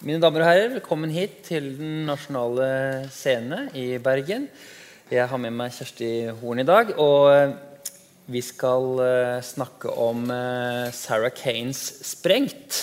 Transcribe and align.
Mine 0.00 0.16
damer 0.16 0.40
og 0.40 0.48
herrer, 0.48 0.70
velkommen 0.72 1.10
hit 1.12 1.42
til 1.44 1.66
Den 1.76 2.06
nasjonale 2.08 2.66
scene 3.12 3.66
i 3.76 3.98
Bergen. 4.00 4.46
Jeg 5.12 5.28
har 5.28 5.40
med 5.42 5.52
meg 5.52 5.74
Kjersti 5.76 6.30
Horn 6.38 6.62
i 6.62 6.64
dag. 6.64 6.94
Og 6.96 7.26
eh, 7.28 7.50
vi 8.32 8.40
skal 8.40 9.02
eh, 9.04 9.42
snakke 9.44 9.92
om 9.92 10.22
eh, 10.32 10.86
Sarah 10.96 11.34
Kanes 11.36 11.82
'Sprengt'. 12.00 12.78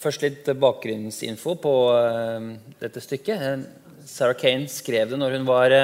Først 0.00 0.24
litt 0.24 0.48
bakgrunnsinfo 0.48 1.58
på 1.60 1.74
dette 2.80 3.04
stykket. 3.04 3.68
Sarah 4.08 4.36
Kane 4.40 4.64
skrev 4.72 5.12
det 5.12 5.20
når 5.20 5.36
hun 5.36 5.46
var 5.48 5.76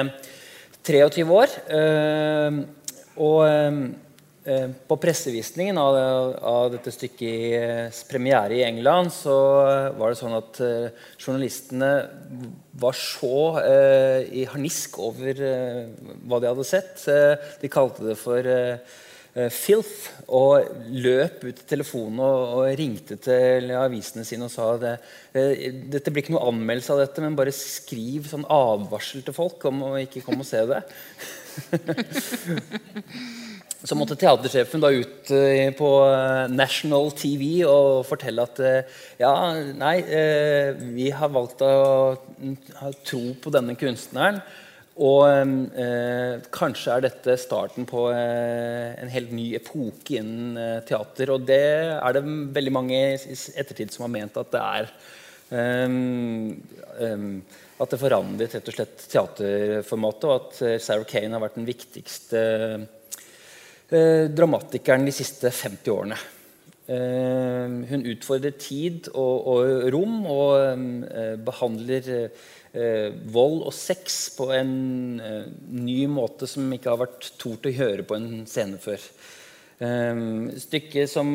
23 0.89 1.25
år. 1.37 1.53
Og 3.21 3.39
på 4.87 4.95
pressevisningen 5.01 5.77
av, 5.81 5.95
av, 6.37 6.67
dette 6.75 6.91
stykkets 6.93 8.03
premiere 8.05 8.59
i 8.59 8.65
England 8.65 9.09
så 9.13 9.33
var 9.97 10.11
det 10.11 10.19
sånn 10.19 10.35
at 10.37 10.59
uh, 10.61 11.07
journalistene 11.17 11.89
var 12.77 12.93
så 12.99 13.39
uh, 13.57 14.21
i 14.21 14.43
harnisk 14.51 14.99
over 15.01 15.41
uh, 15.41 15.87
hva 16.29 16.37
de 16.43 16.51
hadde 16.51 16.67
sett. 16.67 17.07
de 17.61 17.71
kalte 17.73 18.05
det 18.05 18.15
for 18.19 18.51
filth 19.51 20.29
og 20.31 20.63
løp 20.95 21.41
ut 21.43 21.57
til 21.57 21.67
telefonen 21.67 22.21
og, 22.23 22.43
og, 22.55 22.69
ringte 22.79 23.17
til 23.19 23.73
avisene 23.75 24.23
sine 24.23 24.47
og 24.47 24.53
sa 24.53 24.69
det, 24.79 24.93
dette 25.91 26.13
blir 26.13 26.23
ikke 26.23 26.37
noe 26.37 26.53
anmeldelse 26.53 26.93
av 26.93 27.01
dette, 27.01 27.23
men 27.25 27.35
bare 27.35 27.51
skriv 27.51 28.29
sånn 28.31 28.47
advarsel 28.47 29.25
til 29.27 29.35
folk 29.35 29.65
om 29.67 29.83
å 29.89 29.91
ikke 30.05 30.23
komme 30.23 30.45
og 30.45 30.47
se 30.47 30.63
det. 30.69 30.79
Så 33.85 33.93
måtte 33.97 34.17
teatersjefen 34.17 34.81
da 34.81 34.89
ut 34.89 35.29
uh, 35.29 35.69
på 35.77 35.89
uh, 36.09 36.45
National 36.49 37.11
TV 37.13 37.45
og 37.69 38.05
fortelle 38.09 38.45
at 38.47 38.61
uh, 38.63 39.01
ja, 39.21 39.33
nei, 39.77 39.95
vi 40.95 41.11
har 41.13 41.33
valgt 41.33 41.61
å 41.65 41.73
ha 42.79 42.93
tro 43.05 43.23
på 43.41 43.53
denne 43.53 43.77
kunstneren. 43.79 44.41
Og 44.95 45.27
kanskje 46.55 46.93
er 46.93 47.01
dette 47.03 47.33
starten 47.35 47.83
på 47.89 48.05
en 48.15 49.09
helt 49.11 49.33
ny 49.35 49.49
epoke 49.57 50.21
innen 50.21 50.85
teater. 50.87 51.33
Og 51.33 51.43
det 51.49 51.65
er 51.97 52.15
det 52.15 52.21
veldig 52.55 52.71
mange 52.71 53.01
i 53.11 53.35
ettertid 53.59 53.91
som 53.91 54.05
har 54.05 54.13
ment 54.13 54.39
at 54.39 54.53
det 54.55 54.61
er. 54.63 54.87
Um, 55.51 56.63
um, 56.95 57.27
at 57.75 57.91
det 57.91 57.99
forandret 57.99 58.55
rett 58.55 58.69
og 58.71 58.75
slett 58.77 59.03
teaterformatet, 59.11 60.25
og 60.29 60.35
at 60.37 60.83
Sarah 60.83 61.07
Kane 61.09 61.35
har 61.35 61.43
vært 61.43 61.57
den 61.59 61.67
viktigste 61.67 62.39
eh, 62.39 62.85
dramatikeren 63.89 65.05
de 65.05 65.13
siste 65.13 65.51
50 65.53 65.91
årene. 65.93 66.17
Eh, 66.85 67.71
hun 67.89 68.03
utfordrer 68.11 68.53
tid 68.61 69.07
og, 69.17 69.47
og 69.49 69.87
rom 69.95 70.19
og 70.29 70.51
eh, 70.61 71.31
behandler 71.41 72.09
eh, 72.13 73.07
vold 73.33 73.63
og 73.65 73.73
sex 73.73 74.19
på 74.37 74.51
en 74.53 74.75
eh, 75.17 75.47
ny 75.73 76.03
måte 76.11 76.45
som 76.45 76.69
ikke 76.75 76.91
har 76.91 77.01
vært 77.01 77.31
tort 77.41 77.65
å 77.65 77.73
gjøre 77.73 78.05
på 78.05 78.19
en 78.19 78.45
scene 78.45 78.77
før. 78.83 79.01
Eh, 79.81 80.21
stykket 80.61 81.09
som 81.09 81.33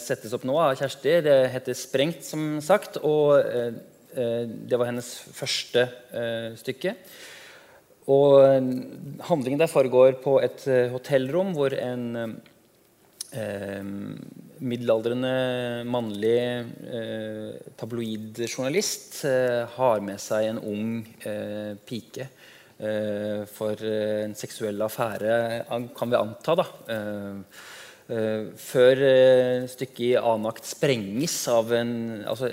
settes 0.00 0.32
opp 0.32 0.46
nå 0.48 0.54
av 0.62 0.78
Kjersti, 0.78 1.18
det 1.26 1.34
heter 1.52 1.74
'Sprengt', 1.76 2.22
som 2.24 2.60
sagt. 2.64 2.96
Og 3.02 3.42
det 4.14 4.78
var 4.78 4.88
hennes 4.88 5.10
første 5.34 5.82
stykke. 6.56 6.94
Og 8.10 8.40
eh, 8.42 8.70
handlingen 9.28 9.60
der 9.62 9.70
foregår 9.70 10.18
på 10.24 10.38
et 10.42 10.66
eh, 10.66 10.90
hotellrom 10.90 11.52
hvor 11.54 11.74
en 11.76 12.06
eh, 13.30 13.82
middelaldrende 14.62 15.82
mannlig 15.90 16.38
eh, 16.38 17.50
tabloidjournalist 17.78 19.22
eh, 19.28 19.62
har 19.76 20.02
med 20.04 20.22
seg 20.22 20.48
en 20.48 20.62
ung 20.62 20.96
eh, 21.26 21.74
pike 21.86 22.30
for 22.82 23.78
en 23.86 24.32
seksuell 24.34 24.82
affære, 24.82 25.34
kan 25.94 26.10
vi 26.10 26.16
anta. 26.18 26.56
da. 26.58 26.64
før 28.58 29.02
stykket 29.70 30.00
i 30.02 30.16
annen 30.18 30.48
akt 30.50 30.66
sprenges 30.66 31.36
av 31.52 31.70
en 31.78 31.92
altså, 32.26 32.50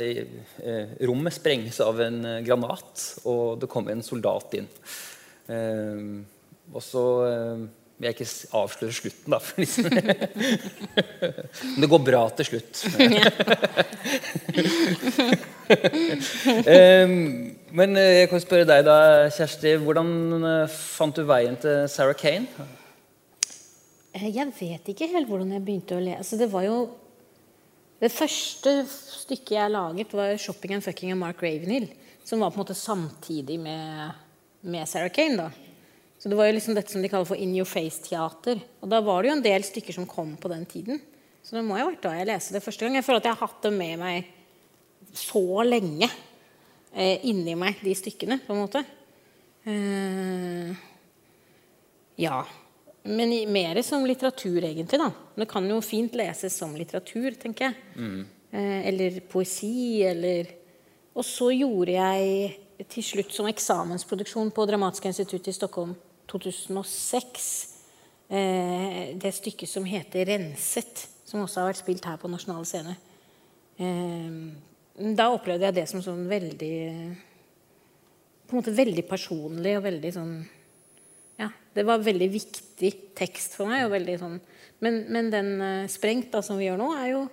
Rommet 1.09 1.33
sprenges 1.33 1.79
av 1.81 2.03
en 2.05 2.19
granat, 2.45 3.07
og 3.23 3.57
det 3.63 3.71
kommer 3.73 3.95
en 3.95 4.05
soldat 4.05 4.53
inn. 4.59 4.69
Uh, 5.49 6.21
og 6.69 6.81
så 6.85 7.01
uh, 7.25 7.65
vil 7.99 8.07
jeg 8.07 8.15
ikke 8.15 8.55
avsløre 8.55 8.95
slutten, 8.95 9.33
da. 9.33 9.39
Men 11.73 11.81
det 11.83 11.89
går 11.89 12.01
bra 12.05 12.29
til 12.37 12.45
slutt. 12.53 12.73
uh, 16.69 17.09
men 17.69 17.93
eh, 17.97 18.23
jeg 18.23 18.29
kan 18.31 18.41
spørre 18.41 18.65
deg, 18.65 18.85
da, 18.87 19.29
Kjersti. 19.33 19.75
Hvordan 19.83 20.07
eh, 20.39 20.71
fant 20.73 21.15
du 21.15 21.21
veien 21.29 21.57
til 21.61 21.85
Sarah 21.91 22.17
Kane? 22.17 22.47
Jeg 24.17 24.47
vet 24.57 24.89
ikke 24.89 25.09
helt 25.11 25.29
hvordan 25.29 25.53
jeg 25.53 25.65
begynte 25.65 25.99
å 25.99 26.01
lese. 26.01 26.23
Altså, 26.23 26.39
det 26.41 26.49
var 26.53 26.65
jo 26.65 26.79
Det 27.99 28.07
første 28.15 28.85
stykket 28.87 29.57
jeg 29.57 29.71
laget, 29.71 30.13
var 30.15 30.37
'Shopping 30.37 30.73
and 30.73 30.83
Fucking' 30.83 31.11
av 31.11 31.17
Mark 31.19 31.43
Ravenhill. 31.43 31.89
Som 32.23 32.39
var 32.39 32.49
på 32.49 32.55
en 32.55 32.63
måte 32.63 32.73
samtidig 32.73 33.59
med 33.59 34.11
med 34.61 34.87
Sarah 34.89 35.11
Kane. 35.13 35.37
da. 35.37 35.51
Så 36.19 36.29
Det 36.29 36.35
var 36.35 36.49
jo 36.49 36.53
liksom 36.57 36.75
dette 36.75 36.91
som 36.91 37.01
de 37.01 37.09
kaller 37.09 37.25
for 37.25 37.39
in 37.39 37.55
your 37.55 37.65
face-teater. 37.65 38.59
Og 38.81 38.89
Da 38.89 38.99
var 39.01 39.21
det 39.23 39.29
jo 39.29 39.35
en 39.37 39.43
del 39.45 39.63
stykker 39.63 39.93
som 39.93 40.05
kom 40.05 40.35
på 40.37 40.49
den 40.49 40.65
tiden. 40.65 40.99
Så 41.43 41.55
det 41.55 41.63
må 41.63 41.77
jo 41.77 41.85
ha 41.85 41.91
vært 41.91 42.03
da 42.03 42.11
jeg 42.17 42.27
leste 42.27 42.53
det 42.53 42.63
første 42.63 42.85
gang. 42.85 42.95
Jeg 42.95 43.05
føler 43.07 43.21
at 43.23 43.29
jeg 43.29 43.37
har 43.37 43.47
hatt 43.47 43.61
det 43.63 43.71
med 43.73 43.99
meg 43.99 44.25
så 45.15 45.63
lenge 45.63 46.09
eh, 46.93 47.25
inni 47.25 47.55
meg, 47.55 47.79
de 47.81 47.95
stykkene, 47.95 48.39
på 48.45 48.53
en 48.53 48.59
måte. 48.59 48.83
Eh, 49.65 50.75
ja. 52.19 52.43
Men 53.03 53.31
mer 53.51 53.81
som 53.81 54.05
litteratur, 54.05 54.59
egentlig. 54.59 54.99
da. 54.99 55.11
Det 55.39 55.47
kan 55.49 55.67
jo 55.69 55.79
fint 55.81 56.13
leses 56.19 56.57
som 56.59 56.75
litteratur, 56.75 57.31
tenker 57.39 57.69
jeg. 57.69 57.75
Mm. 57.95 58.25
Eh, 58.51 58.87
eller 58.91 59.21
poesi, 59.21 60.03
eller 60.03 60.55
Og 61.15 61.25
så 61.25 61.49
gjorde 61.51 61.91
jeg 61.91 62.59
til 62.87 63.03
slutt 63.03 63.33
som 63.35 63.49
eksamensproduksjon 63.49 64.53
på 64.55 64.65
Dramatiske 64.69 65.11
institutt 65.11 65.49
i 65.51 65.55
Stockholm 65.55 65.95
2006. 66.31 67.49
Eh, 68.29 69.17
det 69.19 69.33
stykket 69.35 69.69
som 69.69 69.83
heter 69.83 70.25
'Renset', 70.25 71.07
som 71.25 71.41
også 71.41 71.61
har 71.61 71.73
vært 71.73 71.83
spilt 71.83 72.05
her 72.05 72.17
på 72.17 72.29
Nasjonal 72.29 72.65
Scene. 72.65 72.95
Eh, 73.79 75.15
da 75.15 75.31
opplevde 75.31 75.65
jeg 75.65 75.75
det 75.75 75.89
som 75.89 76.01
sånn 76.01 76.27
veldig 76.27 77.17
På 78.47 78.57
en 78.57 78.63
måte 78.63 78.75
veldig 78.75 79.07
personlig 79.07 79.77
og 79.77 79.83
veldig 79.83 80.13
sånn 80.13 80.49
Ja, 81.39 81.49
det 81.73 81.85
var 81.85 81.99
veldig 81.99 82.29
viktig 82.31 83.15
tekst 83.15 83.55
for 83.55 83.67
meg. 83.67 83.85
og 83.85 83.91
veldig 83.91 84.19
sånn 84.19 84.41
men, 84.79 85.05
men 85.09 85.29
den 85.29 85.61
uh, 85.61 85.87
'Sprengt', 85.87 86.31
da, 86.31 86.41
som 86.41 86.57
vi 86.57 86.65
gjør 86.65 86.77
nå, 86.79 86.93
er 86.95 87.07
jo 87.11 87.27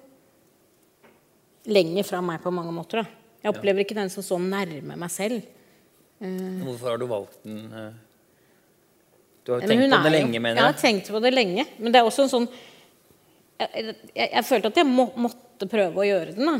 lenger 1.66 2.06
fra 2.06 2.20
meg 2.20 2.42
på 2.42 2.50
mange 2.50 2.72
måter. 2.74 3.02
da. 3.02 3.25
Jeg 3.46 3.54
opplever 3.54 3.84
ikke 3.84 3.94
den 3.94 4.10
som 4.10 4.24
så 4.26 4.36
nærme 4.42 4.96
meg 4.98 5.10
selv. 5.14 5.44
Uh, 6.18 6.64
Hvorfor 6.64 6.90
har 6.90 6.98
du 6.98 7.06
valgt 7.06 7.36
den? 7.46 7.60
Eh? 7.70 7.92
Du 9.46 9.52
har 9.52 9.60
jo 9.62 9.68
tenkt 9.70 9.92
på 9.92 10.00
det 10.02 10.12
lenge, 10.16 10.40
mener 10.40 10.56
jeg? 10.56 10.58
Jeg 10.58 10.66
har 10.66 10.80
tenkt 10.80 11.10
på 11.14 11.20
det 11.22 11.30
lenge. 11.30 11.66
Men 11.78 11.94
det 11.94 12.00
er 12.00 12.08
også 12.08 12.24
en 12.24 12.32
sånn 12.32 12.48
Jeg, 13.56 13.84
jeg, 13.86 14.26
jeg 14.32 14.44
følte 14.44 14.72
at 14.72 14.80
jeg 14.82 14.88
må, 14.88 15.06
måtte 15.16 15.68
prøve 15.70 16.02
å 16.02 16.08
gjøre 16.08 16.34
den. 16.36 16.50
da. 16.50 16.56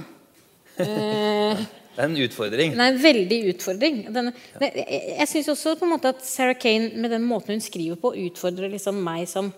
Uh, 0.79 1.65
det 1.97 2.05
er 2.05 2.07
en 2.07 2.17
utfordring. 2.23 2.77
Det 2.77 2.85
er 2.87 2.95
en 2.95 3.03
veldig 3.03 3.41
utfordring. 3.51 3.99
Den, 4.15 4.31
ja. 4.31 4.69
jeg 4.69 5.03
jeg 5.11 5.31
syns 5.33 5.51
også 5.57 5.75
på 5.81 5.89
en 5.89 5.95
måte 5.97 6.15
at 6.15 6.23
Sarah 6.25 6.57
Kane 6.57 6.93
med 6.95 7.11
den 7.13 7.27
måten 7.27 7.57
hun 7.57 7.65
skriver 7.65 7.99
på, 8.01 8.15
utfordrer 8.29 8.71
liksom 8.73 9.03
meg 9.03 9.27
som 9.33 9.51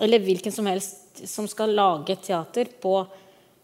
Eller 0.00 0.24
hvilken 0.24 0.50
som 0.54 0.66
helst 0.66 1.20
som 1.28 1.44
skal 1.46 1.74
lage 1.76 2.16
teater, 2.24 2.70
på 2.80 3.02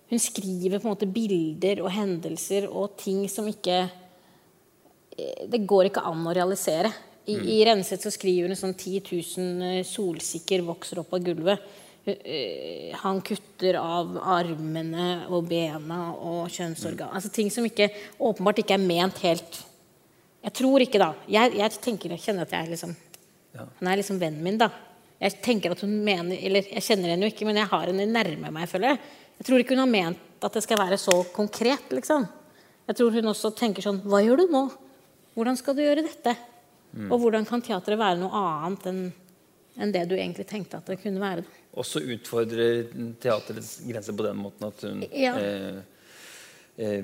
hun 0.09 0.21
skriver 0.23 0.79
på 0.79 0.89
en 0.89 0.95
måte 0.95 1.09
bilder 1.11 1.83
og 1.85 1.93
hendelser 1.93 2.69
og 2.69 2.97
ting 3.01 3.27
som 3.29 3.49
ikke 3.51 3.83
eh, 3.85 5.45
Det 5.51 5.67
går 5.69 5.91
ikke 5.91 6.05
an 6.09 6.25
å 6.25 6.35
realisere. 6.37 6.93
I, 7.29 7.37
mm. 7.37 7.49
i 7.53 7.59
Renset 7.69 8.05
så 8.05 8.13
skriver 8.13 8.49
hun 8.49 8.57
sånn 8.57 8.73
10 8.73 9.03
000 9.13 9.67
eh, 9.69 9.83
solsikker 9.85 10.65
vokser 10.65 11.03
opp 11.03 11.13
av 11.13 11.27
gulvet. 11.27 11.67
Eh, 12.09 12.95
han 13.03 13.21
kutter 13.21 13.77
av 13.83 14.17
armene 14.23 15.27
og 15.29 15.51
bena 15.51 16.01
og 16.17 16.49
kjønnsorgan. 16.55 17.11
Mm. 17.11 17.19
Altså 17.21 17.33
ting 17.35 17.53
som 17.53 17.67
ikke, 17.69 17.91
åpenbart 18.17 18.63
ikke 18.63 18.79
er 18.79 18.87
ment 18.87 19.21
helt 19.27 19.65
Jeg 20.39 20.55
tror 20.55 20.81
ikke, 20.81 21.01
da. 21.03 21.13
Jeg, 21.29 21.53
jeg 21.59 21.81
tenker, 21.85 22.15
jeg 22.15 22.23
kjenner 22.23 22.47
at 22.47 22.53
jeg 22.55 22.71
liksom 22.71 22.95
ja. 23.57 23.65
Han 23.81 23.89
er 23.91 23.99
liksom 23.99 24.21
vennen 24.21 24.45
min, 24.45 24.57
da. 24.61 24.71
Jeg 25.19 25.41
tenker 25.43 25.75
at 25.75 25.81
hun 25.83 25.97
mener, 26.07 26.39
eller 26.47 26.69
jeg 26.71 26.85
kjenner 26.87 27.11
henne 27.11 27.27
jo 27.27 27.33
ikke, 27.33 27.47
men 27.49 27.59
jeg 27.59 27.69
har 27.73 27.91
henne 27.91 28.07
nærme 28.07 28.53
meg. 28.55 28.69
føler 28.71 28.95
jeg. 28.95 29.01
Jeg 29.39 29.47
tror 29.47 29.63
ikke 29.63 29.77
hun 29.77 29.85
har 29.85 29.93
ment 29.93 30.45
at 30.45 30.53
det 30.55 30.63
skal 30.63 30.79
være 30.79 30.99
så 30.99 31.15
konkret. 31.35 31.89
liksom. 31.91 32.27
Jeg 32.89 32.97
tror 32.97 33.11
hun 33.13 33.25
også 33.31 33.51
tenker 33.55 33.83
sånn 33.85 34.01
Hva 34.03 34.21
gjør 34.25 34.37
du 34.45 34.47
nå? 34.53 34.65
Hvordan 35.37 35.57
skal 35.61 35.75
du 35.77 35.83
gjøre 35.85 36.03
dette? 36.07 36.35
Mm. 36.97 37.11
Og 37.13 37.21
hvordan 37.21 37.45
kan 37.47 37.61
teatret 37.63 37.99
være 38.01 38.19
noe 38.19 38.33
annet 38.33 38.87
enn 38.91 39.03
enn 39.79 39.93
det 39.95 40.09
du 40.11 40.17
egentlig 40.17 40.43
tenkte 40.51 40.75
at 40.81 40.89
det 40.91 40.97
kunne 40.99 41.21
være. 41.23 41.45
Og 41.79 41.85
så 41.87 42.01
utfordrer 42.03 42.89
teaterets 43.23 43.77
grenser 43.87 44.17
på 44.19 44.25
den 44.27 44.41
måten 44.43 44.67
at 44.67 44.81
hun 44.83 45.05
Ja. 45.13 45.37
eh, 45.39 45.77
eh, 46.79 47.03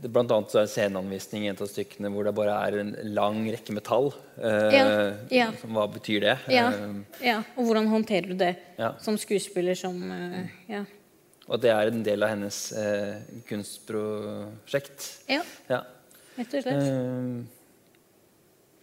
Blant 0.00 0.30
annet 0.32 0.48
så 0.48 0.62
er 0.62 0.70
sceneanvisning 0.72 1.44
i 1.44 1.50
et 1.50 1.60
av 1.60 1.68
stykkene 1.68 2.08
hvor 2.08 2.24
det 2.24 2.32
bare 2.34 2.54
er 2.70 2.78
en 2.80 2.94
lang 3.12 3.42
rekke 3.52 3.74
med 3.76 3.84
tall. 3.84 4.14
Eh, 4.40 4.70
Ja, 4.72 4.86
ja. 5.30 5.50
Hva 5.68 5.84
betyr 5.92 6.20
det? 6.24 6.38
Ja, 6.48 6.70
Eh, 6.70 7.04
ja, 7.26 7.42
Og 7.58 7.66
hvordan 7.66 7.86
håndterer 7.92 8.28
du 8.28 8.34
det 8.34 8.56
som 9.02 9.18
skuespiller 9.18 9.76
som 9.76 10.00
eh, 10.10 10.48
Ja. 10.70 10.84
Og 11.50 11.58
det 11.62 11.70
er 11.74 11.90
en 11.90 12.02
del 12.06 12.22
av 12.22 12.30
hennes 12.30 12.58
eh, 12.78 13.16
kunstprosjekt. 13.48 15.06
ja, 15.28 15.40
Ja. 15.70 15.80
rett 16.38 16.54
og 16.54 16.62
slett. 16.62 16.84
Eh, 16.84 17.58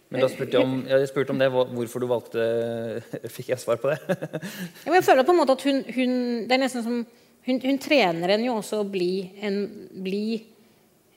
men 0.08 0.22
da 0.24 0.28
spurte 0.32 0.56
jeg 0.56 0.64
om, 0.64 0.76
jeg 0.88 1.08
spurte 1.10 1.32
om 1.34 1.40
det, 1.40 1.48
hvorfor 1.52 2.00
du 2.00 2.06
valgte 2.08 2.44
Fikk 3.34 3.50
jeg 3.52 3.60
svar 3.60 3.76
på 3.80 3.90
det? 3.92 3.98
Ja, 4.86 4.94
jeg 4.94 5.04
føler 5.04 5.26
på 5.28 5.34
en 5.34 5.40
måte 5.42 5.52
at 5.52 5.64
hun, 5.68 5.82
hun 5.84 6.14
Det 6.48 6.56
er 6.56 6.62
nesten 6.62 6.84
som 6.86 7.02
Hun, 7.44 7.58
hun 7.60 7.80
trener 7.80 8.32
en 8.32 8.44
jo 8.46 8.54
også 8.56 8.80
å 8.80 8.86
bli, 8.88 9.28
en, 9.44 9.58
bli 10.04 10.40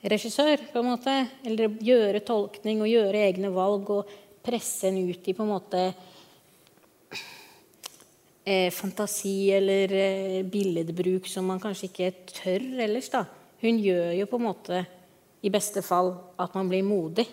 regissør, 0.08 0.60
på 0.72 0.80
en 0.80 0.86
måte. 0.88 1.12
Eller 1.44 1.74
gjøre 1.84 2.22
tolkning 2.24 2.80
og 2.80 2.88
gjøre 2.88 3.20
egne 3.26 3.50
valg 3.52 3.90
og 3.92 4.14
presse 4.42 4.88
en 4.88 4.96
ut 5.10 5.28
i 5.28 5.34
på 5.36 5.44
en 5.44 5.50
måte 5.52 5.82
fantasi 8.74 9.52
eller 9.54 9.92
eh, 9.94 10.40
billedbruk 10.42 11.28
som 11.30 11.46
man 11.46 11.60
kanskje 11.62 11.90
ikke 11.90 12.10
tør 12.32 12.64
ellers. 12.86 13.10
da. 13.12 13.24
Hun 13.62 13.78
gjør 13.78 14.10
jo 14.18 14.26
på 14.26 14.40
en 14.40 14.46
måte 14.48 14.82
i 15.42 15.50
beste 15.50 15.82
fall 15.86 16.10
at 16.42 16.54
man 16.58 16.70
blir 16.70 16.82
modig. 16.86 17.28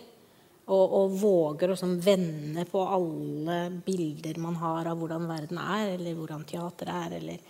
Og, 0.70 0.92
og 1.00 1.14
våger 1.18 1.72
å 1.74 1.76
sånn 1.80 1.96
vende 1.98 2.62
på 2.70 2.84
alle 2.86 3.72
bilder 3.82 4.38
man 4.38 4.60
har 4.62 4.92
av 4.92 5.00
hvordan 5.00 5.26
verden 5.26 5.58
er, 5.58 5.96
eller 5.96 6.14
hvordan 6.14 6.46
teater 6.46 6.92
er, 6.94 7.16
eller 7.18 7.48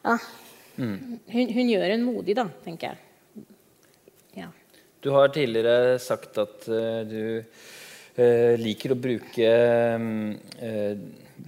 Ja. 0.00 0.16
Hun, 0.80 1.18
hun 1.28 1.68
gjør 1.68 1.92
en 1.92 2.06
modig, 2.06 2.32
da, 2.38 2.46
tenker 2.64 2.94
jeg. 2.94 3.44
Ja. 4.38 4.46
Du 5.04 5.10
har 5.12 5.28
tidligere 5.34 5.98
sagt 6.00 6.38
at 6.40 6.64
uh, 6.72 7.02
du 7.04 7.42
uh, 7.44 8.54
liker 8.56 8.94
å 8.94 9.00
bruke 9.00 9.50
mm, 10.00 10.30
eh, 10.56 11.02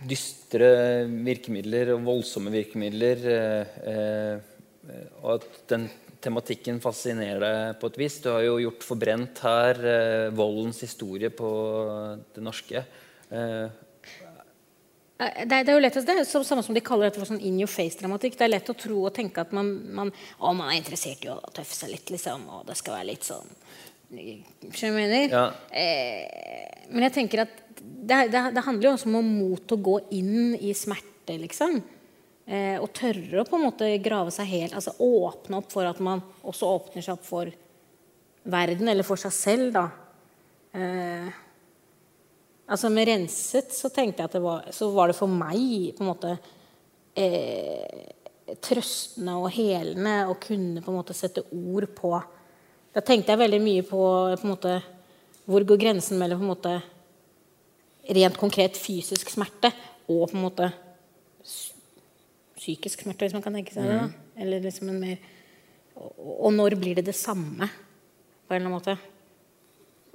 dystre 0.08 0.70
virkemidler 1.08 1.94
og 1.94 2.06
voldsomme 2.06 2.52
virkemidler. 2.52 3.26
eh, 3.32 3.66
eh, 3.92 4.48
og 5.22 5.36
at 5.36 5.46
den 5.70 5.88
tematikken 6.22 6.80
fascinerer 6.82 7.40
deg 7.42 7.80
på 7.80 7.90
et 7.90 7.98
vis. 7.98 8.20
Du 8.22 8.30
har 8.30 8.42
jo 8.42 8.58
gjort 8.58 8.82
'Forbrent' 8.82 9.42
her, 9.42 9.74
eh, 9.84 10.30
voldens 10.30 10.80
historie 10.80 11.30
på 11.30 12.24
det 12.34 12.42
norske. 12.42 12.84
Det 15.22 15.52
er, 15.52 15.62
det 15.62 15.68
er 15.68 15.76
jo 15.76 15.78
lett, 15.78 15.94
det 15.94 16.08
er 16.18 16.24
samme 16.24 16.64
som 16.64 16.74
de 16.74 16.80
kaller 16.80 17.06
dette 17.06 17.20
for 17.20 17.30
sånn 17.30 17.40
in 17.40 17.60
your 17.60 17.70
face-dramatikk. 17.70 18.36
Det 18.36 18.42
er 18.42 18.56
lett 18.56 18.70
å 18.70 18.74
tro 18.74 19.04
og 19.06 19.14
tenke 19.14 19.40
at 19.40 19.52
man, 19.52 19.68
man, 19.94 20.12
å, 20.40 20.52
man 20.52 20.72
er 20.72 20.80
interessert 20.80 21.22
i 21.24 21.30
å 21.30 21.38
tøffe 21.54 21.74
seg 21.74 21.90
litt, 21.90 22.10
liksom. 22.10 22.48
Og 22.48 22.66
det 22.66 22.76
skal 22.76 22.98
være 22.98 23.10
litt 23.12 23.24
sånn 23.24 23.46
Skjønner 24.12 24.68
du 24.68 24.76
hva 24.76 24.88
jeg 24.88 24.96
mener? 24.98 25.32
Ja. 25.32 25.44
Eh, 25.72 26.88
men 26.92 27.06
jeg 27.06 27.14
tenker 27.14 27.46
at 27.46 27.61
det, 27.82 28.28
det, 28.32 28.42
det 28.56 28.64
handler 28.66 28.88
jo 28.88 28.94
også 28.96 29.10
om 29.10 29.32
mot 29.38 29.74
å 29.74 29.80
gå 29.88 29.96
inn 30.18 30.54
i 30.58 30.72
smerte, 30.76 31.36
liksom. 31.40 31.80
Eh, 32.46 32.76
og 32.82 32.90
tørre 32.96 33.42
å 33.42 33.46
på 33.46 33.58
en 33.58 33.68
måte 33.68 33.86
grave 34.02 34.32
seg 34.34 34.48
helt 34.50 34.72
Altså 34.74 34.96
åpne 34.98 35.60
opp 35.60 35.68
for 35.70 35.86
at 35.86 36.00
man 36.02 36.18
også 36.42 36.66
åpner 36.74 37.04
seg 37.04 37.14
opp 37.14 37.22
for 37.26 37.52
verden, 38.42 38.90
eller 38.90 39.06
for 39.06 39.20
seg 39.20 39.34
selv, 39.36 39.68
da. 39.76 39.86
Eh, 40.74 41.30
Altså 42.72 42.88
Med 42.88 43.08
'renset' 43.08 43.74
så 43.74 43.90
tenkte 43.92 44.22
jeg 44.22 44.30
at 44.30 44.32
det 44.32 44.42
var, 44.42 44.64
så 44.70 44.88
var 44.94 45.10
det 45.10 45.18
for 45.18 45.28
meg 45.28 45.92
på 45.96 46.04
en 46.04 46.08
måte 46.08 46.30
eh, 47.14 48.54
trøstende 48.62 49.34
og 49.36 49.50
helende 49.52 50.14
å 50.30 50.38
kunne 50.40 50.80
på 50.80 50.92
en 50.92 50.96
måte 50.96 51.16
sette 51.16 51.44
ord 51.52 51.90
på 51.96 52.14
Da 52.92 53.00
tenkte 53.00 53.32
jeg 53.32 53.40
veldig 53.40 53.60
mye 53.64 53.82
på, 53.82 54.00
på 54.36 54.44
en 54.46 54.52
måte, 54.52 54.72
hvor 55.48 55.64
går 55.64 55.80
grensen 55.80 56.18
mellom 56.20 56.40
på 56.40 56.44
en 56.44 56.52
måte 56.52 56.72
rent 58.08 58.38
konkret 58.40 58.78
fysisk 58.80 59.30
smerte 59.30 59.70
og 60.10 60.30
på 60.30 60.36
en 60.36 60.42
måte 60.42 60.70
psykisk 62.58 63.04
smerte, 63.04 63.26
hvis 63.26 63.36
man 63.36 63.44
kan 63.44 63.54
tenke 63.54 63.74
seg 63.74 63.86
det. 63.86 64.00
da. 64.00 64.08
Eller 64.42 64.62
liksom 64.64 64.90
en 64.90 65.00
mer 65.02 65.20
og, 65.94 66.50
når 66.54 66.76
blir 66.80 66.98
det 66.98 67.06
det 67.06 67.16
samme, 67.16 67.68
på 68.46 68.54
en 68.54 68.58
eller 68.58 68.68
annen 68.68 68.76
måte? 68.78 68.96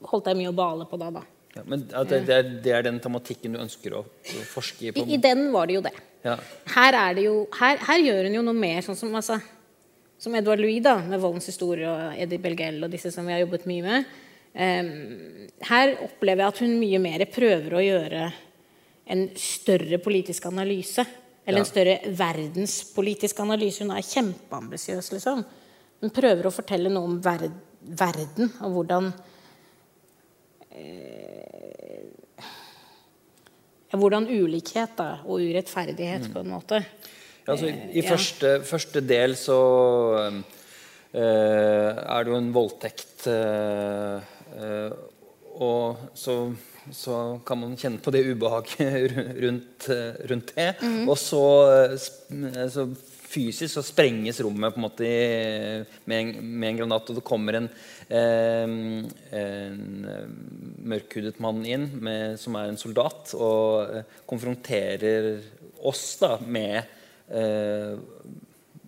Holdt 0.10 0.30
jeg 0.30 0.40
mye 0.40 0.52
å 0.52 0.58
bale 0.58 0.88
på 0.90 1.00
da, 1.00 1.10
da. 1.14 1.24
ja, 1.56 1.64
men 1.66 1.84
det, 1.88 2.20
det, 2.28 2.36
er, 2.36 2.50
det 2.66 2.74
er 2.76 2.86
den 2.86 3.00
tematikken 3.02 3.56
du 3.56 3.62
ønsker 3.62 3.96
å, 4.00 4.04
forske 4.52 4.94
på? 4.94 5.06
I, 5.06 5.16
I 5.16 5.22
den 5.22 5.48
var 5.54 5.70
det 5.70 5.78
jo 5.78 5.84
det. 5.86 5.94
ja. 6.26 6.36
Her, 6.76 6.98
er 7.02 7.18
det 7.18 7.28
jo, 7.28 7.36
her, 7.60 7.80
her 7.88 8.04
gjør 8.04 8.28
hun 8.28 8.40
jo 8.40 8.44
noe 8.50 8.58
mer, 8.58 8.82
sånn 8.86 9.00
som, 9.00 9.14
altså, 9.18 9.40
som 10.22 10.36
Edvard 10.38 10.62
Louis, 10.62 10.82
da, 10.84 10.98
med 11.06 11.22
Voldens 11.24 11.50
historie 11.50 11.90
og 11.90 12.18
Eddie 12.18 12.42
Belgell 12.42 12.82
og 12.84 12.94
disse 12.94 13.14
som 13.14 13.26
vi 13.26 13.36
har 13.36 13.46
jobbet 13.46 13.68
mye 13.70 13.86
med. 13.86 14.16
Her 14.54 15.92
opplever 16.04 16.42
jeg 16.44 16.48
at 16.48 16.60
hun 16.64 16.80
mye 16.80 17.00
mer 17.02 17.26
prøver 17.30 17.76
å 17.78 17.84
gjøre 17.84 18.34
en 19.14 19.30
større 19.40 20.00
politisk 20.04 20.46
analyse. 20.50 21.06
Eller 21.48 21.60
Ja. 21.60 21.64
en 21.64 21.72
større 21.72 22.00
verdenspolitisk 22.12 23.40
analyse. 23.40 23.84
Hun 23.84 23.92
er 23.96 24.02
kjempeambisiøs, 24.02 25.12
liksom. 25.14 25.46
Hun 26.02 26.10
prøver 26.10 26.46
å 26.46 26.52
fortelle 26.52 26.90
noe 26.90 27.04
om 27.04 27.22
ver 27.22 27.52
verden 27.82 28.52
og 28.62 28.72
hvordan 28.74 29.14
eh, 30.72 32.04
Hvordan 33.98 34.28
ulikhet 34.28 34.98
da, 34.98 35.22
og 35.26 35.40
urettferdighet, 35.42 36.28
på 36.34 36.40
en 36.44 36.50
måte. 36.52 36.82
Ja, 37.48 37.54
altså, 37.54 37.70
I 37.72 38.02
ja. 38.02 38.10
første, 38.10 38.52
første 38.68 39.02
del 39.08 39.36
så 39.40 39.56
eh, 40.28 41.96
er 42.04 42.24
det 42.24 42.34
jo 42.34 42.36
en 42.38 42.52
voldtekt. 42.54 43.28
eh, 43.32 44.18
eh, 44.20 44.37
og 45.58 46.10
så, 46.18 46.36
så 46.94 47.18
kan 47.48 47.60
man 47.62 47.76
kjenne 47.80 48.02
på 48.04 48.14
det 48.14 48.26
ubehaget 48.30 49.14
rundt, 49.44 49.90
eh, 49.94 50.18
rundt 50.30 50.54
det. 50.56 50.72
Mm. 50.82 51.06
Og 51.10 51.18
så, 51.20 51.44
eh, 51.90 52.68
så 52.72 52.88
fysisk 53.28 53.74
så 53.74 53.84
sprenges 53.84 54.40
rommet 54.46 54.74
på 54.74 54.80
en 54.80 54.86
måte 54.86 55.08
i, 55.08 55.84
med, 56.08 56.18
en, 56.18 56.32
med 56.62 56.70
en 56.70 56.82
granat, 56.82 57.10
og 57.10 57.20
det 57.20 57.26
kommer 57.28 57.60
en, 57.60 57.70
eh, 58.08 58.64
en 59.42 60.08
eh, 60.12 60.32
mørkhudet 60.94 61.42
mann 61.44 61.66
inn 61.68 61.90
med, 62.00 62.38
som 62.42 62.56
er 62.60 62.72
en 62.72 62.80
soldat, 62.80 63.34
og 63.36 63.98
eh, 64.00 64.18
konfronterer 64.30 65.34
oss 65.88 66.06
da 66.22 66.38
med 66.46 66.80
eh, 67.28 67.98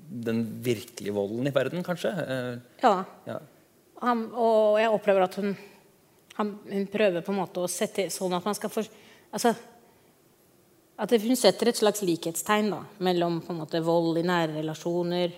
den 0.09 0.43
virkelige 0.65 1.13
volden 1.13 1.49
i 1.49 1.55
verden, 1.55 1.85
kanskje. 1.85 2.13
Eh, 2.15 2.53
Ja. 2.85 2.99
ja. 3.27 3.39
Han, 4.05 4.29
og 4.31 4.79
jeg 4.79 4.93
opplever 4.95 5.25
at 5.25 5.35
hun, 5.41 5.51
han, 6.37 6.53
hun 6.69 6.87
prøver 6.91 7.25
på 7.25 7.33
en 7.33 7.41
måte 7.41 7.63
å 7.63 7.71
sette 7.71 8.07
sånn 8.13 8.35
at 8.37 8.45
man 8.47 8.55
skal 8.57 8.71
for, 8.73 8.87
altså, 9.35 9.53
at 10.99 11.13
Hun 11.15 11.37
setter 11.39 11.69
et 11.71 11.79
slags 11.79 12.01
likhetstegn 12.03 12.73
da, 12.73 12.81
mellom 13.07 13.37
måte 13.55 13.79
vold 13.79 14.17
i 14.19 14.25
nære 14.27 14.57
relasjoner, 14.57 15.31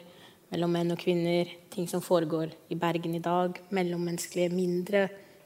mellom 0.50 0.72
menn 0.74 0.96
og 0.96 0.98
kvinner, 1.00 1.52
ting 1.70 1.86
som 1.88 2.02
foregår 2.02 2.50
i 2.74 2.78
Bergen 2.82 3.14
i 3.14 3.22
dag, 3.22 3.60
mellommenneskelige, 3.70 4.50
mindre 4.56 5.04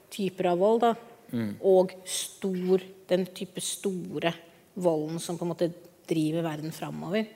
typer 0.08 0.48
av 0.54 0.62
vold, 0.62 0.86
da, 0.86 0.94
og 1.60 1.92
stor, 2.08 2.80
den 3.10 3.26
type 3.36 3.60
store 3.60 4.32
volden 4.80 5.20
som 5.20 5.36
på 5.36 5.44
en 5.44 5.52
måte 5.52 5.68
driver 6.08 6.46
verden 6.46 6.72
framover. 6.72 7.26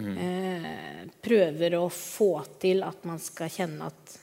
Eh, 0.00 1.00
prøver 1.20 1.76
å 1.76 1.86
få 1.92 2.32
til 2.60 2.84
at 2.86 3.04
man 3.08 3.20
skal 3.20 3.50
kjenne 3.52 3.88
at 3.90 4.14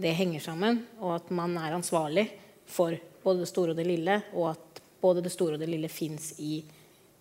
det 0.00 0.16
henger 0.16 0.42
sammen, 0.44 0.82
og 1.00 1.18
at 1.18 1.30
man 1.34 1.56
er 1.60 1.76
ansvarlig 1.76 2.26
for 2.70 2.96
både 3.24 3.44
det 3.44 3.50
store 3.50 3.74
og 3.74 3.80
det 3.80 3.86
lille, 3.88 4.20
og 4.34 4.52
at 4.54 4.82
både 5.00 5.24
det 5.24 5.32
store 5.32 5.56
og 5.56 5.62
det 5.62 5.70
lille 5.70 5.90
fins 5.92 6.34
i 6.40 6.60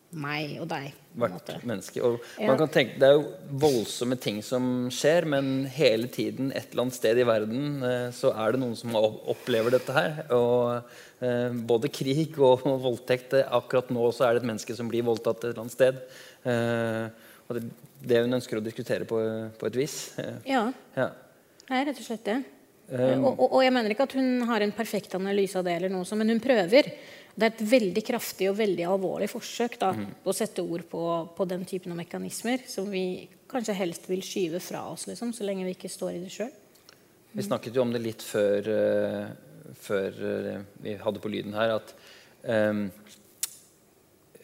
meg 0.10 0.56
og 0.58 0.66
deg. 0.72 0.94
hvert 1.20 1.50
menneske. 1.68 2.02
Og 2.02 2.18
man 2.42 2.58
kan 2.58 2.72
tenke, 2.74 2.98
Det 2.98 3.08
er 3.08 3.14
jo 3.14 3.30
voldsomme 3.62 4.18
ting 4.18 4.42
som 4.44 4.90
skjer, 4.90 5.26
men 5.26 5.66
hele 5.66 6.08
tiden 6.08 6.52
et 6.52 6.72
eller 6.72 6.88
annet 6.88 6.98
sted 6.98 7.18
i 7.18 7.28
verden 7.28 7.84
eh, 7.84 8.10
så 8.12 8.34
er 8.34 8.52
det 8.52 8.62
noen 8.62 8.76
som 8.76 8.96
opplever 8.96 9.72
dette 9.72 9.94
her. 9.94 10.24
Og 10.34 10.82
eh, 11.22 11.54
Både 11.54 11.92
krig 11.94 12.38
og 12.40 12.66
voldtekt 12.88 13.34
eh, 13.38 13.46
Akkurat 13.46 13.90
nå 13.94 14.12
så 14.12 14.26
er 14.26 14.34
det 14.34 14.44
et 14.44 14.50
menneske 14.50 14.76
som 14.76 14.90
blir 14.90 15.06
voldtatt 15.06 15.44
et 15.44 15.52
eller 15.52 15.66
annet 15.66 15.78
sted. 15.78 16.02
Eh, 16.44 17.10
og 17.50 17.58
det, 17.58 17.68
det 18.02 18.24
hun 18.26 18.40
ønsker 18.40 18.58
å 18.58 18.66
diskutere 18.66 19.06
på, 19.06 19.20
på 19.60 19.70
et 19.70 19.78
vis. 19.78 20.00
Ja, 20.46 20.72
ja. 20.96 21.12
det 21.68 21.76
er 21.76 21.92
rett 21.92 22.02
og 22.02 22.06
slett 22.06 22.26
det. 22.26 22.42
Um, 22.90 23.26
og, 23.28 23.34
og, 23.36 23.48
og 23.54 23.64
jeg 23.64 23.74
mener 23.76 23.94
ikke 23.94 24.08
at 24.08 24.16
hun 24.18 24.46
har 24.50 24.66
en 24.66 24.74
perfekt 24.74 25.14
analyse 25.18 25.58
av 25.60 25.66
det, 25.68 25.76
eller 25.78 25.92
noe 25.94 26.18
men 26.18 26.34
hun 26.34 26.42
prøver. 26.42 26.90
Det 27.40 27.46
er 27.46 27.54
et 27.54 27.68
veldig 27.72 28.04
kraftig 28.04 28.50
og 28.50 28.58
veldig 28.58 28.88
alvorlig 28.90 29.30
forsøk 29.32 29.78
da, 29.80 29.92
mm. 29.96 30.08
å 30.28 30.34
sette 30.36 30.66
ord 30.66 30.84
på, 30.90 31.04
på 31.38 31.46
den 31.48 31.62
typen 31.70 31.94
av 31.94 32.00
mekanismer 32.02 32.66
som 32.68 32.90
vi 32.92 33.30
kanskje 33.50 33.78
helst 33.78 34.10
vil 34.10 34.24
skyve 34.26 34.60
fra 34.64 34.84
oss, 34.92 35.06
liksom, 35.10 35.32
så 35.36 35.46
lenge 35.48 35.68
vi 35.68 35.76
ikke 35.78 35.92
står 35.92 36.18
i 36.18 36.24
det 36.24 36.34
sjøl. 36.34 36.52
Vi 37.38 37.46
snakket 37.46 37.78
jo 37.78 37.86
om 37.86 37.94
det 37.94 38.02
litt 38.02 38.26
før, 38.26 38.68
uh, 38.74 39.72
før 39.78 40.20
uh, 40.20 40.52
vi 40.84 40.98
hadde 41.00 41.22
på 41.24 41.32
lyden 41.32 41.56
her, 41.58 41.78
at 41.78 41.94
eh, 42.44 42.84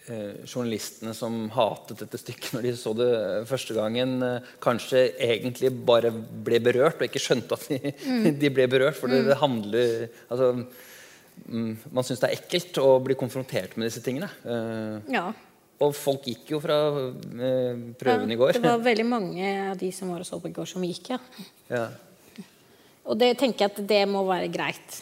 journalistene 0.06 1.14
som 1.18 1.48
hatet 1.56 2.04
dette 2.04 2.20
stykket 2.22 2.54
når 2.54 2.66
de 2.68 2.74
så 2.78 2.92
det 2.94 3.08
første 3.50 3.74
gangen, 3.74 4.12
eh, 4.22 4.52
kanskje 4.62 5.00
egentlig 5.18 5.72
bare 5.88 6.12
ble 6.14 6.60
berørt 6.62 7.00
og 7.02 7.08
ikke 7.08 7.22
skjønte 7.24 7.58
at 7.58 7.66
de, 7.72 7.94
de 8.44 8.52
ble 8.54 8.68
berørt. 8.70 9.00
For 9.00 9.10
det, 9.10 9.24
det 9.26 9.40
handler 9.42 10.06
altså, 10.30 10.52
mm, 11.50 11.72
Man 11.90 12.06
syns 12.06 12.22
det 12.22 12.30
er 12.30 12.38
ekkelt 12.38 12.78
å 12.84 12.92
bli 13.02 13.18
konfrontert 13.18 13.74
med 13.80 13.90
disse 13.90 14.04
tingene. 14.06 14.30
Eh, 14.46 15.12
Ja. 15.18 15.26
og 15.82 15.92
folk 15.98 16.30
gikk 16.30 16.54
jo 16.54 16.62
fra 16.64 16.78
prøven 18.00 18.30
ja, 18.30 18.34
i 18.38 18.40
går. 18.40 18.60
Det 18.60 18.66
var 18.70 18.86
veldig 18.92 19.10
mange 19.10 19.54
av 19.72 19.78
de 19.82 19.90
som 19.92 20.14
var 20.14 20.22
og 20.22 20.30
så 20.30 20.40
på 20.40 20.54
i 20.54 20.56
går, 20.56 20.70
som 20.70 20.86
gikk, 20.86 21.16
ja. 21.16 21.20
ja. 21.74 21.86
Og 23.06 23.18
det 23.22 23.36
tenker 23.42 23.66
jeg 23.66 23.74
at 23.74 23.88
det 23.90 24.04
må 24.10 24.22
være 24.30 24.48
greit. 24.54 25.02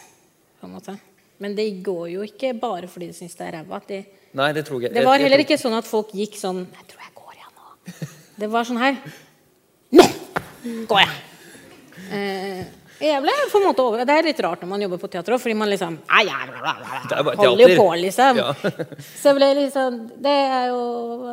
på 0.59 0.67
en 0.67 0.79
måte. 0.79 0.95
Men 1.43 1.57
det 1.57 1.67
går 1.83 2.05
jo 2.13 2.27
ikke 2.27 2.53
bare 2.55 2.89
fordi 2.91 3.09
de 3.11 3.17
syns 3.17 3.35
det 3.39 3.47
er 3.49 3.57
ræva. 3.59 3.81
De, 3.89 3.99
Nei, 4.39 4.51
det 4.55 4.63
tror 4.67 4.81
jeg 4.81 4.93
det 4.95 5.03
var 5.05 5.21
heller 5.21 5.43
ikke 5.43 5.59
sånn 5.61 5.75
at 5.77 5.85
folk 5.85 6.13
gikk 6.17 6.39
sånn 6.39 6.63
Jeg 6.63 6.87
tror 6.89 7.03
jeg 7.03 7.11
går, 7.19 7.33
jeg 7.37 7.51
nå. 7.53 8.07
Det 8.41 8.49
var 8.49 8.69
sånn 8.69 8.79
her 8.81 8.95
Nå 9.93 10.07
går 10.89 11.03
jeg! 11.03 11.19
Eh, 12.13 12.63
jeg 13.03 13.19
ble 13.23 13.33
på 13.51 13.59
en 13.59 13.65
måte 13.65 13.83
over. 13.83 14.03
Det 14.07 14.15
er 14.15 14.27
litt 14.29 14.39
rart 14.43 14.61
når 14.63 14.69
man 14.71 14.83
jobber 14.85 14.99
på 15.01 15.09
teater 15.11 15.35
òg, 15.35 15.41
fordi 15.43 15.55
man 15.59 15.67
liksom 15.67 15.97
«Ai, 16.07 16.21
ja, 16.29 16.37
bla, 16.47 16.61
bla, 16.61 16.73
bla, 16.79 17.01
Det 17.09 17.17
er 17.17 17.41
Holder 17.41 17.73
jo 17.73 17.79
på, 17.81 17.87
liksom. 17.99 18.39
Så 19.19 19.31
jeg 19.31 19.37
ble 19.39 19.49
liksom 19.59 19.97
Det 20.23 20.35
er 20.45 20.69
jo 20.71 20.83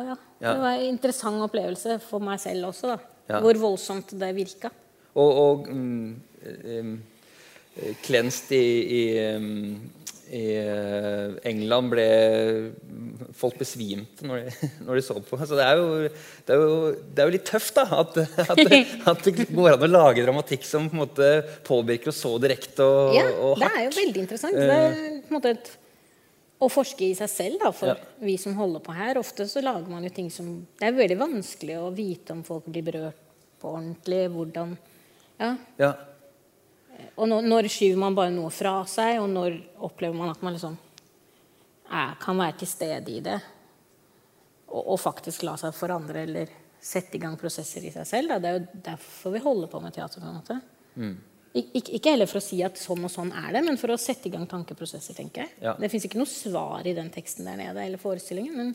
ja. 0.09 0.17
Det 0.41 0.57
var 0.65 0.73
en 0.73 0.87
interessant 0.89 1.45
opplevelse 1.45 1.99
for 2.03 2.23
meg 2.25 2.41
selv 2.43 2.71
også, 2.71 2.95
da. 2.95 3.39
Hvor 3.39 3.59
voldsomt 3.61 4.11
det 4.19 4.31
virka. 4.35 4.71
Og, 5.13 5.29
og 5.43 5.67
um, 5.71 6.15
um, 6.65 6.95
i, 7.77 8.57
i, 8.57 9.03
um, 9.37 9.77
i 10.31 10.43
eh, 10.55 11.33
England 11.49 11.91
ble 11.91 12.05
folk 13.35 13.57
besvimte 13.59 14.23
når 14.27 14.45
de, 14.45 14.69
når 14.87 14.99
de 14.99 15.03
så 15.03 15.17
på. 15.19 15.39
Så 15.43 15.57
det 15.59 15.65
er, 15.65 15.81
jo, 15.81 15.97
det, 16.47 16.55
er 16.55 16.61
jo, 16.61 16.77
det 17.11 17.23
er 17.23 17.27
jo 17.29 17.33
litt 17.35 17.47
tøft, 17.49 17.75
da. 17.75 17.85
At, 17.99 18.17
at, 18.45 18.61
det, 18.61 18.79
at 19.11 19.25
det 19.27 19.47
går 19.51 19.75
an 19.75 19.85
å 19.87 19.91
lage 19.91 20.23
dramatikk 20.23 20.63
som 20.67 20.87
på 20.87 20.95
en 20.95 21.03
måte 21.03 21.29
påvirker 21.67 22.13
oss 22.13 22.21
så 22.23 22.31
direkte 22.41 22.87
og, 22.87 23.15
Ja, 23.17 23.25
og 23.43 23.59
det 23.59 23.71
er 23.73 23.85
jo 23.89 23.95
veldig 23.97 24.23
interessant. 24.23 24.59
Det 24.59 24.77
er 24.77 24.95
på 25.25 25.33
en 25.33 25.37
måte 25.37 25.55
et, 25.57 25.71
å 26.61 26.69
forske 26.71 27.09
i 27.09 27.17
seg 27.17 27.31
selv, 27.33 27.57
da, 27.63 27.73
for 27.75 27.91
Ja. 27.91 27.97
vi 28.23 28.37
som 28.39 28.55
holder 28.59 28.83
på 28.85 28.95
her. 28.95 29.19
Ofte 29.19 29.49
så 29.51 29.63
lager 29.65 29.91
man 29.91 30.05
jo 30.07 30.13
ting 30.15 30.29
som 30.31 30.53
Det 30.79 30.87
er 30.87 30.95
veldig 30.95 31.19
vanskelig 31.19 31.79
å 31.81 31.91
vite 31.97 32.37
om 32.37 32.45
folk 32.47 32.69
blir 32.71 32.85
berørt 32.87 33.19
på 33.61 33.75
ordentlig. 33.75 34.23
Hvordan 34.31 34.77
Ja. 35.41 35.55
Ja. 35.81 35.91
Og 37.15 37.27
når, 37.29 37.47
når 37.47 37.69
skyver 37.71 37.99
man 38.01 38.15
bare 38.17 38.33
noe 38.33 38.51
fra 38.53 38.79
seg, 38.89 39.19
og 39.21 39.29
når 39.31 39.57
opplever 39.87 40.17
man 40.17 40.31
at 40.33 40.43
man 40.45 40.55
liksom 40.55 40.77
er, 41.91 42.15
kan 42.21 42.39
være 42.39 42.59
til 42.61 42.71
stede 42.71 43.11
i 43.11 43.19
det, 43.23 43.39
og, 44.71 44.93
og 44.93 45.01
faktisk 45.01 45.43
la 45.47 45.57
seg 45.59 45.75
forandre 45.75 46.23
eller 46.23 46.53
sette 46.81 47.17
i 47.17 47.21
gang 47.21 47.35
prosesser 47.37 47.83
i 47.85 47.91
seg 47.93 48.07
selv. 48.09 48.31
Da. 48.31 48.39
Det 48.41 48.49
er 48.49 48.57
jo 48.57 48.83
derfor 48.87 49.35
vi 49.35 49.43
holder 49.43 49.69
på 49.69 49.81
med 49.83 49.93
teater. 49.93 50.21
på 50.21 50.27
en 50.27 50.39
måte. 50.39 50.57
Ik 51.51 51.89
ikke, 51.91 52.13
heller 52.13 52.29
for 52.31 52.39
å 52.39 52.45
si 52.45 52.61
at 52.63 52.79
sånn 52.79 53.03
og 53.03 53.11
sånn 53.11 53.33
er 53.35 53.49
det, 53.57 53.61
men 53.65 53.77
for 53.79 53.91
å 53.91 53.99
sette 53.99 54.29
i 54.29 54.31
gang 54.33 54.47
tankeprosesser. 54.47 55.17
tenker 55.17 55.43
jeg. 55.43 55.51
Ja. 55.65 55.75
Det 55.79 55.91
fins 55.91 56.07
ikke 56.07 56.21
noe 56.21 56.31
svar 56.31 56.87
i 56.87 56.95
den 56.95 57.11
teksten 57.11 57.49
der 57.49 57.59
nede, 57.59 57.83
eller 57.83 57.99
forestillingen, 58.01 58.55
men, 58.55 58.71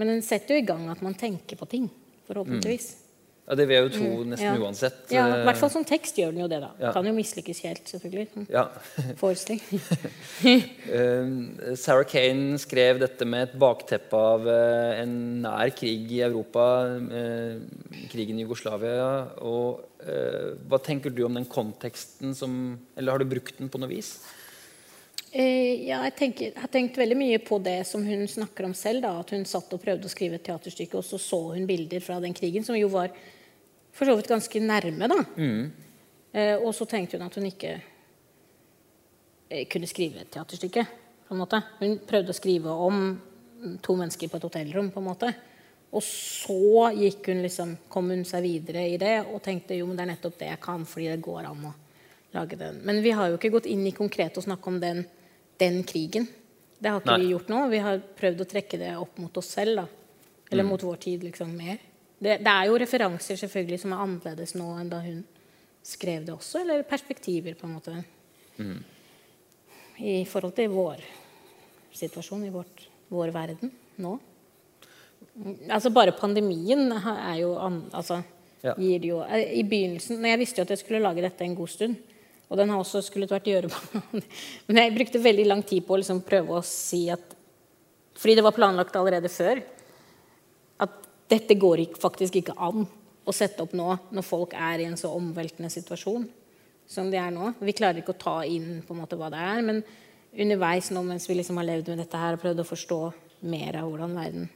men 0.00 0.10
den 0.10 0.24
setter 0.26 0.56
jo 0.56 0.64
i 0.64 0.66
gang 0.66 0.88
at 0.90 1.04
man 1.04 1.14
tenker 1.14 1.56
på 1.60 1.68
ting. 1.70 1.86
Forhåpentligvis. 2.26 2.90
Ja, 3.42 3.56
det 3.58 3.64
vil 3.66 3.74
jeg 3.74 3.84
jo 3.84 3.92
tro 3.96 4.24
nesten 4.30 4.46
Ja. 4.46 4.58
uansett. 4.62 4.98
Ja, 5.10 5.22
I 5.26 5.38
eh, 5.40 5.44
hvert 5.48 5.58
fall 5.58 5.70
som 5.74 5.84
tekst 5.84 6.18
gjør 6.18 6.30
den 6.30 6.44
jo 6.44 6.48
det, 6.48 6.60
da. 6.62 6.70
Ja. 6.78 6.92
Kan 6.94 7.06
jo 7.08 7.12
mislykkes 7.16 7.62
helt, 7.66 7.82
selvfølgelig. 7.90 8.28
Sånn 8.34 8.46
Ja. 8.52 8.68
Forestilling. 9.20 9.82
Eh, 10.46 11.74
Sarah 11.74 12.06
Kane 12.06 12.58
skrev 12.62 13.00
dette 13.02 13.26
med 13.26 13.48
et 13.48 13.56
bakteppe 13.58 14.14
av 14.14 14.46
eh, 14.46 15.00
en 15.02 15.16
nær 15.42 15.72
krig 15.74 16.12
i 16.14 16.20
Europa, 16.22 16.68
krigen 18.12 18.38
i 18.38 18.46
Jugoslavia. 18.46 19.08
Og, 19.42 19.88
hva 20.02 20.78
tenker 20.82 21.12
du 21.14 21.20
om 21.22 21.36
den 21.36 21.44
konteksten 21.46 22.32
som 22.34 22.80
Eller 22.98 23.14
har 23.14 23.22
du 23.22 23.28
brukt 23.30 23.60
den 23.60 23.68
på 23.70 23.78
noe 23.78 23.86
vis? 23.92 24.16
Eh, 25.32 25.86
ja, 25.88 26.02
jeg, 26.04 26.12
tenker, 26.18 26.50
jeg 26.50 26.60
har 26.60 26.68
tenkt 26.68 26.98
veldig 27.00 27.16
mye 27.16 27.38
på 27.40 27.56
det 27.64 27.78
som 27.88 28.02
hun 28.04 28.26
snakker 28.28 28.66
om 28.68 28.74
selv. 28.76 29.00
Da, 29.06 29.14
at 29.22 29.30
hun 29.32 29.46
satt 29.48 29.72
og 29.72 29.80
prøvde 29.80 30.04
å 30.04 30.12
skrive 30.12 30.36
et 30.36 30.44
teaterstykke, 30.44 30.98
og 31.00 31.06
så 31.08 31.20
så 31.20 31.38
hun 31.54 31.64
bilder 31.68 32.04
fra 32.04 32.18
den 32.20 32.36
krigen, 32.36 32.66
som 32.66 32.76
jo 32.76 32.90
var 32.92 33.14
for 33.96 34.08
så 34.08 34.16
vidt 34.18 34.28
ganske 34.28 34.60
nærme. 34.60 35.08
da. 35.08 35.18
Eh, 36.32 36.56
og 36.58 36.74
så 36.76 36.84
tenkte 36.88 37.16
hun 37.16 37.24
at 37.24 37.38
hun 37.40 37.48
ikke 37.48 37.72
eh, 39.48 39.64
kunne 39.72 39.88
skrive 39.88 40.20
et 40.20 40.32
teaterstykke. 40.32 40.84
på 41.28 41.34
en 41.34 41.40
måte. 41.40 41.62
Hun 41.80 41.96
prøvde 42.04 42.34
å 42.34 42.36
skrive 42.36 42.68
om 42.68 42.98
to 43.80 43.96
mennesker 43.96 44.28
på 44.28 44.36
et 44.36 44.44
hotellrom. 44.50 44.90
på 44.92 45.00
en 45.00 45.08
måte. 45.08 45.32
Og 45.92 46.02
så 46.02 46.92
hun 46.92 47.42
liksom, 47.42 47.76
kom 47.88 48.10
hun 48.10 48.24
seg 48.24 48.42
videre 48.42 48.84
i 48.88 48.98
det 49.00 49.26
og 49.28 49.42
tenkte 49.44 49.76
jo, 49.76 49.86
men 49.86 49.96
det 49.96 50.04
er 50.04 50.12
nettopp 50.12 50.38
det 50.40 50.48
jeg 50.48 50.60
kan, 50.60 50.84
fordi 50.84 51.08
det 51.08 51.24
går 51.24 51.48
an 51.48 51.66
å 51.68 51.72
lage 52.32 52.56
den. 52.56 52.80
Men 52.84 53.02
vi 53.02 53.10
har 53.10 53.28
jo 53.28 53.36
ikke 53.36 53.52
gått 53.52 53.68
inn 53.68 53.84
i 53.86 53.92
konkret 53.96 54.36
og 54.36 54.44
snakke 54.44 54.68
om 54.68 54.80
den, 54.80 55.04
den 55.60 55.82
krigen. 55.84 56.26
Det 56.78 56.90
har 56.90 57.00
ikke 57.00 57.12
Nei. 57.14 57.20
vi 57.22 57.32
gjort 57.32 57.48
nå. 57.52 57.60
Vi 57.70 57.78
har 57.84 58.00
prøvd 58.18 58.40
å 58.42 58.48
trekke 58.50 58.78
det 58.80 58.94
opp 58.98 59.18
mot 59.22 59.36
oss 59.38 59.52
selv. 59.54 59.76
da. 59.82 59.86
Eller 60.52 60.66
mot 60.68 60.82
vår 60.82 60.96
tid 61.00 61.22
liksom 61.24 61.52
mer. 61.56 61.78
Det, 62.22 62.38
det 62.44 62.50
er 62.52 62.66
jo 62.68 62.78
referanser 62.78 63.38
selvfølgelig 63.40 63.80
som 63.82 63.94
er 63.94 64.02
annerledes 64.04 64.54
nå 64.54 64.66
enn 64.78 64.90
da 64.90 64.98
hun 65.02 65.22
skrev 65.82 66.26
det 66.26 66.34
også, 66.34 66.60
eller 66.62 66.84
perspektiver, 66.86 67.56
på 67.58 67.66
en 67.66 67.72
måte. 67.74 67.94
I 70.02 70.24
forhold 70.28 70.54
til 70.54 70.70
vår 70.70 71.00
situasjon, 71.94 72.44
i 72.46 72.52
vårt, 72.54 72.84
vår 73.12 73.32
verden 73.34 73.72
nå. 74.02 74.12
Altså 75.72 75.90
Bare 75.94 76.14
pandemien 76.18 76.90
er 76.92 77.36
jo 77.40 77.54
an, 77.58 77.82
altså, 77.94 78.22
Ja. 78.62 78.74
gir 78.78 79.00
det 79.02 79.08
jo 79.08 79.22
eh, 79.24 79.58
I 79.58 79.62
begynnelsen 79.66 80.20
når 80.20 80.28
Jeg 80.28 80.38
visste 80.38 80.60
jo 80.60 80.62
at 80.62 80.70
jeg 80.70 80.78
skulle 80.78 81.00
lage 81.02 81.22
dette 81.24 81.42
en 81.42 81.54
god 81.58 81.68
stund. 81.68 81.96
Og 82.52 82.58
den 82.60 82.68
har 82.68 82.82
også 82.82 83.00
skulle 83.00 83.30
vært 83.30 83.48
gjørebanen. 83.48 84.24
Men 84.68 84.80
jeg 84.82 84.94
brukte 84.98 85.22
veldig 85.24 85.46
lang 85.48 85.62
tid 85.64 85.86
på 85.86 85.96
å 85.96 86.02
liksom 86.02 86.20
prøve 86.26 86.58
å 86.58 86.66
si 86.66 87.06
at 87.12 87.38
Fordi 88.12 88.34
det 88.36 88.44
var 88.44 88.52
planlagt 88.52 88.96
allerede 89.00 89.30
før. 89.32 89.62
At 90.84 90.98
dette 91.32 91.56
går 91.56 91.86
faktisk 91.96 92.36
ikke 92.42 92.58
an 92.60 92.84
å 93.24 93.32
sette 93.32 93.64
opp 93.64 93.72
nå, 93.78 93.88
når 94.12 94.26
folk 94.26 94.52
er 94.58 94.82
i 94.82 94.86
en 94.90 94.98
så 95.00 95.08
omveltende 95.16 95.70
situasjon 95.72 96.26
som 96.92 97.08
de 97.08 97.16
er 97.16 97.30
nå. 97.32 97.54
Vi 97.62 97.72
klarer 97.72 98.02
ikke 98.02 98.12
å 98.12 98.20
ta 98.20 98.34
inn 98.44 98.82
på 98.84 98.92
en 98.92 99.00
måte 99.00 99.16
hva 99.16 99.30
det 99.32 99.40
er. 99.40 99.62
Men 99.64 99.80
underveis 100.32 100.90
nå 100.92 101.04
mens 101.06 101.28
vi 101.30 101.38
liksom 101.38 101.60
har 101.60 101.68
levd 101.70 101.92
med 101.92 102.02
dette 102.02 102.20
her 102.20 102.36
og 102.36 102.42
prøvd 102.42 102.64
å 102.64 102.68
forstå 102.68 103.00
mer 103.48 103.78
av 103.80 103.88
hvordan 103.88 104.18
verden 104.18 104.50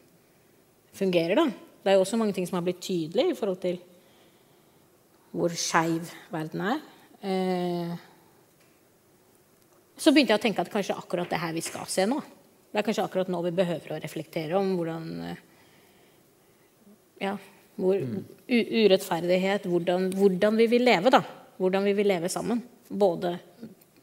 fungerer, 0.96 1.38
da. 1.38 1.46
Det 1.82 1.92
er 1.92 1.96
jo 1.96 2.04
også 2.04 2.18
mange 2.18 2.34
ting 2.36 2.46
som 2.48 2.58
har 2.58 2.66
blitt 2.66 2.82
tydelige 2.82 3.32
i 3.32 3.38
forhold 3.38 3.60
til 3.62 3.80
hvor 5.36 5.52
skeiv 5.56 6.08
verden 6.32 6.62
er. 6.74 6.84
Eh, 7.26 7.94
så 9.96 10.12
begynte 10.12 10.34
jeg 10.34 10.40
å 10.40 10.44
tenke 10.44 10.62
at 10.62 10.70
kanskje 10.70 10.96
akkurat 10.98 11.30
det 11.32 11.40
her 11.42 11.54
vi 11.56 11.64
skal 11.64 11.88
se 11.90 12.04
nå. 12.06 12.20
Det 12.70 12.78
er 12.78 12.86
kanskje 12.86 13.06
akkurat 13.06 13.30
nå 13.32 13.40
vi 13.46 13.54
behøver 13.56 13.96
å 13.96 14.00
reflektere 14.02 14.58
om 14.58 14.74
hvordan 14.78 15.08
eh, 15.26 15.40
ja, 17.24 17.32
hvor, 17.76 17.96
u 17.96 18.58
urettferdighet, 18.84 19.66
hvordan, 19.66 20.10
hvordan 20.14 20.60
vi 20.60 20.68
vil 20.70 20.86
leve, 20.86 21.12
da. 21.12 21.22
Hvordan 21.56 21.88
vi 21.88 21.96
vil 21.96 22.10
leve 22.12 22.28
sammen. 22.30 22.60
Både 22.88 23.38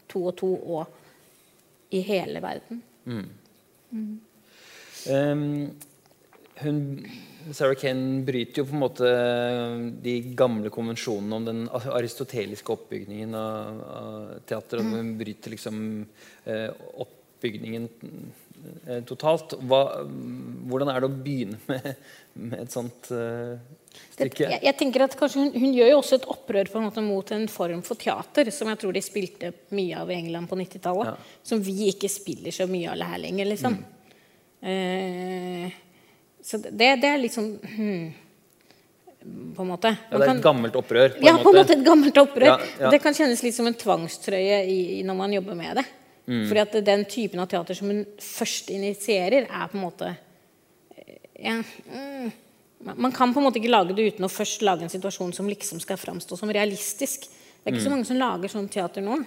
to 0.10 0.26
og 0.28 0.36
to 0.40 0.52
og 0.58 1.94
i 1.94 2.02
hele 2.04 2.42
verden. 2.44 2.82
Um, 5.06 5.72
hun, 6.64 6.80
Sarah 7.52 7.76
Kane 7.80 8.24
bryter 8.26 8.62
jo 8.62 8.68
på 8.70 8.76
en 8.78 8.84
måte 8.84 9.10
de 10.04 10.16
gamle 10.38 10.72
konvensjonene 10.74 11.40
om 11.40 11.48
den 11.48 11.66
aristoteliske 11.72 12.74
oppbygningen 12.76 13.36
av, 13.38 13.84
av 13.98 14.32
teater. 14.50 14.82
og 14.82 14.96
Hun 14.96 15.14
bryter 15.20 15.54
liksom 15.54 15.78
eh, 16.48 16.70
oppbygningen 17.04 17.90
eh, 18.88 19.04
totalt. 19.10 19.58
Hva, 19.68 19.84
hvordan 20.72 20.94
er 20.94 21.04
det 21.04 21.10
å 21.10 21.22
begynne 21.28 21.60
med, 21.68 21.90
med 22.40 22.66
et 22.66 22.74
sånt 22.74 23.12
eh, 23.12 23.56
Det, 23.60 24.16
stykke? 24.16 24.48
jeg, 24.48 24.62
jeg 24.70 24.80
tenker 24.80 25.08
at 25.08 25.18
kanskje 25.20 25.44
hun, 25.44 25.54
hun 25.54 25.78
gjør 25.78 25.94
jo 25.94 26.02
også 26.02 26.22
et 26.22 26.30
opprør 26.34 26.72
på 26.72 26.80
en 26.80 26.88
måte 26.88 27.06
mot 27.06 27.36
en 27.36 27.48
form 27.52 27.84
for 27.86 28.00
teater 28.00 28.52
som 28.56 28.72
jeg 28.72 28.82
tror 28.82 28.96
de 28.96 29.04
spilte 29.04 29.52
mye 29.76 30.00
av 30.00 30.12
i 30.12 30.20
England 30.22 30.52
på 30.52 30.60
90-tallet. 30.64 31.12
Ja. 31.12 31.40
Som 31.44 31.66
vi 31.66 31.92
ikke 31.92 32.12
spiller 32.12 32.56
så 32.56 32.70
mye 32.72 32.96
av 32.96 33.04
her 33.12 33.26
lenger, 33.28 33.52
liksom. 33.52 33.82
Eh, 34.64 35.82
så 36.44 36.60
det, 36.62 36.90
det 37.02 37.08
er 37.10 37.24
sånn 37.32 37.54
hmm, 37.64 38.14
På 39.56 39.64
en 39.64 39.70
måte. 39.70 39.94
Ja, 40.12 40.18
det 40.18 40.22
er 40.26 40.28
kan- 40.28 40.38
et 40.42 40.44
gammelt 40.44 40.76
opprør. 40.76 41.14
På 41.16 41.24
ja, 41.24 41.38
på 41.40 41.50
en 41.54 41.56
måte. 41.56 41.72
et 41.78 41.86
gammelt 41.86 42.18
opprør. 42.20 42.50
Ja, 42.50 42.58
ja. 42.82 42.90
Det 42.92 43.00
kan 43.02 43.14
kjennes 43.16 43.42
litt 43.46 43.56
som 43.56 43.68
en 43.70 43.78
tvangstrøye 43.80 44.58
i, 44.68 44.80
når 45.08 45.16
man 45.16 45.32
jobber 45.38 45.56
med 45.56 45.78
det. 45.80 45.86
Mm. 46.28 46.42
Fordi 46.50 46.60
at 46.60 46.76
den 46.86 47.06
typen 47.06 47.40
av 47.40 47.48
teater 47.52 47.76
som 47.76 47.88
hun 47.88 48.04
først 48.20 48.70
initierer, 48.76 49.48
er 49.48 49.68
på 49.72 49.76
en 49.80 49.84
måte 49.86 50.10
eh, 50.98 51.18
ja, 51.40 51.56
mm, 51.64 52.32
man- 52.98 53.12
kan 53.16 53.34
på 53.34 53.40
en 53.40 53.48
måte 53.48 53.60
ikke 53.64 53.72
lage 53.72 53.96
det 53.96 54.14
uten 54.14 54.26
å 54.28 54.32
først 54.32 54.62
lage 54.62 54.84
en 54.84 54.90
situasjon 54.92 55.34
som 55.34 55.48
liksom 55.48 55.80
skal 55.80 55.98
framstå 55.98 56.38
som 56.38 56.50
realistisk. 56.52 57.22
Det 57.64 57.72
er 57.72 57.72
ikke 57.72 57.80
Mm. 57.82 57.88
så 57.88 57.96
mange 57.96 58.06
som 58.06 58.18
lager 58.20 58.50
sånn 58.50 58.70
teater 58.70 59.02
nå. 59.02 59.24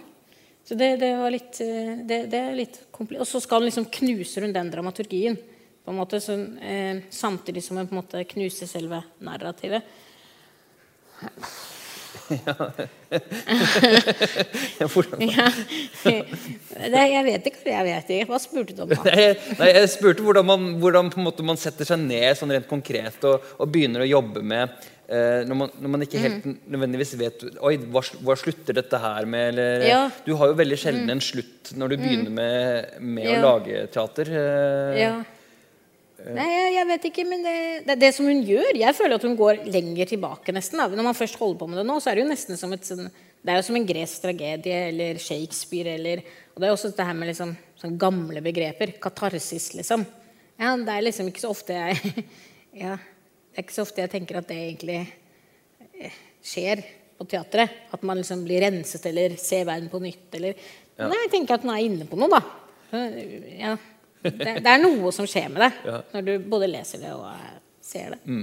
Så 0.67 0.77
det, 0.77 0.99
det 1.01 1.17
var 1.17 1.31
litt, 1.31 1.61
eh, 1.61 1.97
det, 2.05 2.29
det 2.31 2.35
er 2.41 2.55
litt 2.55 2.81
Og 3.01 3.25
så 3.27 3.41
skal 3.41 3.61
hun 3.63 3.71
liksom 3.71 3.87
knuser 3.91 4.43
hun 4.43 4.53
den 4.53 4.71
dramaturgien 4.71 5.39
på 5.87 5.93
en 5.95 6.01
måte, 6.01 6.19
så, 6.21 6.35
eh, 6.61 6.99
samtidig 7.15 7.63
som 7.63 7.79
en 7.79 7.87
på 7.87 7.95
en 7.95 8.03
måte 8.03 8.25
knuser 8.35 8.67
selve 8.69 8.99
narrativet. 9.23 9.87
Hvordan? 14.93 15.21
Ja. 15.31 15.47
Det, 16.03 17.03
jeg 17.13 17.23
vet 17.27 17.47
ikke. 17.51 17.63
Jeg 17.71 17.85
vet 17.87 18.11
ikke. 18.17 18.27
Hva 18.33 18.39
spurte 18.43 18.75
du 18.77 18.83
om? 18.85 18.91
da? 18.93 18.99
Nei, 19.07 19.29
nei, 19.61 19.69
jeg 19.79 19.91
spurte 19.95 20.25
hvordan 20.27 20.47
man, 20.49 20.67
hvordan 20.81 21.11
man 21.47 21.61
setter 21.61 21.89
seg 21.89 22.03
ned 22.03 22.37
sånn 22.39 22.53
rent 22.57 22.69
konkret 22.71 23.25
og, 23.29 23.47
og 23.61 23.71
begynner 23.73 24.05
å 24.05 24.09
jobbe 24.11 24.43
med 24.47 24.65
eh, 25.09 25.45
når, 25.47 25.57
man, 25.63 25.69
når 25.83 25.95
man 25.97 26.07
ikke 26.07 26.23
helt 26.25 26.45
Mm. 26.47 26.57
nødvendigvis 26.75 27.15
vet 27.21 27.45
Oi, 27.65 27.77
hva, 27.91 28.01
hva 28.27 28.35
slutter 28.39 28.77
dette 28.77 28.99
her 29.03 29.25
med? 29.31 29.49
Eller, 29.55 29.87
Ja. 29.89 30.03
Mm. 30.07 30.13
Du 30.27 30.33
har 30.41 30.47
jo 30.53 30.59
veldig 30.59 30.79
sjelden 30.83 31.11
en 31.17 31.23
slutt 31.25 31.73
når 31.79 31.87
du 31.95 31.97
begynner 32.03 32.33
med, 32.43 33.01
med 33.01 33.25
Ja. 33.31 33.39
å 33.39 33.43
lage 33.47 33.87
teater. 33.95 34.27
eh, 34.35 35.01
Ja. 35.05 35.15
Nei, 36.35 36.47
jeg, 36.51 36.71
jeg 36.75 36.87
vet 36.89 37.05
ikke, 37.11 37.25
men 37.29 37.45
det, 37.45 37.55
det 37.87 37.93
er 37.95 38.01
det 38.01 38.11
som 38.17 38.27
hun 38.27 38.41
gjør. 38.47 38.79
Jeg 38.81 38.97
føler 38.99 39.15
at 39.19 39.25
hun 39.29 39.37
går 39.39 39.61
lenger 39.71 40.09
tilbake, 40.11 40.55
nesten. 40.57 40.81
Da. 40.81 40.89
Når 40.91 41.07
man 41.07 41.19
først 41.19 41.39
holder 41.39 41.61
på 41.61 41.69
med 41.71 41.79
det 41.81 41.87
nå, 41.87 41.99
så 42.03 42.11
er 42.11 42.19
det 42.19 42.25
jo 42.25 42.31
nesten 42.33 42.59
som 42.59 42.75
et 42.75 42.89
sånn 42.89 43.07
Det 43.07 43.53
er 43.53 43.61
jo 43.61 43.67
som 43.69 43.79
en 43.79 43.87
gresk 43.87 44.25
tragedie 44.25 44.81
eller 44.89 45.21
Shakespeare 45.23 45.95
eller 45.95 46.25
Og 46.55 46.59
det 46.63 46.67
er 46.67 46.75
også 46.75 46.91
dette 46.91 47.07
her 47.07 47.15
med 47.15 47.31
liksom 47.31 47.55
sånn 47.79 47.97
gamle 48.01 48.43
begreper. 48.43 48.97
Katarsis, 49.03 49.71
liksom. 49.79 50.03
Ja, 50.59 50.75
det 50.81 50.93
er 50.95 51.07
liksom 51.07 51.31
ikke 51.31 51.45
så 51.45 51.53
ofte 51.53 51.77
jeg 51.77 52.27
Ja, 52.83 52.97
det 52.97 53.61
er 53.61 53.65
ikke 53.65 53.77
så 53.77 53.87
ofte 53.87 54.03
jeg 54.03 54.13
tenker 54.13 54.41
at 54.41 54.49
det 54.51 54.57
egentlig 54.57 55.01
eh, 56.01 56.17
skjer 56.45 56.83
på 57.17 57.25
teatret. 57.31 57.85
At 57.95 58.03
man 58.05 58.19
liksom 58.21 58.43
blir 58.45 58.65
renset 58.67 59.07
eller 59.09 59.37
ser 59.41 59.69
verden 59.69 59.93
på 59.93 60.03
nytt. 60.03 60.29
Eller 60.37 60.57
Ja. 60.97 61.11
Nei, 61.11 61.27
jeg 61.27 61.35
tenker 61.35 61.59
at 61.59 61.65
hun 61.65 61.75
er 61.75 61.85
inne 61.85 62.07
på 62.09 62.17
noe, 62.17 62.33
da. 62.33 62.41
Ja. 63.61 63.77
Det, 64.31 64.55
det 64.65 64.71
er 64.73 64.83
noe 64.83 65.13
som 65.15 65.27
skjer 65.29 65.49
med 65.53 65.63
det 65.67 65.73
Ja. 65.89 65.99
når 66.15 66.25
du 66.29 66.33
både 66.53 66.69
leser 66.71 67.03
det 67.03 67.13
og 67.17 67.27
eh, 67.33 67.59
ser 67.85 68.17
det. 68.17 68.39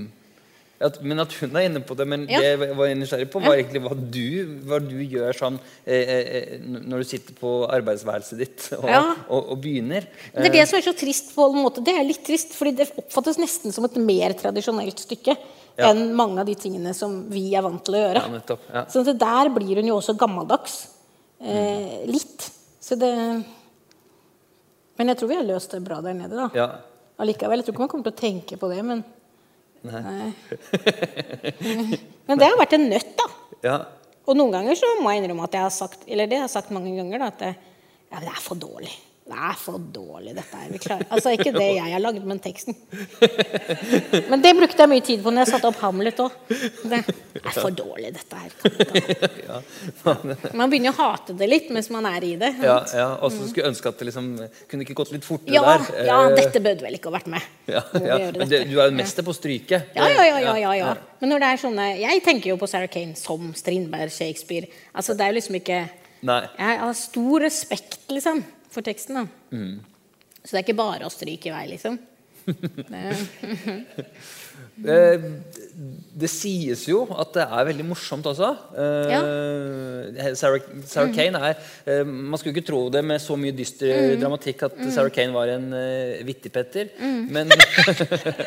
At, 0.84 0.98
men 1.06 1.22
at 1.24 1.32
hun 1.40 1.54
er 1.56 1.68
inne 1.70 1.80
på 1.86 1.96
det. 1.96 2.06
Men 2.12 2.25
Ja. 2.28 2.40
det 2.44 2.48
jeg 2.68 2.75
var 2.75 2.90
nysgjerrig 3.00 3.30
på, 3.32 3.40
var 3.46 3.56
egentlig 3.56 3.82
hva 3.86 3.94
du, 3.96 4.25
hva 4.68 4.80
du 4.84 4.98
gjør 5.00 5.38
sånn 5.38 5.60
eh, 5.86 6.10
eh, 6.12 6.58
når 6.66 7.04
du 7.04 7.08
sitter 7.08 7.38
på 7.40 7.52
arbeidsværelset 7.72 8.42
ditt 8.42 8.66
og, 8.82 8.88
Ja. 8.92 9.04
og, 9.30 9.52
og 9.54 9.62
begynner. 9.63 10.08
Det 10.34 10.50
er 10.50 10.56
det 10.58 10.66
som 10.68 10.80
er 10.82 10.88
så 10.90 10.96
trist 10.98 11.32
på 11.38 11.46
en 11.54 11.62
måte. 11.63 11.84
Det 11.86 11.94
er 11.96 12.04
litt 12.08 12.24
trist, 12.28 12.52
fordi 12.58 12.75
det 12.82 12.90
oppfattes 13.00 13.40
nesten 13.40 13.72
som 13.75 13.88
et 13.88 13.96
mer 14.02 14.36
tradisjonelt 14.40 15.00
stykke 15.06 15.38
Ja. 15.78 15.88
enn 15.90 16.12
mange 16.13 16.38
av 16.44 16.46
de 16.46 16.54
tingene 16.60 16.92
som 16.94 17.16
vi 17.32 17.48
er 17.58 17.63
vant 17.66 17.82
til 17.86 17.96
å 17.98 18.02
gjøre. 18.04 18.84
Så 18.94 19.02
der 19.18 19.50
blir 19.56 19.80
hun 19.80 19.88
jo 19.90 19.96
også 20.02 20.13
gammeldags. 20.20 20.88
Eh, 21.42 22.04
litt. 22.12 22.50
Så 22.84 22.94
det 23.00 23.10
Men 25.00 25.10
jeg 25.12 25.20
tror 25.20 25.32
vi 25.32 25.38
har 25.40 25.48
løst 25.48 25.74
det 25.74 25.82
bra 25.86 26.00
der 26.06 26.16
nede, 26.18 26.38
da. 26.38 26.48
Ja. 26.58 26.68
Allikevel. 27.24 27.62
Jeg 27.62 27.68
tror 27.68 27.76
ikke 27.76 27.86
man 27.86 27.92
kommer 27.92 28.08
til 28.10 28.16
å 28.16 28.22
tenke 28.24 28.60
på 28.62 28.70
det, 28.72 28.82
men 28.86 29.04
Nei. 29.84 30.00
Nei. 30.00 30.30
Men 32.28 32.40
det 32.40 32.48
har 32.48 32.56
vært 32.56 32.76
en 32.78 32.86
nøtt, 32.88 33.10
da. 33.20 33.26
ja. 33.66 33.74
Og 34.24 34.38
noen 34.40 34.54
ganger 34.56 34.78
så 34.80 34.88
må 35.04 35.12
jeg 35.12 35.20
innrømme 35.20 35.44
at 35.44 35.58
jeg 35.58 35.66
har 35.66 35.74
sagt 35.76 36.06
Eller 36.08 36.30
det 36.32 36.38
har 36.40 36.46
jeg 36.46 36.54
sagt 36.54 36.70
mange 36.72 36.94
ganger, 36.96 37.20
da, 37.20 37.28
at 37.34 37.42
ja, 37.44 38.22
det 38.22 38.30
er 38.32 38.40
for 38.40 38.56
dårlig. 38.56 38.94
Er 39.34 39.53
for 39.58 39.80
dårlig, 39.80 40.34
dette 40.36 40.58
her. 40.60 40.68
Vi 40.74 40.77
klarer. 40.84 41.06
Altså 41.15 41.32
ikke 41.34 41.53
det 41.56 41.70
jeg 41.77 41.94
har 41.94 42.01
lagd, 42.03 42.25
men 42.27 42.39
teksten. 42.44 42.75
Men 44.30 44.42
det 44.44 44.51
brukte 44.58 44.84
jeg 44.84 44.92
mye 44.92 45.03
tid 45.06 45.22
på 45.24 45.32
når 45.32 45.46
jeg 45.46 45.51
satte 45.53 45.70
opp 45.72 45.80
Hamlet 45.82 46.20
òg. 46.22 46.36
Det 46.51 47.00
er 47.00 47.56
for 47.56 47.72
dårlig, 47.74 48.12
dette 48.18 48.36
her. 48.36 48.51
Man 50.53 50.70
begynner 50.70 50.92
å 50.94 50.98
hate 51.00 51.34
det 51.39 51.48
litt 51.50 51.72
mens 51.74 51.89
man 51.94 52.06
er 52.10 52.25
i 52.27 52.34
det. 52.39 52.51
Ja, 52.63 52.77
ja. 52.94 53.08
Og 53.24 53.32
så 53.34 53.48
skulle 53.50 53.72
ønske 53.72 53.89
at 53.94 54.00
det 54.03 54.10
liksom 54.10 54.27
kunne 54.70 54.86
ikke 54.86 54.98
gått 55.00 55.13
litt 55.15 55.25
fortere 55.27 55.56
Ja, 55.56 55.63
der. 55.72 56.06
ja, 56.08 56.20
Eh, 56.24 56.36
dette 56.38 56.60
burde 56.63 56.84
vel 56.86 56.98
ikke 57.00 57.10
ha 57.12 57.15
vært 57.18 57.32
med. 57.34 57.42
ja, 57.72 57.82
ja. 58.03 58.20
Men 58.36 58.50
det, 58.51 58.63
du 58.70 58.77
er 58.80 58.89
jo 58.92 58.96
mester 59.00 59.24
på 59.25 59.34
stryke 59.36 59.80
Ja, 59.96 60.08
ja, 60.10 60.24
ja, 60.30 60.39
ja, 60.44 60.56
ja, 60.68 60.74
ja. 60.84 60.94
Men 61.24 61.32
når 61.34 61.39
det 61.44 61.50
er 61.53 61.62
sånne 61.63 61.86
Jeg 62.01 62.24
tenker 62.25 62.51
jo 62.53 62.58
på 62.60 62.68
Sarah 62.70 62.92
Kane 62.92 63.15
som 63.20 63.53
Strindberg, 63.58 64.12
Shakespeare. 64.12 64.68
Altså, 64.94 65.15
det 65.15 65.25
er 65.25 65.32
jo 65.34 65.39
liksom 65.39 65.56
ikke 65.63 65.82
Nei. 66.24 66.42
Jeg 66.56 66.77
har 66.80 66.94
stor 66.96 67.41
respekt, 67.43 67.98
liksom, 68.08 68.38
for 68.74 68.86
teksten, 68.86 69.22
da. 69.22 69.28
Mm. 69.54 69.78
Så 70.44 70.50
det 70.52 70.60
er 70.60 70.66
ikke 70.66 70.82
bare 70.82 71.08
å 71.08 71.14
stryke 71.14 71.50
i 71.52 71.56
vei, 71.56 71.68
liksom. 71.76 72.00
Det, 72.44 73.04
Eh, 74.74 75.22
det 76.18 76.28
sies 76.34 76.82
jo 76.90 77.04
at 77.22 77.30
det 77.36 77.44
er 77.46 77.68
veldig 77.68 77.84
morsomt 77.86 78.26
også. 78.26 78.48
Eh, 78.74 80.32
Sarah, 80.34 80.66
Sarah 80.90 81.12
Mm. 81.12 81.14
Kane 81.14 81.42
er 81.50 81.60
eh, 81.86 82.02
Man 82.04 82.40
skulle 82.40 82.56
ikke 82.56 82.66
tro 82.72 82.90
det 82.90 83.04
med 83.06 83.22
så 83.22 83.38
mye 83.38 83.54
dyster 83.54 83.94
Mm. 83.94 84.22
dramatikk 84.24 84.64
at 84.66 84.80
Sarah 84.92 85.12
Kane 85.14 85.34
var 85.36 85.52
en 85.54 85.68
uh, 85.74 86.26
vittigpetter. 86.26 86.90
Mm. 86.98 87.22
Men, 87.30 87.52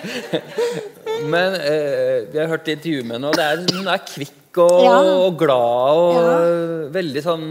men 1.33 1.55
eh, 1.61 2.27
vi 2.33 2.39
har 2.43 2.51
hørt 2.51 2.69
intervju 2.75 3.05
med 3.05 3.17
henne, 3.21 3.31
og 3.31 3.39
det 3.39 3.47
er, 3.47 3.65
hun 3.79 3.87
er 3.95 4.03
kvikk 4.03 4.35
og, 4.59 4.83
Ja. 4.85 4.99
og 5.27 5.37
glad 5.39 6.01
og 6.03 6.15
Ja. 6.15 6.91
veldig 6.97 7.23
sånn 7.23 7.47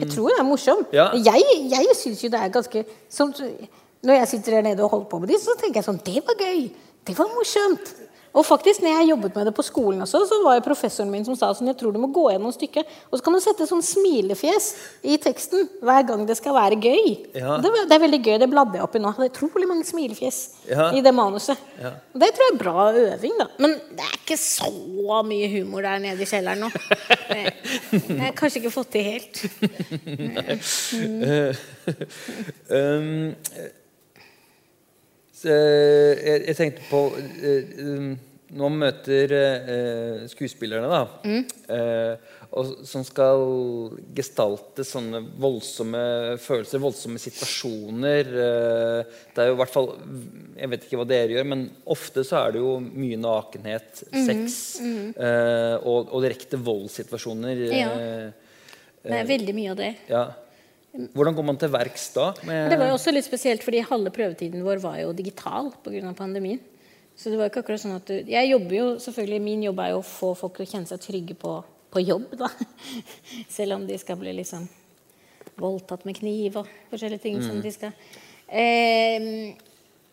jeg 0.00 0.10
tror 0.10 0.28
det 0.28 0.38
er 0.38 0.44
morsom. 0.44 0.86
Ja. 0.92 1.10
Jeg, 1.14 1.42
jeg 1.70 1.94
syns 1.96 2.22
jo 2.24 2.28
det 2.30 2.40
er 2.40 2.48
ganske 2.48 2.84
som, 3.08 3.32
Når 4.02 4.14
jeg 4.14 4.28
sitter 4.28 4.52
der 4.52 4.62
nede 4.62 4.82
og 4.84 4.90
holder 4.90 5.08
på 5.10 5.18
med 5.20 5.28
de, 5.28 5.34
så 5.42 5.56
tenker 5.58 5.80
jeg 5.82 5.84
sånn 5.84 6.00
Det 6.04 6.22
var 6.26 6.34
gøy! 6.38 6.70
Det 7.04 7.16
var 7.18 7.26
morsomt! 7.34 7.94
Og 8.36 8.44
faktisk, 8.46 8.82
når 8.84 8.92
jeg 8.98 9.08
jobbet 9.10 9.34
med 9.38 9.46
det 9.48 9.54
på 9.56 9.64
skolen 9.66 10.02
også, 10.04 10.20
så 10.28 10.36
var 10.44 10.58
det 10.58 10.64
professoren 10.66 11.10
min 11.10 11.24
som 11.26 11.34
sa 11.38 11.48
sånn, 11.56 11.70
jeg 11.72 11.78
tror 11.80 11.94
du 11.94 11.98
må 12.02 12.10
gå 12.12 12.26
gjennom 12.30 12.52
stykket, 12.54 12.86
og 13.08 13.18
så 13.18 13.24
kan 13.24 13.34
du 13.34 13.40
sette 13.42 13.66
sånn 13.66 13.82
smilefjes 13.82 14.66
i 15.08 15.16
teksten 15.22 15.64
hver 15.82 16.04
gang 16.10 16.26
det 16.28 16.36
skal 16.38 16.54
være 16.54 16.76
gøy. 16.82 17.08
Ja. 17.38 17.56
Det, 17.64 17.72
det 17.88 17.96
er 17.96 18.02
veldig 18.04 18.20
gøy. 18.26 18.36
Det 18.42 18.50
bladde 18.52 18.76
jeg 18.78 18.84
opp 18.84 18.94
i 18.98 19.02
nå. 19.02 19.14
Det 19.16 19.26
er 19.28 19.32
utrolig 19.32 19.68
mange 19.70 19.86
smilefjes 19.88 20.40
Ja. 20.68 20.90
i 20.92 21.00
det 21.04 21.14
manuset. 21.16 21.56
Ja. 21.80 21.94
Det 22.12 22.28
tror 22.36 22.44
jeg 22.44 22.54
er 22.54 22.60
bra 22.60 22.86
øving, 22.92 23.38
da. 23.40 23.46
Men 23.64 23.78
det 23.96 24.04
er 24.04 24.14
ikke 24.20 24.36
så 24.40 25.22
mye 25.24 25.48
humor 25.54 25.82
der 25.86 25.98
nede 26.04 26.22
i 26.22 26.28
kjelleren 26.28 26.60
nå. 26.66 26.70
Det 27.28 28.20
har 28.20 28.36
kanskje 28.36 28.60
ikke 28.62 28.74
fått 28.74 28.92
til 28.92 29.08
helt. 29.08 29.42
Nei. 30.36 30.58
så, 30.60 31.00
eh, 32.68 33.68
jeg, 35.44 36.40
jeg 36.48 36.56
tenkte 36.58 36.88
på 36.90 37.04
eh, 37.18 37.76
um, 37.84 38.16
Nå 38.48 38.70
møter 38.72 39.32
eh, 39.36 40.22
skuespillerne, 40.32 40.88
da, 40.88 41.02
mm. 41.20 41.42
og, 42.56 42.70
som 42.88 43.02
skal 43.04 43.42
gestalte 44.16 44.86
sånne 44.88 45.20
voldsomme 45.36 46.00
følelser, 46.40 46.80
voldsomme 46.80 47.20
situasjoner. 47.20 48.30
eh, 48.46 49.18
det 49.36 49.44
er 49.44 49.50
jo 49.50 49.58
i 49.58 49.60
hvert 49.60 49.74
fall 49.74 49.90
Jeg 50.56 50.72
vet 50.72 50.88
ikke 50.88 51.02
hva 51.02 51.08
dere 51.12 51.36
gjør, 51.36 51.44
men 51.52 51.68
ofte 51.92 52.24
så 52.24 52.40
er 52.40 52.56
det 52.56 52.64
jo 52.64 52.78
mye 52.80 53.20
nakenhet, 53.20 54.00
sex 54.16 54.58
eh, 54.80 55.76
og, 55.84 56.08
og 56.08 56.24
direkte 56.24 56.56
voldssituasjoner. 56.56 57.64
Ja. 57.68 57.92
eh, 58.00 58.28
Det 59.04 59.20
er 59.26 59.28
veldig 59.36 59.60
mye 59.60 59.76
av 59.76 59.82
det. 59.84 59.94
ja. 60.08 60.24
Hvordan 60.92 61.36
går 61.36 61.44
man 61.44 61.58
til 61.60 61.70
verks 61.70 62.08
da? 62.14 62.30
Det 62.40 62.78
var 62.78 62.88
jo 62.88 62.96
også 62.96 63.12
litt 63.12 63.26
spesielt, 63.26 63.62
fordi 63.62 63.84
halve 63.86 64.10
prøvetiden 64.14 64.64
vår 64.64 64.80
var 64.82 64.96
jo 65.02 65.12
digital 65.16 65.70
pga. 65.84 66.12
pandemien. 66.16 66.60
Så 67.18 67.30
det 67.30 67.38
var 67.38 67.50
ikke 67.50 67.64
akkurat 67.64 67.82
sånn 67.82 67.96
at 67.96 68.06
du 68.06 68.30
Jeg 68.30 68.50
jobber 68.52 68.74
jo 68.76 68.86
selvfølgelig 69.02 69.42
Min 69.42 69.62
jobb 69.66 69.80
er 69.82 69.88
jo 69.90 69.98
å 69.98 70.06
få 70.06 70.28
folk 70.38 70.54
til 70.54 70.68
å 70.68 70.70
kjenne 70.70 70.86
seg 70.86 71.00
trygge 71.02 71.34
på, 71.34 71.56
på 71.90 72.02
jobb, 72.04 72.36
da. 72.38 72.50
Selv 73.56 73.74
om 73.74 73.86
de 73.88 73.98
skal 73.98 74.20
bli 74.20 74.36
liksom 74.38 74.68
voldtatt 75.58 76.04
med 76.06 76.14
kniv 76.14 76.60
og 76.60 76.68
forskjellige 76.92 77.24
ting 77.24 77.40
som 77.42 77.58
de 77.58 77.72
skal 77.74 77.90
eh, 78.46 79.18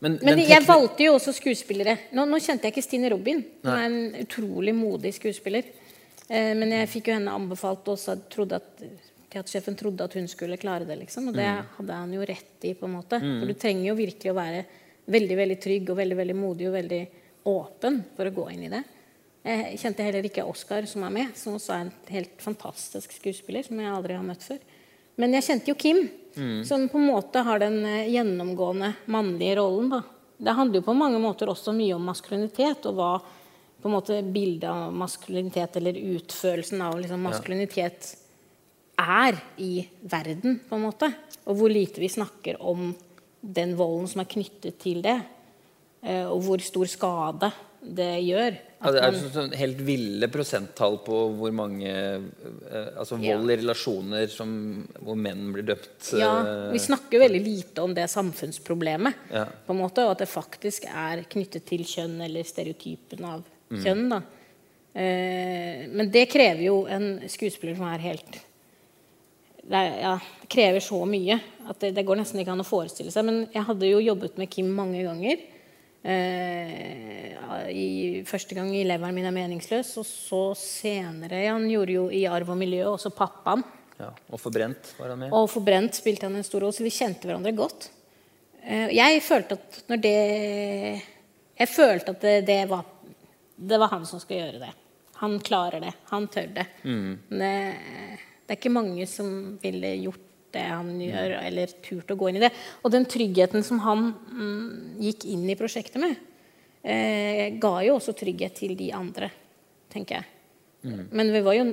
Men, 0.02 0.18
Men 0.18 0.42
jeg 0.42 0.64
valgte 0.66 1.06
jo 1.06 1.14
også 1.16 1.36
skuespillere. 1.36 1.94
Nå, 2.12 2.26
nå 2.26 2.40
kjente 2.42 2.66
jeg 2.66 2.74
ikke 2.74 2.84
Stine 2.84 3.10
Robin. 3.14 3.44
Hun 3.62 3.72
er 3.72 3.84
en 3.86 4.00
utrolig 4.26 4.74
modig 4.76 5.14
skuespiller. 5.16 5.70
Eh, 6.26 6.52
men 6.58 6.74
jeg 6.74 6.90
fikk 6.90 7.12
jo 7.12 7.16
henne 7.16 7.32
anbefalt 7.38 7.86
og 7.94 8.26
trodde 8.32 8.58
at 8.58 8.82
teatersjefen 9.36 9.76
trodde 9.78 10.08
at 10.08 10.16
hun 10.18 10.26
skulle 10.32 10.58
klare 10.60 10.88
det. 10.88 10.96
liksom, 11.04 11.28
Og 11.30 11.36
det 11.36 11.46
hadde 11.76 12.00
han 12.00 12.12
jo 12.16 12.24
rett 12.26 12.64
i. 12.64 12.74
på 12.74 12.88
en 12.88 12.96
måte. 12.96 13.20
For 13.20 13.46
du 13.46 13.54
trenger 13.54 13.90
jo 13.90 13.94
virkelig 14.00 14.32
å 14.32 14.36
være 14.40 14.64
veldig 15.06 15.36
veldig 15.38 15.60
trygg 15.62 15.90
og 15.92 16.00
veldig 16.00 16.16
veldig 16.18 16.36
modig 16.36 16.68
og 16.70 16.76
veldig 16.80 17.00
åpen 17.46 18.00
for 18.16 18.26
å 18.26 18.34
gå 18.34 18.50
inn 18.56 18.64
i 18.66 18.72
det. 18.72 18.82
Jeg 19.46 19.78
kjente 19.78 20.02
heller 20.02 20.26
ikke 20.26 20.42
Oskar, 20.42 20.86
som 20.90 21.04
er 21.06 21.12
med, 21.14 21.36
som 21.38 21.54
også 21.54 21.70
er 21.76 21.84
en 21.84 21.92
helt 22.10 22.40
fantastisk 22.42 23.12
skuespiller. 23.14 23.62
som 23.62 23.78
jeg 23.78 23.92
aldri 23.92 24.16
har 24.18 24.24
møtt 24.26 24.42
før. 24.42 24.58
Men 25.16 25.32
jeg 25.32 25.44
kjente 25.46 25.70
jo 25.70 25.76
Kim, 25.78 26.08
som 26.66 26.88
på 26.88 26.98
en 26.98 27.06
måte 27.06 27.40
har 27.46 27.58
den 27.62 27.78
eh, 27.86 28.10
gjennomgående 28.10 28.94
mannlige 29.06 29.56
rollen. 29.56 29.88
da. 29.90 30.02
Det 30.36 30.52
handler 30.52 30.80
jo 30.80 30.88
på 30.90 30.96
mange 30.98 31.18
måter 31.22 31.48
også 31.48 31.72
mye 31.72 31.94
om 31.94 32.04
maskulinitet, 32.04 32.84
og 32.90 32.94
hva 32.98 33.12
på 33.80 33.88
en 33.88 33.94
måte 33.94 34.18
bildet 34.32 34.68
av 34.68 34.92
maskulinitet, 34.92 35.76
eller 35.76 35.94
utførelsen 35.94 36.82
av 36.82 36.98
liksom, 37.00 37.22
maskulinitet, 37.22 38.16
er 38.98 39.36
i 39.58 39.86
verden, 40.08 40.60
på 40.68 40.76
en 40.76 40.86
måte. 40.86 41.10
Og 41.46 41.56
hvor 41.60 41.70
lite 41.72 42.00
vi 42.00 42.08
snakker 42.08 42.56
om 42.60 42.94
den 43.40 43.74
volden 43.78 44.08
som 44.10 44.22
er 44.24 44.30
knyttet 44.32 44.78
til 44.82 45.02
det. 45.04 45.20
eh, 46.02 46.24
Og 46.26 46.42
hvor 46.42 46.58
stor 46.60 46.86
skade 46.86 47.52
det 47.86 48.24
gjør 48.24 48.56
Ja, 48.82 48.90
det 48.92 49.00
er 49.02 49.12
sånn, 49.12 49.30
sånn 49.32 49.52
helt 49.56 49.78
ville 49.86 50.26
prosenttall 50.28 50.98
på 51.04 51.18
hvor 51.38 51.52
mange 51.52 51.86
altså 52.98 53.16
vold 53.16 53.24
Ja. 53.24 53.54
i 53.54 53.56
relasjoner 53.60 54.26
som, 54.28 54.86
hvor 55.00 55.16
menn 55.16 55.52
blir 55.52 55.62
dømt. 55.64 56.12
Ja, 56.18 56.32
eh, 56.44 56.72
vi 56.72 56.78
snakker 56.78 57.20
veldig 57.20 57.42
lite 57.44 57.82
om 57.82 57.94
det 57.94 58.08
samfunnsproblemet. 58.10 59.14
Ja. 59.32 59.44
på 59.46 59.70
en 59.72 59.78
måte, 59.80 60.04
Og 60.04 60.10
at 60.12 60.18
det 60.18 60.28
faktisk 60.28 60.84
er 60.92 61.22
knyttet 61.24 61.64
til 61.66 61.84
kjønn 61.84 62.20
eller 62.24 62.42
stereotypen 62.44 63.24
av 63.24 63.44
kjønn. 63.70 64.08
da. 64.10 64.22
Eh, 64.94 65.86
men 65.88 66.10
det 66.10 66.28
krever 66.30 66.62
jo 66.64 66.86
en 66.86 67.20
skuespiller 67.28 67.76
som 67.76 67.86
er 67.92 67.98
helt 67.98 68.40
det, 69.66 69.76
er, 69.80 69.96
ja, 70.02 70.14
krever 70.52 70.80
så 70.84 71.00
mye 71.08 71.40
at 71.66 71.80
det, 71.82 71.92
det 71.96 72.04
går 72.06 72.20
nesten 72.20 72.40
ikke 72.42 72.52
an 72.54 72.62
å 72.62 72.66
forestille 72.66 73.10
seg. 73.14 73.24
Men 73.26 73.42
jeg 73.52 73.66
hadde 73.66 73.88
jo 73.90 74.02
jobbet 74.04 74.36
med 74.38 74.50
Kim 74.52 74.68
mange 74.76 75.02
ganger. 75.06 75.40
Eh, 76.06 77.70
i, 77.74 77.86
første 78.26 78.54
gang 78.54 78.68
i 78.76 78.84
'Leveren 78.86 79.14
min 79.16 79.26
er 79.26 79.34
meningsløs', 79.34 79.96
og 79.98 80.06
så 80.06 80.42
senere 80.54 81.48
Han 81.48 81.66
gjorde 81.70 81.92
jo 81.96 82.04
i 82.10 82.22
'Arv 82.26 82.50
og 82.54 82.58
miljø' 82.60 82.86
også 82.92 83.10
pappaen. 83.10 83.64
ja. 83.98 84.10
Og 84.30 84.38
forbrent 84.40 84.94
var 84.98 85.08
han 85.08 85.18
med. 85.18 85.32
Og 85.32 85.48
'Forbrent' 85.50 85.94
spilte 85.98 86.26
han 86.26 86.36
en 86.36 86.44
stor 86.44 86.60
rolle, 86.60 86.72
så 86.72 86.84
vi 86.84 86.90
kjente 86.94 87.26
hverandre 87.26 87.54
godt. 87.56 87.90
Eh, 88.62 88.88
Jeg 88.94 89.22
følte 89.22 89.52
at 89.52 89.82
når 89.88 90.00
det 90.02 91.02
Jeg 91.58 91.68
følte 91.68 92.10
at 92.10 92.20
det, 92.20 92.46
det 92.46 92.68
var 92.68 92.84
Det 93.58 93.78
var 93.78 93.88
han 93.88 94.04
som 94.06 94.20
skulle 94.20 94.40
gjøre 94.44 94.60
det. 94.60 94.72
Han 95.16 95.40
klarer 95.40 95.80
det. 95.80 95.94
Han 96.10 96.28
tør 96.28 96.54
det. 96.54 96.66
Men 96.84 97.38
Det, 97.38 98.18
det 98.46 98.54
er 98.54 98.60
ikke 98.60 98.76
mange 98.76 99.06
som 99.10 99.56
ville 99.62 99.90
gjort 100.04 100.22
det 100.54 100.62
han 100.62 100.92
gjør, 101.02 101.34
eller 101.42 101.74
turt 101.84 102.12
å 102.12 102.16
gå 102.18 102.30
inn 102.30 102.38
i 102.38 102.44
det. 102.46 102.52
Og 102.86 102.92
den 102.94 103.04
tryggheten 103.10 103.66
som 103.66 103.82
han 103.84 104.06
mm, 104.14 105.02
gikk 105.02 105.26
inn 105.32 105.44
i 105.50 105.58
prosjektet 105.58 105.98
med, 106.00 106.14
eh, 106.86 107.58
ga 107.60 107.74
jo 107.84 107.98
også 107.98 108.14
trygghet 108.16 108.56
til 108.62 108.76
de 108.78 108.92
andre, 108.96 109.28
tenker 109.92 110.20
jeg. 110.20 110.32
Men 110.86 111.32
vi 111.34 111.42
var 111.42 111.58
jo 111.58 111.68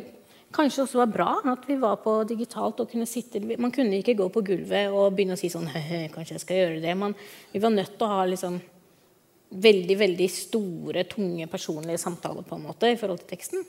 Kanskje 0.53 0.83
også 0.83 0.99
var 0.99 1.09
bra 1.09 1.29
at 1.49 1.63
vi 1.65 1.79
var 1.81 1.95
på 2.03 2.11
digitalt 2.29 2.77
og 2.83 2.91
kunne 2.91 3.07
sitte 3.09 3.39
Man 3.41 3.71
kunne 3.73 3.97
ikke 3.97 4.13
gå 4.19 4.27
på 4.29 4.43
gulvet 4.45 4.93
og 4.93 5.15
begynne 5.15 5.33
å 5.33 5.39
si 5.39 5.49
sånn 5.49 5.65
«Hø, 5.65 6.03
Kanskje 6.13 6.35
jeg 6.35 6.43
skal 6.43 6.59
gjøre 6.59 6.83
det. 6.83 6.93
Man, 6.99 7.15
vi 7.49 7.61
var 7.63 7.73
nødt 7.73 7.95
til 7.97 8.05
å 8.05 8.11
ha 8.11 8.27
liksom 8.29 8.59
veldig, 9.63 9.97
veldig 9.97 10.27
store, 10.29 11.05
tunge 11.09 11.47
personlige 11.49 12.01
samtaler 12.01 12.45
på 12.45 12.57
en 12.57 12.67
måte 12.67 12.91
i 12.93 12.99
forhold 13.01 13.23
til 13.23 13.31
teksten. 13.33 13.65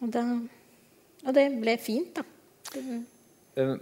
Og, 0.00 0.08
da, 0.12 0.24
og 1.24 1.34
det 1.36 1.44
ble 1.60 1.76
fint, 1.80 2.20
da. 2.20 2.24
Mm. 2.74 3.76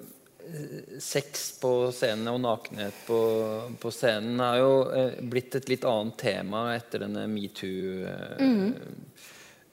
Sex 0.98 1.44
på 1.62 1.70
scenen 1.94 2.26
og 2.32 2.40
nakenhet 2.42 2.96
på, 3.06 3.18
på 3.80 3.92
scenen 3.94 4.40
har 4.42 4.58
jo 4.58 4.72
eh, 4.90 5.12
blitt 5.30 5.54
et 5.60 5.68
litt 5.70 5.84
annet 5.86 6.16
tema 6.18 6.64
etter 6.74 7.04
denne 7.04 7.28
metoo 7.30 8.02
eh, 8.10 8.42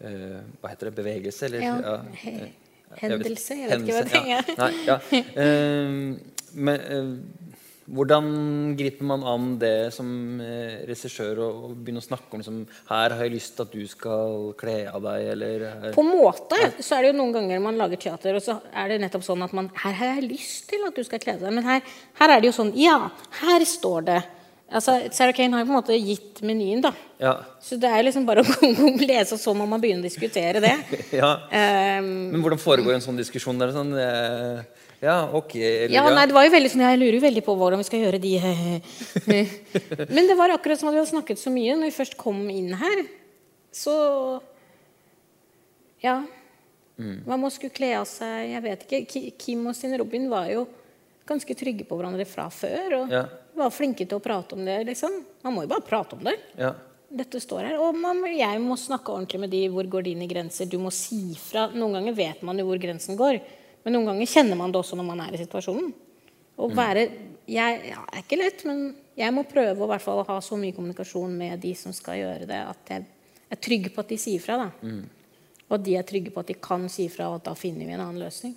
eh, 0.06 0.38
Hva 0.62 0.72
heter 0.72 0.92
det? 0.92 0.96
Bevegelse? 1.02 1.50
Eller? 1.50 1.66
Ja, 1.66 1.96
eh, 2.14 2.14
jeg 2.22 2.36
vet- 2.46 3.02
hendelse, 3.02 3.58
jeg 3.58 3.70
vet 3.70 3.82
ikke 3.82 3.98
hva 3.98 4.06
det 4.14 4.24
ja. 4.30 4.38
er. 4.38 4.54
Nei, 4.62 4.74
ja. 4.86 5.00
Eh, 5.44 6.46
men 6.54 6.86
eh, 6.86 7.10
hvordan 7.90 8.26
griper 8.78 9.08
man 9.10 9.24
an 9.26 9.46
det 9.62 9.90
som 9.96 10.08
eh, 10.44 10.86
regissør 10.90 11.40
og, 11.46 11.60
og 11.70 11.76
begynne 11.80 12.02
å 12.04 12.06
snakke 12.06 12.32
om 12.36 12.42
liksom, 12.44 12.60
Her 12.92 13.16
har 13.16 13.24
jeg 13.26 13.34
lyst 13.36 13.56
til 13.58 13.66
at 13.66 13.74
du 13.74 13.84
skal 13.90 14.50
kle 14.60 14.76
av 14.92 15.02
deg, 15.08 15.28
eller 15.34 15.64
her- 15.68 15.96
På 15.96 16.04
en 16.06 16.12
måte 16.14 16.60
så 16.80 16.98
er 17.00 17.06
det 17.08 17.12
jo 17.14 17.20
noen 17.22 17.34
ganger 17.38 17.64
man 17.64 17.80
lager 17.82 18.02
teater, 18.08 18.38
og 18.38 18.46
så 18.46 18.60
er 18.74 18.94
det 18.94 19.00
nettopp 19.06 19.26
sånn 19.26 19.46
at 19.46 19.56
man 19.58 19.72
Her 19.84 19.96
har 20.02 20.16
jeg 20.20 20.30
lyst 20.32 20.68
til 20.70 20.86
at 20.88 20.98
du 20.98 21.04
skal 21.08 21.24
kle 21.24 21.38
deg, 21.42 21.54
men 21.56 21.66
her, 21.66 21.82
her 22.22 22.36
er 22.36 22.44
det 22.44 22.52
jo 22.52 22.58
sånn 22.62 22.76
Ja, 22.78 23.00
her 23.42 23.66
står 23.66 24.06
det 24.12 24.20
Altså, 24.70 25.00
Sarah 25.10 25.34
Kane 25.34 25.56
har 25.58 25.64
jo 25.64 25.66
på 25.66 25.74
en 25.74 25.80
måte 25.80 25.96
gitt 25.98 26.44
menyen, 26.46 26.84
da. 26.84 26.92
ja. 27.18 27.32
Så 27.58 27.74
det 27.82 27.90
er 27.90 28.04
liksom 28.06 28.22
bare 28.28 28.44
å 28.46 28.58
lese, 29.02 29.34
og 29.34 29.42
så 29.42 29.56
må 29.58 29.66
man 29.66 29.82
begynne 29.82 30.04
å 30.04 30.06
diskutere 30.06 30.62
det. 30.62 30.76
ja. 31.18 31.32
Um, 31.50 32.10
Men 32.36 32.44
hvordan 32.46 32.62
foregår 32.62 32.94
en 32.94 33.02
sånn 33.02 33.18
diskusjon? 33.18 33.58
Der, 33.58 33.74
sånn, 33.74 33.96
eh, 33.98 34.62
ja, 35.02 35.18
ok 35.32 35.54
eller, 35.56 35.94
ja, 35.96 36.04
nei, 36.12 36.26
det 36.28 36.36
var 36.36 36.44
jo 36.44 36.52
veldig 36.52 36.70
sånn, 36.74 36.82
Jeg 36.84 37.00
lurer 37.00 37.16
jo 37.16 37.24
veldig 37.24 37.44
på 37.46 37.54
hvordan 37.56 37.80
vi 37.80 37.88
skal 37.88 38.02
gjøre 38.04 38.20
de 38.20 38.34
Men 40.16 40.28
det 40.28 40.36
var 40.38 40.52
akkurat 40.52 40.80
som 40.82 40.90
at 40.90 40.96
vi 40.98 41.00
hadde 41.00 41.12
snakket 41.14 41.40
så 41.40 41.54
mye. 41.54 41.78
Når 41.80 41.88
vi 41.92 41.96
først 41.96 42.18
kom 42.20 42.42
inn 42.52 42.74
her, 42.80 43.06
så 43.72 43.96
Ja. 46.04 46.18
Hva 47.00 47.38
med 47.38 47.48
å 47.48 47.54
skulle 47.54 47.72
kle 47.76 47.94
av 47.96 48.08
seg 48.12 48.50
Jeg 48.52 48.64
vet 48.66 48.84
ikke. 48.88 49.32
Kim 49.40 49.68
og 49.72 49.76
Stine 49.78 50.00
Robin 50.02 50.28
var 50.32 50.50
jo 50.52 50.66
ganske 51.30 51.56
trygge 51.56 51.86
på 51.88 51.96
hverandre 52.00 52.26
fra 52.28 52.50
før. 52.50 53.04
Og 53.04 53.12
Ja. 53.14 53.26
var 53.56 53.70
flinke 53.72 54.08
til 54.08 54.18
å 54.18 54.24
prate 54.24 54.54
om 54.58 54.66
det, 54.66 54.86
liksom. 54.88 55.24
Man 55.44 55.54
må 55.56 55.62
jo 55.64 55.68
bare 55.72 55.86
prate 55.88 56.14
om 56.18 56.24
det. 56.24 56.38
ja. 56.58 56.74
Dette 57.10 57.40
står 57.42 57.64
her. 57.66 57.78
Og 57.82 57.96
man, 57.98 58.20
jeg 58.30 58.60
må 58.62 58.76
snakke 58.78 59.10
ordentlig 59.10 59.40
med 59.40 59.50
de. 59.50 59.64
Hvor 59.74 59.88
går 59.90 60.04
dine 60.04 60.28
grenser? 60.30 60.68
Du 60.70 60.78
må 60.78 60.92
si 60.94 61.34
fra. 61.34 61.68
Noen 61.74 61.94
ganger 61.98 62.14
vet 62.14 62.44
man 62.44 62.56
jo 62.62 62.68
hvor 62.68 62.78
grensen 62.78 63.18
går. 63.18 63.40
Men 63.84 63.96
noen 63.96 64.12
ganger 64.12 64.30
kjenner 64.30 64.60
man 64.60 64.74
det 64.74 64.82
også 64.82 64.98
når 65.00 65.08
man 65.08 65.22
er 65.26 65.36
i 65.36 65.42
situasjonen. 65.42 65.92
Å 66.60 66.68
være 66.76 67.06
jeg, 67.50 67.78
ja, 67.90 68.02
Det 68.04 68.18
er 68.18 68.24
ikke 68.26 68.40
lett, 68.40 68.64
men 68.68 68.82
jeg 69.18 69.34
må 69.34 69.46
prøve 69.48 69.84
å 69.84 69.88
hvert 69.90 70.04
fall 70.04 70.22
ha 70.28 70.40
så 70.44 70.58
mye 70.60 70.76
kommunikasjon 70.76 71.32
med 71.36 71.62
de 71.64 71.72
som 71.78 71.96
skal 71.96 72.20
gjøre 72.20 72.50
det, 72.50 72.60
at 72.60 72.92
jeg 72.94 73.06
er 73.50 73.62
trygg 73.64 73.90
på 73.96 74.04
at 74.04 74.12
de 74.12 74.18
sier 74.22 74.44
fra. 74.44 74.58
da. 74.66 74.70
Og 75.70 75.78
at 75.78 75.86
de 75.86 75.96
er 75.98 76.08
trygge 76.08 76.34
på 76.34 76.44
at 76.44 76.52
de 76.52 76.58
kan 76.62 76.88
si 76.92 77.08
fra, 77.12 77.30
og 77.30 77.40
at 77.40 77.48
da 77.50 77.56
finner 77.58 77.88
vi 77.88 77.96
en 77.96 78.04
annen 78.04 78.22
løsning. 78.22 78.56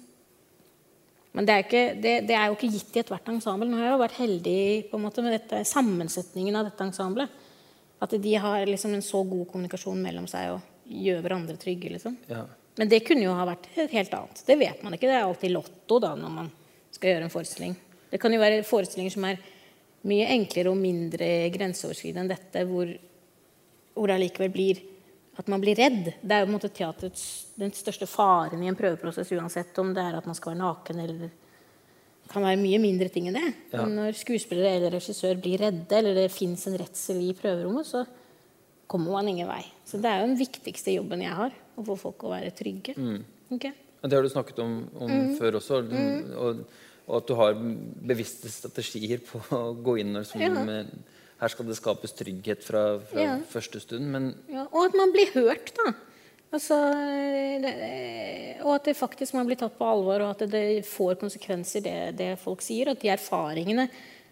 Men 1.33 1.49
det 1.49 1.55
er, 1.55 1.65
ikke, 1.65 1.85
det, 2.05 2.13
det 2.29 2.37
er 2.37 2.51
jo 2.51 2.57
ikke 2.59 2.73
gitt 2.75 2.97
i 2.97 3.01
ethvert 3.01 3.31
ensemble. 3.33 3.69
Nå 3.69 3.79
har 3.79 3.87
jeg 3.87 3.95
jo 3.95 4.03
vært 4.03 4.19
heldig 4.19 4.63
på 4.91 4.99
en 4.99 5.05
måte 5.07 5.25
med 5.25 5.33
dette, 5.39 5.63
sammensetningen 5.69 6.59
av 6.61 6.69
dette 6.69 6.85
ensemblet. 6.85 7.39
At 8.05 8.13
de 8.21 8.35
har 8.45 8.67
liksom 8.69 8.93
en 8.93 9.05
så 9.05 9.23
god 9.25 9.47
kommunikasjon 9.49 10.03
mellom 10.03 10.27
seg 10.29 10.59
og 10.59 10.93
gjør 10.93 11.23
hverandre 11.25 11.57
trygge. 11.61 11.95
liksom. 11.95 12.19
ja. 12.29 12.45
Men 12.81 12.89
det 12.89 13.03
kunne 13.05 13.27
jo 13.27 13.35
ha 13.37 13.47
vært 13.47 13.69
helt, 13.77 14.15
annet. 14.17 14.45
Det 14.47 14.57
vet 14.61 14.85
man 14.85 14.97
ikke. 14.97 15.09
Det 15.11 15.17
er 15.17 15.27
alltid 15.27 15.53
lotto 15.53 15.99
da, 16.01 16.15
når 16.17 16.33
man 16.33 16.53
skal 16.93 17.13
gjøre 17.13 17.27
en 17.29 17.33
forestilling. 17.33 17.75
Det 18.13 18.21
kan 18.21 18.33
jo 18.33 18.41
være 18.41 18.63
forestillinger 18.65 19.13
som 19.15 19.27
er 19.29 19.43
mye 20.09 20.31
enklere 20.35 20.73
og 20.73 20.81
mindre 20.81 21.29
grenseoverskridende 21.55 22.25
enn 22.25 22.33
dette, 22.33 22.65
hvor, 22.69 22.89
hvor 23.95 24.09
det 24.09 24.17
allikevel 24.17 24.55
blir 24.55 24.81
at 25.41 25.49
man 25.49 25.63
blir 25.63 25.79
redd. 25.79 26.11
Det 26.21 26.35
er 26.35 26.43
jo 26.43 26.49
på 26.49 26.53
en 26.53 26.57
måte 26.59 26.73
teaterets 26.75 27.23
den 27.61 27.73
største 27.77 28.09
faren 28.11 28.65
i 28.65 28.69
en 28.69 28.77
prøveprosess 28.77 29.33
uansett 29.37 29.79
om 29.81 29.95
det 29.97 30.05
er 30.05 30.19
at 30.19 30.29
man 30.29 30.37
skal 30.37 30.53
være 30.53 30.61
naken 30.61 31.01
eller 31.05 31.23
det 32.23 32.31
kan 32.31 32.45
være 32.45 32.61
mye 32.61 32.81
mindre 32.81 33.09
ting 33.13 33.29
enn 33.29 33.39
det. 33.39 33.49
Ja. 33.73 33.85
Når 33.89 34.17
skuespillere 34.17 34.77
eller 34.79 34.95
regissør 34.95 35.41
blir 35.43 35.61
redde, 35.61 35.97
eller 35.99 36.17
det 36.17 36.29
fins 36.33 36.67
en 36.69 36.79
redsel 36.81 37.19
i 37.25 37.33
prøverommet, 37.37 37.89
så 37.89 38.05
kommer 38.89 39.17
man 39.17 39.29
ingen 39.33 39.49
vei. 39.49 39.63
Så 39.89 40.01
det 40.01 40.09
er 40.09 40.23
jo 40.23 40.31
den 40.31 40.39
viktigste 40.39 40.95
jobben 40.95 41.25
jeg 41.25 41.35
har. 41.37 41.57
Å 41.77 41.85
få 41.87 41.97
folk 41.97 42.25
å 42.27 42.33
være 42.35 42.51
trygge. 42.57 42.95
Mm. 42.97 43.23
Okay? 43.57 43.73
Det 44.03 44.13
har 44.19 44.23
du 44.23 44.29
snakket 44.33 44.59
om, 44.65 44.73
om 44.99 45.13
før 45.39 45.57
også. 45.61 45.83
Og, 46.37 46.63
og 47.07 47.17
at 47.21 47.27
du 47.31 47.35
har 47.39 47.55
bevisste 48.13 48.51
strategier 48.53 49.23
på 49.25 49.41
å 49.57 49.73
gå 49.79 49.99
inn 50.03 50.17
og 50.21 50.27
som, 50.27 50.41
Ja. 50.43 50.51
med, 50.65 50.91
Her 51.43 51.49
skal 51.51 51.67
det 51.67 51.75
skapes 51.75 52.13
trygghet 52.15 52.63
fra, 52.63 52.99
fra 53.01 53.21
Ja. 53.21 53.39
første 53.51 53.81
stund. 53.83 54.07
Men 54.13 54.35
Ja, 54.49 54.67
og 54.71 54.85
at 54.87 54.95
man 54.95 55.11
blir 55.15 55.33
hørt, 55.35 55.73
da. 55.75 55.93
Altså, 56.53 56.77
det, 57.63 58.61
og 58.63 58.75
at 58.77 58.85
det 58.85 58.97
faktisk 58.99 59.35
man 59.35 59.47
blir 59.49 59.57
tatt 59.57 59.79
på 59.79 59.87
alvor, 59.89 60.21
og 60.21 60.31
at 60.35 60.45
det, 60.45 60.51
det 60.53 60.85
får 60.87 61.17
konsekvenser, 61.23 61.83
det, 61.83 61.97
det 62.19 62.39
folk 62.43 62.61
sier. 62.65 62.91
At 62.93 63.01
de 63.01 63.09
erfaringene 63.09 63.89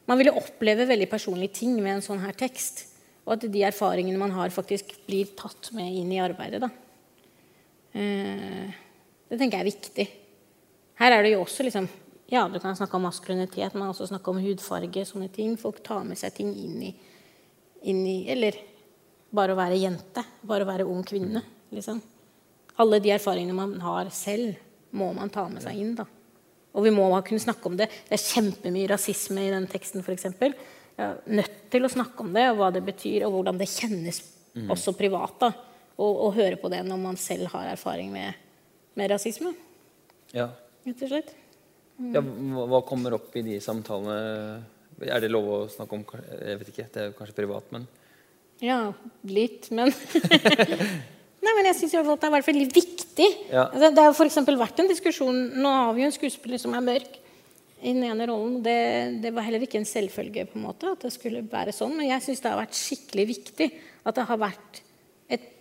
Man 0.09 0.19
vil 0.19 0.27
jo 0.33 0.41
oppleve 0.41 0.89
veldig 0.89 1.07
personlige 1.11 1.53
ting 1.61 1.77
med 1.79 1.93
en 1.99 2.03
sånn 2.03 2.19
her 2.25 2.33
tekst. 2.35 2.87
Og 3.29 3.37
at 3.37 3.45
de 3.53 3.61
erfaringene 3.63 4.19
man 4.19 4.33
har, 4.35 4.49
faktisk 4.51 4.97
blir 5.07 5.29
tatt 5.39 5.69
med 5.77 5.87
inn 6.01 6.11
i 6.11 6.19
arbeidet. 6.19 6.61
da. 6.65 6.71
Eh, 7.93 8.71
det 9.31 9.39
tenker 9.39 9.59
jeg 9.59 9.65
er 9.65 9.71
viktig. 9.71 10.07
Her 11.01 11.17
er 11.17 11.25
det 11.25 11.35
jo 11.35 11.43
også 11.45 11.67
liksom 11.67 11.89
Ja, 12.31 12.45
du 12.47 12.61
kan 12.63 12.77
snakke 12.79 12.95
om 12.95 13.03
maskulinitet, 13.09 13.75
men 13.75 13.89
også 13.91 14.07
snakke 14.07 14.31
om 14.31 14.39
hudfarge. 14.39 15.03
Sånne 15.07 15.27
ting. 15.35 15.57
Folk 15.59 15.83
tar 15.83 16.05
med 16.07 16.19
seg 16.19 16.35
ting 16.37 16.53
inn 16.55 16.77
i, 16.87 16.93
inn 17.91 18.05
i 18.07 18.29
Eller 18.31 18.55
bare 19.35 19.57
å 19.57 19.59
være 19.59 19.81
jente. 19.81 20.23
Bare 20.47 20.63
å 20.63 20.71
være 20.71 20.87
ung 20.87 21.03
kvinne. 21.03 21.43
Liksom. 21.75 21.99
Alle 22.79 23.01
de 23.03 23.11
erfaringene 23.11 23.57
man 23.57 23.75
har 23.83 24.13
selv, 24.15 24.55
må 24.95 25.11
man 25.15 25.31
ta 25.31 25.49
med 25.51 25.63
seg 25.63 25.83
inn. 25.83 25.97
da. 25.99 26.07
Og 26.71 26.87
vi 26.87 26.93
må 26.95 27.09
kunne 27.27 27.43
snakke 27.43 27.67
om 27.67 27.77
det. 27.79 27.89
Det 28.07 28.15
er 28.15 28.29
kjempemye 28.29 28.91
rasisme 28.93 29.43
i 29.43 29.51
den 29.51 29.67
teksten, 29.71 30.05
f.eks. 30.07 30.29
Nødt 31.27 31.59
til 31.73 31.87
å 31.87 31.91
snakke 31.91 32.23
om 32.23 32.31
det, 32.35 32.47
og 32.53 32.61
hva 32.61 32.71
det 32.75 32.85
betyr, 32.87 33.25
og 33.27 33.35
hvordan 33.35 33.59
det 33.59 33.71
kjennes 33.71 34.23
også 34.71 34.95
privat. 34.99 35.35
da. 35.43 35.51
Og, 36.01 36.25
og 36.27 36.35
høre 36.39 36.57
på 36.61 36.71
det 36.73 36.81
når 36.87 37.01
man 37.03 37.19
selv 37.21 37.51
har 37.53 37.69
erfaring 37.75 38.13
med, 38.15 38.39
med 38.97 39.13
rasisme. 39.13 39.55
ja. 40.37 40.51
Rett 40.81 41.03
og 41.05 41.11
slett. 41.11 41.33
ja 42.15 42.21
hva, 42.25 42.79
kommer 42.89 43.13
opp 43.19 43.35
i 43.37 43.43
de 43.45 43.59
samtalene? 43.61 44.63
Er 45.05 45.21
det 45.21 45.29
lov 45.29 45.49
å 45.53 45.59
snakke 45.69 45.97
om? 45.97 46.05
Jeg 46.41 46.61
vet 46.61 46.71
ikke, 46.73 46.87
det 46.95 47.03
er 47.03 47.17
kanskje 47.17 47.37
privat, 47.37 47.67
men 47.75 47.85
Ja, 48.65 48.93
litt, 49.29 49.69
men 49.77 49.93
Nei, 51.41 51.53
men 51.57 51.71
jeg 51.71 51.77
syns 51.79 51.95
det 51.95 52.01
er 52.29 52.35
veldig 52.45 52.67
viktig. 52.69 53.29
Ja. 53.49 53.67
Altså, 53.71 53.89
det 53.97 54.03
har 54.05 54.27
eksempel 54.27 54.59
vært 54.61 54.81
en 54.83 54.91
diskusjon 54.91 55.39
Nå 55.57 55.71
har 55.73 55.95
vi 55.97 56.05
jo 56.05 56.11
en 56.11 56.17
skuespiller 56.17 56.61
som 56.61 56.77
er 56.77 56.85
mørk 56.85 57.17
i 57.81 57.95
den 57.95 58.05
ene 58.05 58.27
rollen. 58.29 58.59
Det, 58.65 58.77
det 59.25 59.33
var 59.33 59.47
heller 59.47 59.65
ikke 59.65 59.81
en 59.81 59.89
selvfølge 59.89 60.45
på 60.51 60.59
en 60.59 60.67
måte 60.67 60.93
at 60.93 61.07
det 61.07 61.13
skulle 61.15 61.41
være 61.49 61.73
sånn, 61.73 61.97
men 61.97 62.11
jeg 62.11 62.27
syns 62.27 62.45
det 62.45 62.53
har 62.53 62.61
vært 62.61 62.77
skikkelig 62.77 63.27
viktig 63.33 63.71
at 64.05 64.17
det 64.17 64.27
har 64.29 64.41
vært 64.41 64.83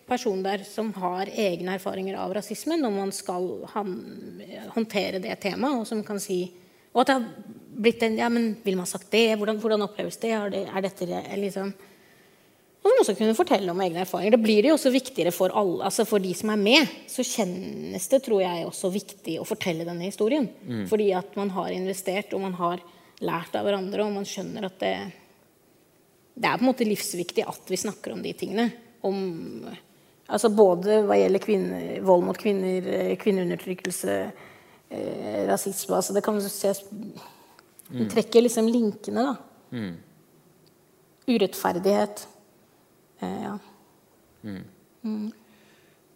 person 0.10 0.42
der 0.44 0.66
som 0.68 0.92
har 0.98 1.30
egne 1.30 1.78
erfaringer 1.78 2.18
av 2.20 2.34
rasisme 2.38 2.78
når 2.80 2.96
man 2.96 3.14
skal 3.16 3.48
han, 3.76 3.94
håndtere 4.76 5.22
det 5.24 5.38
temaet, 5.44 5.82
og 5.82 5.88
som 5.90 6.04
kan 6.06 6.22
si 6.22 6.48
Og 6.90 7.04
at 7.04 7.08
det 7.08 7.16
har 7.20 7.26
blitt 7.80 8.04
en 8.04 8.18
Ja, 8.18 8.30
men 8.34 8.56
ville 8.64 8.80
man 8.80 8.90
sagt 8.90 9.12
det? 9.14 9.38
Hvordan, 9.38 9.60
hvordan 9.62 9.86
oppleves 9.86 10.18
det? 10.18 10.34
Er, 10.34 10.50
det? 10.50 10.66
er 10.68 10.82
dette 10.82 11.06
liksom 11.38 11.74
og 12.80 12.88
som 12.88 13.02
også 13.04 13.16
kunne 13.20 13.36
fortelle 13.36 13.72
om 13.74 13.82
egne 13.84 14.06
erfaringer. 14.06 14.38
Det 14.38 14.44
blir 14.46 14.66
jo 14.70 14.78
også 14.78 14.92
viktigere 14.94 15.34
for 15.36 15.52
alle, 15.52 15.82
altså 15.84 16.06
for 16.08 16.24
de 16.24 16.32
som 16.38 16.54
er 16.54 16.62
med. 16.62 16.94
Så 17.12 17.26
kjennes 17.28 18.06
det, 18.08 18.22
tror 18.24 18.40
jeg, 18.40 18.68
også 18.68 18.92
viktig 18.94 19.36
å 19.42 19.48
fortelle 19.48 19.88
denne 19.88 20.08
historien. 20.08 20.48
Mm. 20.64 20.86
Fordi 20.88 21.10
at 21.18 21.36
man 21.36 21.52
har 21.58 21.74
investert, 21.76 22.32
og 22.34 22.46
man 22.46 22.56
har 22.56 22.80
lært 23.20 23.58
av 23.60 23.68
hverandre, 23.68 24.06
og 24.06 24.16
man 24.16 24.28
skjønner 24.28 24.70
at 24.70 24.80
det 24.80 24.94
Det 26.40 26.48
er 26.48 26.56
på 26.56 26.64
en 26.64 26.70
måte 26.70 26.88
livsviktig 26.88 27.44
at 27.44 27.68
vi 27.68 27.76
snakker 27.76 28.14
om 28.14 28.22
de 28.24 28.32
tingene. 28.32 28.70
Om, 29.04 29.18
altså 30.30 30.52
både 30.54 31.02
hva 31.08 31.18
gjelder 31.18 31.44
kvinner, 31.44 31.88
vold 32.06 32.26
mot 32.28 32.38
kvinner, 32.40 32.86
kvinneundertrykkelse, 33.22 34.18
eh, 34.90 35.42
rasisme 35.50 35.98
altså 35.98 36.16
Det 36.16 36.24
kan 36.26 36.38
ses 36.44 36.84
Du 37.90 38.04
trekker 38.10 38.46
liksom 38.46 38.70
linkene, 38.70 39.26
da. 39.26 39.36
Mm. 39.74 39.96
Urettferdighet. 41.30 42.28
Eh, 43.20 43.42
ja. 43.44 43.58
Mm. 44.44 44.64
Mm. 45.04 45.32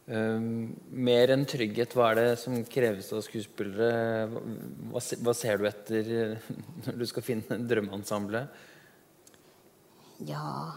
Um, 0.03 0.47
mer 0.91 1.31
enn 1.31 1.45
trygghet, 1.47 1.95
hva 1.95 2.11
er 2.11 2.19
det 2.19 2.29
som 2.41 2.59
kreves 2.67 3.07
av 3.15 3.23
skuespillere? 3.25 4.27
Hva, 4.91 5.01
hva, 5.01 5.35
ser 5.37 5.61
du 5.61 5.67
etter 5.69 6.09
når 6.85 6.97
du 6.99 7.05
skal 7.09 7.25
finne 7.25 7.61
drømmeensemblet? 7.69 8.63
Ja 10.27 10.75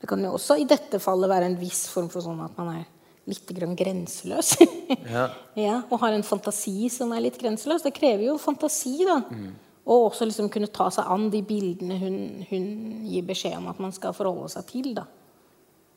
Det 0.00 0.08
kan 0.10 0.22
jo 0.24 0.34
også 0.36 0.58
i 0.60 0.68
dette 0.68 1.00
fallet 1.00 1.30
være 1.30 1.48
en 1.50 1.58
viss 1.60 1.86
form 1.88 2.10
for 2.12 2.24
sånn 2.24 2.42
at 2.44 2.56
man 2.58 2.74
er 2.74 2.84
litt 3.26 3.50
grann 3.56 3.74
grenseløs. 3.78 4.52
ja. 5.14 5.28
ja. 5.58 5.76
Og 5.90 6.00
har 6.02 6.14
en 6.14 6.26
fantasi 6.26 6.90
som 6.92 7.14
er 7.14 7.24
litt 7.24 7.38
grenseløs. 7.40 7.84
Det 7.86 7.94
krever 7.96 8.28
jo 8.28 8.36
fantasi, 8.40 8.98
da. 9.06 9.18
Mm. 9.26 9.54
Og 9.86 10.08
også 10.08 10.26
liksom 10.26 10.50
kunne 10.52 10.70
ta 10.74 10.88
seg 10.94 11.10
an 11.14 11.28
de 11.30 11.42
bildene 11.46 11.98
hun, 12.00 12.16
hun, 12.48 12.64
gir 13.06 13.26
beskjed 13.26 13.54
om 13.58 13.68
at 13.70 13.82
man 13.82 13.94
skal 13.94 14.14
forholde 14.16 14.50
seg 14.52 14.66
til. 14.70 14.90
Da. 14.96 15.06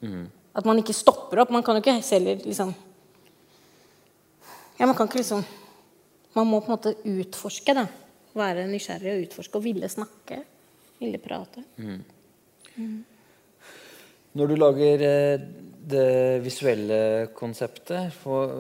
Mm. 0.06 0.28
At 0.58 0.70
man 0.70 0.82
ikke 0.82 0.98
stopper 0.98 1.44
opp. 1.44 1.54
Man 1.54 1.66
kan 1.66 1.78
jo 1.78 1.84
ikke 1.86 2.00
selv 2.06 2.46
liksom 2.46 2.76
Ja, 4.80 4.86
man 4.88 4.96
kan 4.96 5.10
ikke 5.10 5.20
liksom 5.20 5.42
Man 6.38 6.48
må 6.48 6.62
på 6.62 6.70
en 6.70 6.78
måte 6.78 6.96
utforske, 7.10 7.74
da. 7.76 7.88
Være 8.38 8.68
nysgjerrig 8.70 9.12
og 9.12 9.24
utforske 9.26 9.58
og 9.58 9.66
ville 9.66 9.90
snakke. 9.90 10.44
Ville 11.02 11.18
prate. 11.22 11.64
Mm. 11.82 12.04
Når 14.38 14.52
du 14.52 14.56
lager 14.60 15.06
eh, 15.06 15.46
det 15.90 16.10
visuelle 16.46 17.00
konseptet, 17.38 18.14
hvor, 18.22 18.52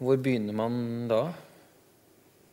hvor 0.00 0.22
begynner 0.22 0.56
man 0.56 0.78
da? 1.10 1.24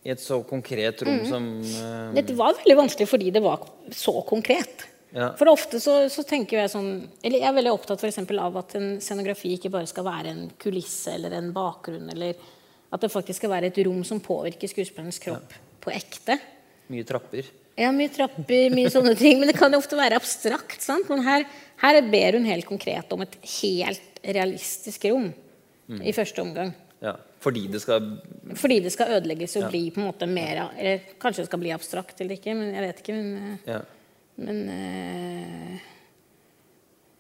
i 0.02 0.10
et 0.10 0.22
så 0.22 0.40
konkret 0.48 1.04
rom 1.06 1.20
mm. 1.22 1.28
som 1.30 1.44
uh, 1.62 2.14
Dette 2.16 2.34
var 2.38 2.56
veldig 2.58 2.78
vanskelig 2.80 3.08
fordi 3.10 3.30
det 3.34 3.44
var 3.44 3.62
så 3.94 4.16
konkret. 4.26 4.88
Ja. 5.12 5.34
For 5.38 5.52
ofte 5.52 5.82
så, 5.84 5.98
så, 6.10 6.24
tenker 6.24 6.62
jeg 6.62 6.72
sånn 6.72 6.92
Eller 7.20 7.42
jeg 7.42 7.50
er 7.50 7.56
veldig 7.58 7.74
opptatt 7.76 8.00
for 8.00 8.38
av 8.40 8.60
at 8.62 8.78
en 8.80 8.94
scenografi 9.04 9.58
ikke 9.58 9.74
bare 9.74 9.90
skal 9.90 10.08
være 10.08 10.32
en 10.32 10.46
kulisse 10.62 11.18
eller 11.18 11.36
en 11.36 11.52
bakgrunn, 11.54 12.08
eller 12.14 12.40
at 12.92 13.04
det 13.04 13.12
faktisk 13.12 13.42
skal 13.42 13.52
være 13.52 13.72
et 13.72 13.82
rom 13.86 14.02
som 14.08 14.24
påvirker 14.24 14.72
skuespillerens 14.72 15.20
kropp 15.24 15.54
ja. 15.54 15.62
på 15.84 15.94
ekte. 15.94 16.40
Mye 16.92 17.08
trapper. 17.08 17.52
Ja, 17.80 17.92
mye 17.96 18.12
trapper, 18.12 18.70
mye 18.74 18.92
sånne 18.92 19.14
ting. 19.20 19.40
Men 19.40 19.52
det 19.52 19.58
kan 19.60 19.74
jo 19.74 19.80
ofte 19.82 20.00
være 20.00 20.20
abstrakt. 20.20 20.82
sant? 20.84 21.10
Men 21.12 21.24
her, 21.26 21.46
her 21.84 22.00
ber 22.12 22.38
hun 22.38 22.48
helt 22.50 22.68
konkret 22.70 23.14
om 23.16 23.24
et 23.26 23.38
helt 23.62 24.22
realistisk 24.22 25.08
rom 25.10 25.30
mm. 25.32 26.02
i 26.04 26.14
første 26.16 26.44
omgang. 26.44 26.74
Ja, 27.02 27.16
fordi 27.42 27.64
det 27.74 27.80
skal 27.82 28.04
Fordi 28.54 28.76
det 28.86 28.92
skal 28.94 29.16
ødelegges 29.16 29.56
og 29.58 29.64
ja. 29.64 29.70
bli 29.72 29.88
på 29.90 30.04
en 30.04 30.06
måte 30.06 30.28
mer 30.30 30.60
Eller 30.78 31.00
kanskje 31.18 31.42
det 31.42 31.48
skal 31.50 31.62
bli 31.64 31.72
abstrakt 31.74 32.22
eller 32.22 32.38
ikke, 32.38 32.54
men 32.54 32.76
jeg 32.76 32.84
vet 32.86 33.00
ikke. 33.02 33.16
Men, 33.16 33.32
eh, 33.40 33.72
ja. 33.72 33.80
men 34.46 34.60
uh, 34.70 35.88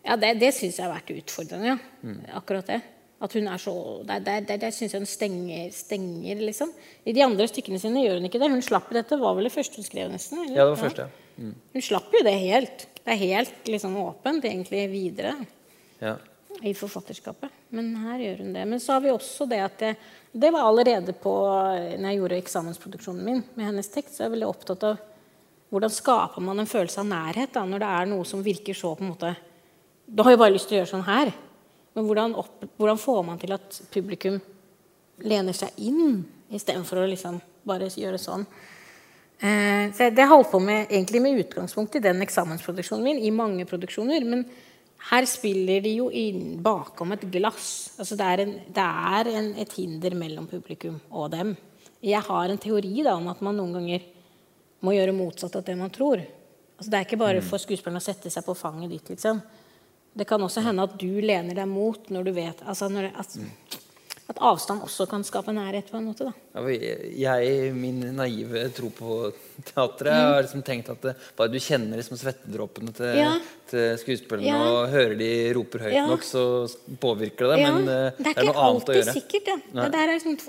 Ja, 0.05 0.19
det, 0.21 0.35
det 0.43 0.51
syns 0.53 0.77
jeg 0.77 0.85
har 0.85 0.93
vært 0.93 1.09
utfordrende, 1.15 1.73
ja. 1.73 1.79
Mm. 2.05 2.21
Akkurat 2.37 2.69
det. 2.69 2.81
At 3.21 3.35
hun 3.37 3.45
er 3.47 3.61
så 3.61 3.73
Det, 4.07 4.39
det 4.49 4.71
syns 4.73 4.95
jeg 4.95 5.01
hun 5.03 5.09
stenger, 5.09 5.67
stenger, 5.75 6.41
liksom. 6.41 6.71
I 7.05 7.13
de 7.13 7.21
andre 7.25 7.45
stykkene 7.49 7.79
sine 7.81 8.01
gjør 8.05 8.17
hun 8.17 8.29
ikke 8.29 8.41
det. 8.41 8.49
Hun 8.49 8.65
slapp 8.65 8.89
dette. 8.95 9.19
var 9.21 9.37
vel 9.37 9.49
det 9.49 9.53
første 9.53 9.77
hun 9.77 9.87
skrev, 9.87 10.09
nesten? 10.09 10.41
Eller? 10.41 10.57
Ja, 10.57 10.65
det 10.65 10.73
var 10.73 10.81
første. 10.81 11.07
Mm. 11.37 11.53
Hun 11.75 11.85
slapp 11.85 12.17
jo 12.17 12.25
det 12.25 12.35
helt. 12.41 12.87
Det 13.01 13.13
er 13.13 13.21
helt 13.21 13.69
liksom 13.69 13.95
åpent 14.01 14.45
egentlig 14.49 14.87
videre. 14.91 15.37
Ja 16.01 16.17
i 16.61 16.73
forfatterskapet. 16.73 17.49
Men 17.69 17.93
her 18.03 18.19
gjør 18.21 18.41
hun 18.43 18.53
det. 18.53 18.65
Men 18.65 18.79
så 18.79 18.93
har 18.93 19.03
vi 19.03 19.11
også 19.11 19.47
det 19.49 19.61
at 19.63 19.77
det, 19.79 19.91
det 20.31 20.51
var 20.53 20.67
allerede 20.67 21.13
på 21.17 21.33
når 21.41 22.07
jeg 22.07 22.19
gjorde 22.19 22.41
eksamensproduksjonen 22.41 23.23
min 23.25 23.41
med 23.55 23.69
hennes 23.69 23.89
tekst, 23.91 24.15
så 24.15 24.23
er 24.23 24.29
jeg 24.29 24.35
veldig 24.35 24.49
opptatt 24.49 24.85
av 24.89 24.99
hvordan 25.71 25.93
skaper 25.93 26.43
man 26.43 26.61
en 26.61 26.69
følelse 26.69 26.99
av 27.01 27.07
nærhet 27.07 27.53
da, 27.55 27.63
når 27.65 27.83
det 27.83 27.91
er 27.95 28.11
noe 28.11 28.27
som 28.27 28.43
virker 28.43 28.75
så 28.77 28.91
på 28.97 29.05
en 29.05 29.13
måte 29.13 29.31
Da 30.11 30.25
har 30.25 30.33
jeg 30.33 30.41
bare 30.41 30.51
lyst 30.51 30.67
til 30.67 30.75
å 30.75 30.81
gjøre 30.81 30.91
sånn 30.91 31.07
her. 31.07 31.29
Men 31.93 32.07
hvordan, 32.07 32.35
opp, 32.39 32.65
hvordan 32.79 32.99
får 32.99 33.23
man 33.27 33.39
til 33.41 33.55
at 33.55 33.81
publikum 33.91 34.39
lener 35.27 35.55
seg 35.55 35.75
inn 35.83 36.21
istedenfor 36.51 37.01
å 37.01 37.09
liksom 37.11 37.39
bare 37.67 37.89
gjøre 37.91 38.19
sånn? 38.21 38.45
Eh, 39.41 39.91
så 39.95 40.11
det 40.13 40.27
holdt 40.29 40.51
på 40.53 40.61
med 40.63 40.85
egentlig 40.87 41.21
med 41.23 41.39
utgangspunkt 41.43 41.97
i 41.97 42.03
den 42.03 42.21
eksamensproduksjonen 42.23 43.07
min, 43.07 43.23
i 43.25 43.33
mange 43.35 43.65
produksjoner. 43.69 44.25
men 44.25 44.45
her 45.09 45.25
spiller 45.25 45.81
de 45.81 45.95
jo 45.97 46.09
inn 46.13 46.59
bakom 46.61 47.15
et 47.15 47.23
glass. 47.33 47.95
Altså 47.97 48.17
det 48.19 48.27
er, 48.27 48.43
en, 48.43 48.51
det 48.69 48.83
er 49.15 49.29
en, 49.31 49.47
et 49.63 49.73
hinder 49.73 50.13
mellom 50.17 50.45
publikum 50.49 50.99
og 51.09 51.31
dem. 51.33 51.55
Jeg 52.05 52.21
har 52.27 52.49
en 52.49 52.61
teori 52.61 53.01
da, 53.01 53.15
om 53.15 53.29
at 53.31 53.41
man 53.41 53.57
noen 53.57 53.73
ganger 53.79 54.05
må 54.85 54.93
gjøre 54.93 55.15
motsatt 55.17 55.57
av 55.57 55.65
det 55.65 55.77
man 55.77 55.93
tror. 55.93 56.21
Altså 56.77 56.93
det 56.93 56.99
er 56.99 57.07
ikke 57.07 57.21
bare 57.21 57.41
mm. 57.41 57.47
for 57.49 57.61
skuespillerne 57.61 58.01
å 58.01 58.05
sette 58.05 58.29
seg 58.33 58.45
på 58.45 58.57
fanget 58.57 58.93
ditt. 58.93 59.11
Liksom. 59.15 59.41
Det 60.13 60.27
kan 60.27 60.43
også 60.43 60.63
hende 60.65 60.83
at 60.83 60.97
du 60.99 61.21
lener 61.23 61.55
deg 61.55 61.69
mot 61.71 62.09
når 62.11 62.27
du 62.27 62.33
vet 62.35 62.63
altså 62.67 62.89
når 62.91 63.07
det, 63.07 63.11
altså, 63.21 63.45
at 64.31 64.39
avstand 64.47 64.83
også 64.85 65.05
kan 65.11 65.23
skape 65.27 65.51
nærhet 65.55 65.89
på 65.91 65.99
en 65.99 66.05
måte. 66.07 66.29
Da. 66.29 66.61
jeg, 66.71 67.71
min 67.75 67.99
naive 68.15 68.63
tro 68.75 68.91
på 68.95 69.17
teatret, 69.67 70.11
mm. 70.11 70.27
har 70.31 70.45
liksom 70.45 70.63
tenkt 70.67 70.91
at 70.93 71.03
det, 71.03 71.13
bare 71.37 71.51
du 71.51 71.57
kjenner 71.61 71.99
liksom 71.99 72.19
svettedråpene 72.19 72.93
til, 72.95 73.11
ja. 73.19 73.33
til 73.71 73.99
skuespillerne 74.01 74.47
ja. 74.47 74.71
og 74.71 74.93
hører 74.93 75.15
de 75.19 75.29
roper 75.57 75.85
høyt 75.87 75.97
ja. 75.97 76.07
nok, 76.09 76.25
så 76.27 76.43
påvirker 77.03 77.51
det 77.51 77.59
det. 77.59 77.67
Men 77.67 77.89
uh, 77.89 78.21
det 78.21 78.33
er, 78.33 78.43
noe 78.47 78.67
annet 78.67 78.91
å 78.93 78.99
gjøre. 78.99 79.15
Sikkert, 79.19 79.49
det, 79.75 79.87
det 79.95 80.03
er 80.03 80.13
sånn 80.23 80.39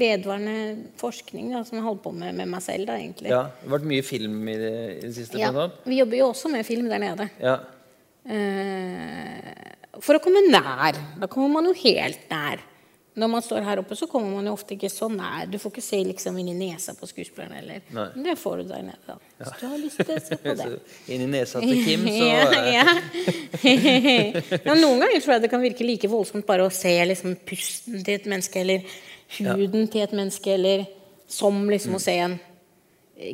vedvarende 0.00 0.58
forskning 1.00 1.52
da, 1.56 1.64
som 1.68 1.80
jeg 1.80 1.88
holder 1.88 2.04
på 2.08 2.14
med 2.16 2.38
med 2.38 2.54
meg 2.56 2.64
selv. 2.64 2.88
Da, 2.88 2.96
egentlig. 2.96 3.32
Ja, 3.34 3.48
det 3.58 3.68
har 3.68 3.76
vært 3.76 3.90
mye 3.92 4.06
film 4.06 4.38
i 4.48 4.60
det, 4.60 4.76
i 4.98 5.02
det 5.04 5.16
siste? 5.16 5.40
Ja, 5.40 5.52
vi 5.84 6.00
jobber 6.00 6.22
jo 6.22 6.30
også 6.32 6.52
med 6.52 6.64
film 6.68 6.88
der 6.88 7.02
nede. 7.02 7.28
Ja. 7.42 7.58
Uh, 8.26 10.00
for 10.02 10.18
å 10.18 10.22
komme 10.22 10.44
nær. 10.48 10.98
Da 11.18 11.28
kommer 11.30 11.58
man 11.58 11.70
jo 11.70 11.76
helt 11.84 12.26
nær. 12.30 12.64
Når 13.18 13.30
man 13.32 13.42
står 13.42 13.64
her 13.66 13.80
oppe, 13.80 13.96
så 13.98 14.06
kommer 14.06 14.30
man 14.30 14.46
jo 14.46 14.52
ofte 14.54 14.76
ikke 14.76 14.90
så 14.92 15.08
nær. 15.10 15.48
Du 15.50 15.56
får 15.58 15.72
ikke 15.72 15.82
se 15.82 15.98
liksom 16.06 16.36
inn 16.38 16.52
i 16.52 16.54
nesa 16.54 16.94
på 16.94 17.06
skuespilleren 17.10 17.56
heller. 17.56 17.80
Men 17.90 18.26
det 18.28 18.36
får 18.38 18.60
du 18.60 18.68
der 18.68 18.84
nede. 18.86 19.00
da. 19.08 19.16
Hvis 19.40 19.54
du 19.58 19.64
har 19.66 19.78
lyst 19.80 20.02
til 20.04 20.12
å 20.14 20.22
se 20.22 20.38
på 20.42 20.54
det. 20.60 20.68
inn 21.10 21.24
i 21.26 21.30
nesa 21.32 21.62
til 21.64 21.82
Kim, 21.82 22.06
så 22.14 22.28
ja, 22.28 22.44
ja. 22.76 22.84
ja, 24.54 24.76
Noen 24.78 25.02
ganger 25.02 25.18
tror 25.18 25.34
jeg 25.34 25.46
det 25.46 25.50
kan 25.50 25.64
virke 25.64 25.86
like 25.86 26.10
voldsomt 26.12 26.46
bare 26.46 26.68
å 26.68 26.74
se 26.74 26.94
liksom 27.10 27.34
pusten 27.48 28.04
til 28.06 28.20
et 28.20 28.28
menneske, 28.30 28.62
eller 28.62 28.86
huden 29.40 29.90
til 29.90 30.04
et 30.06 30.14
menneske, 30.14 30.54
eller 30.54 30.86
som 31.28 31.64
liksom 31.68 31.96
mm. 31.96 31.98
å 31.98 32.04
se 32.04 32.18
en 32.22 32.38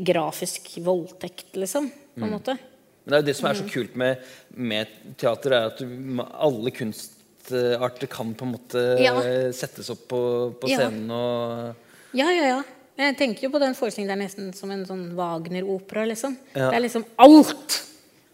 grafisk 0.06 0.78
voldtekt, 0.86 1.50
liksom. 1.60 1.92
på 2.14 2.24
en 2.24 2.30
mm. 2.30 2.38
måte. 2.38 2.56
Men 3.04 3.12
det 3.12 3.16
er 3.16 3.22
jo 3.22 3.28
det 3.28 3.36
som 3.38 3.48
er 3.48 3.58
så 3.58 3.66
mm. 3.66 3.72
kult 3.74 3.96
med, 4.00 4.28
med 4.72 4.94
teater, 5.20 5.56
er 5.56 5.70
at 5.70 5.80
du, 5.82 6.20
alle 6.22 6.72
kunstarter 6.72 8.08
kan 8.12 8.32
på 8.34 8.46
en 8.46 8.54
måte 8.54 8.84
ja. 9.02 9.16
settes 9.52 9.90
opp 9.92 10.06
på, 10.12 10.20
på 10.60 10.70
scenen 10.72 11.10
og 11.12 12.16
Ja, 12.16 12.30
ja, 12.32 12.56
ja. 12.56 12.62
Jeg 12.94 13.16
tenker 13.18 13.48
jo 13.48 13.50
på 13.50 13.58
den 13.58 13.74
forestillingen 13.74 14.12
det 14.12 14.16
er 14.16 14.22
nesten 14.22 14.52
som 14.54 14.70
en 14.70 14.84
sånn 14.86 15.08
Wagner-opera. 15.18 16.04
liksom. 16.06 16.36
Ja. 16.54 16.68
Det 16.70 16.78
er 16.78 16.86
liksom 16.86 17.04
alt! 17.20 17.80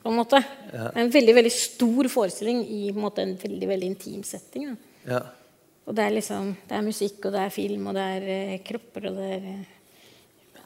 på 0.03 0.09
en 0.09 0.17
måte. 0.17 0.41
Ja. 0.73 0.91
En 0.97 1.11
veldig 1.13 1.35
veldig 1.37 1.53
stor 1.53 2.09
forestilling 2.09 2.63
i 2.65 2.89
en, 2.89 3.01
måte, 3.03 3.25
en 3.25 3.37
veldig 3.41 3.69
veldig 3.69 3.91
intim 3.93 4.23
setting. 4.25 4.71
Ja. 5.05 5.21
Og 5.89 5.97
det 5.97 6.07
er 6.07 6.15
liksom, 6.15 6.55
det 6.69 6.77
er 6.77 6.87
musikk, 6.87 7.19
og 7.27 7.35
det 7.35 7.43
er 7.43 7.53
film, 7.55 7.91
og 7.91 7.99
det 7.99 8.07
er 8.17 8.31
eh, 8.37 8.57
kropper, 8.65 9.11
og 9.11 9.19
det 9.19 9.29
er 9.35 9.49
eh, 9.51 9.77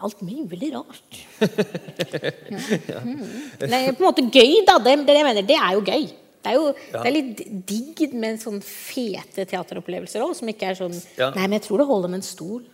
alt 0.04 0.20
mulig 0.24 0.70
rart. 0.74 1.16
ja. 2.90 3.00
mm. 3.00 3.24
Det 3.60 3.70
er 3.72 3.94
på 3.94 4.04
en 4.04 4.08
måte 4.08 4.26
gøy, 4.28 4.60
da. 4.68 4.78
Det, 4.82 4.98
det, 5.06 5.16
jeg 5.18 5.26
mener, 5.26 5.48
det 5.48 5.58
er 5.58 5.72
jo 5.78 5.84
gøy. 5.84 6.06
Det 6.44 6.52
er 6.52 6.58
jo 6.58 6.66
ja. 6.68 7.00
det 7.00 7.06
er 7.08 7.14
litt 7.14 7.38
digg 7.68 8.16
med 8.20 8.40
sånn 8.42 8.60
fete 8.64 9.46
teateropplevelser 9.48 10.24
òg, 10.24 10.34
som 10.36 10.50
ikke 10.52 10.74
er 10.74 10.76
sånn 10.76 10.92
ja. 11.16 11.30
Nei, 11.32 11.46
men 11.46 11.56
jeg 11.56 11.64
tror 11.70 11.80
det 11.80 11.86
holder 11.88 12.12
med 12.12 12.20
en 12.20 12.26
stol. 12.26 12.66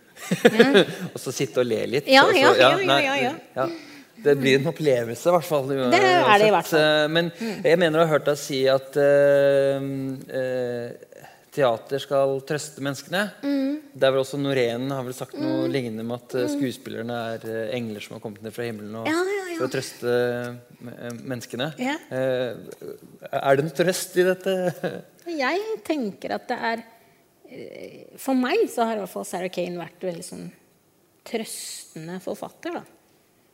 Ja. 0.43 0.83
og 1.13 1.21
så 1.23 1.31
sitte 1.33 1.63
og 1.63 1.69
le 1.69 1.79
litt. 1.95 2.09
Ja, 2.11 2.25
så, 2.27 2.35
ja, 2.35 2.73
ja, 2.83 3.31
ja, 3.55 3.69
Det 4.21 4.35
blir 4.37 4.59
en 4.59 4.67
opplevelse, 4.73 5.23
i 5.23 5.35
hvert 5.37 5.47
fall. 5.47 5.71
Det 5.71 6.01
er 6.03 6.43
det 6.43 6.49
i 6.49 6.53
hvert 6.53 6.67
fall. 6.67 6.83
Eh, 6.83 7.07
Men 7.15 7.31
jeg 7.39 7.79
mener 7.79 8.01
å 8.01 8.05
ha 8.05 8.11
hørt 8.11 8.27
deg 8.27 8.41
si 8.41 8.59
at 8.69 8.99
uh, 8.99 9.79
eh, 10.41 10.91
teater 11.51 11.99
skal 11.99 12.37
trøste 12.47 12.83
menneskene. 12.83 13.25
Mm. 13.43 13.71
Det 13.91 14.07
er 14.07 14.13
vel 14.13 14.23
også 14.23 14.39
Norén 14.39 14.85
har 14.93 15.03
vel 15.03 15.15
sagt 15.15 15.35
noe 15.39 15.67
lignende 15.71 16.05
med 16.07 16.21
at 16.21 16.35
eh, 16.39 16.47
skuespillerne 16.53 17.17
er 17.33 17.43
eh, 17.43 17.73
engler 17.75 18.03
som 18.03 18.15
har 18.15 18.23
kommet 18.23 18.43
ned 18.45 18.55
fra 18.55 18.67
himmelen 18.67 18.95
og, 19.01 19.09
Ja, 19.09 19.17
ja, 19.19 19.43
ja. 19.51 19.57
for 19.59 19.67
å 19.67 19.73
trøste 19.73 20.13
eh, 20.15 21.17
menneskene. 21.19 21.67
Ja. 21.81 21.97
Er 22.11 23.59
det 23.59 23.67
noe 23.67 23.75
trøst 23.75 24.15
i 24.15 24.25
dette? 24.27 24.55
Jeg 25.43 25.77
tenker 25.87 26.37
at 26.37 26.47
det 26.49 26.57
er 26.71 26.81
For 28.19 28.37
meg 28.37 28.63
så 28.71 28.87
har 28.87 28.95
i 28.97 29.03
hvert 29.03 29.11
fall 29.11 29.27
Sarah 29.27 29.51
Kane 29.51 29.79
vært 29.79 30.03
veldig 30.07 30.23
sånn 30.23 30.47
trøstende 31.27 32.15
forfatter. 32.23 32.79
da. 32.79 32.85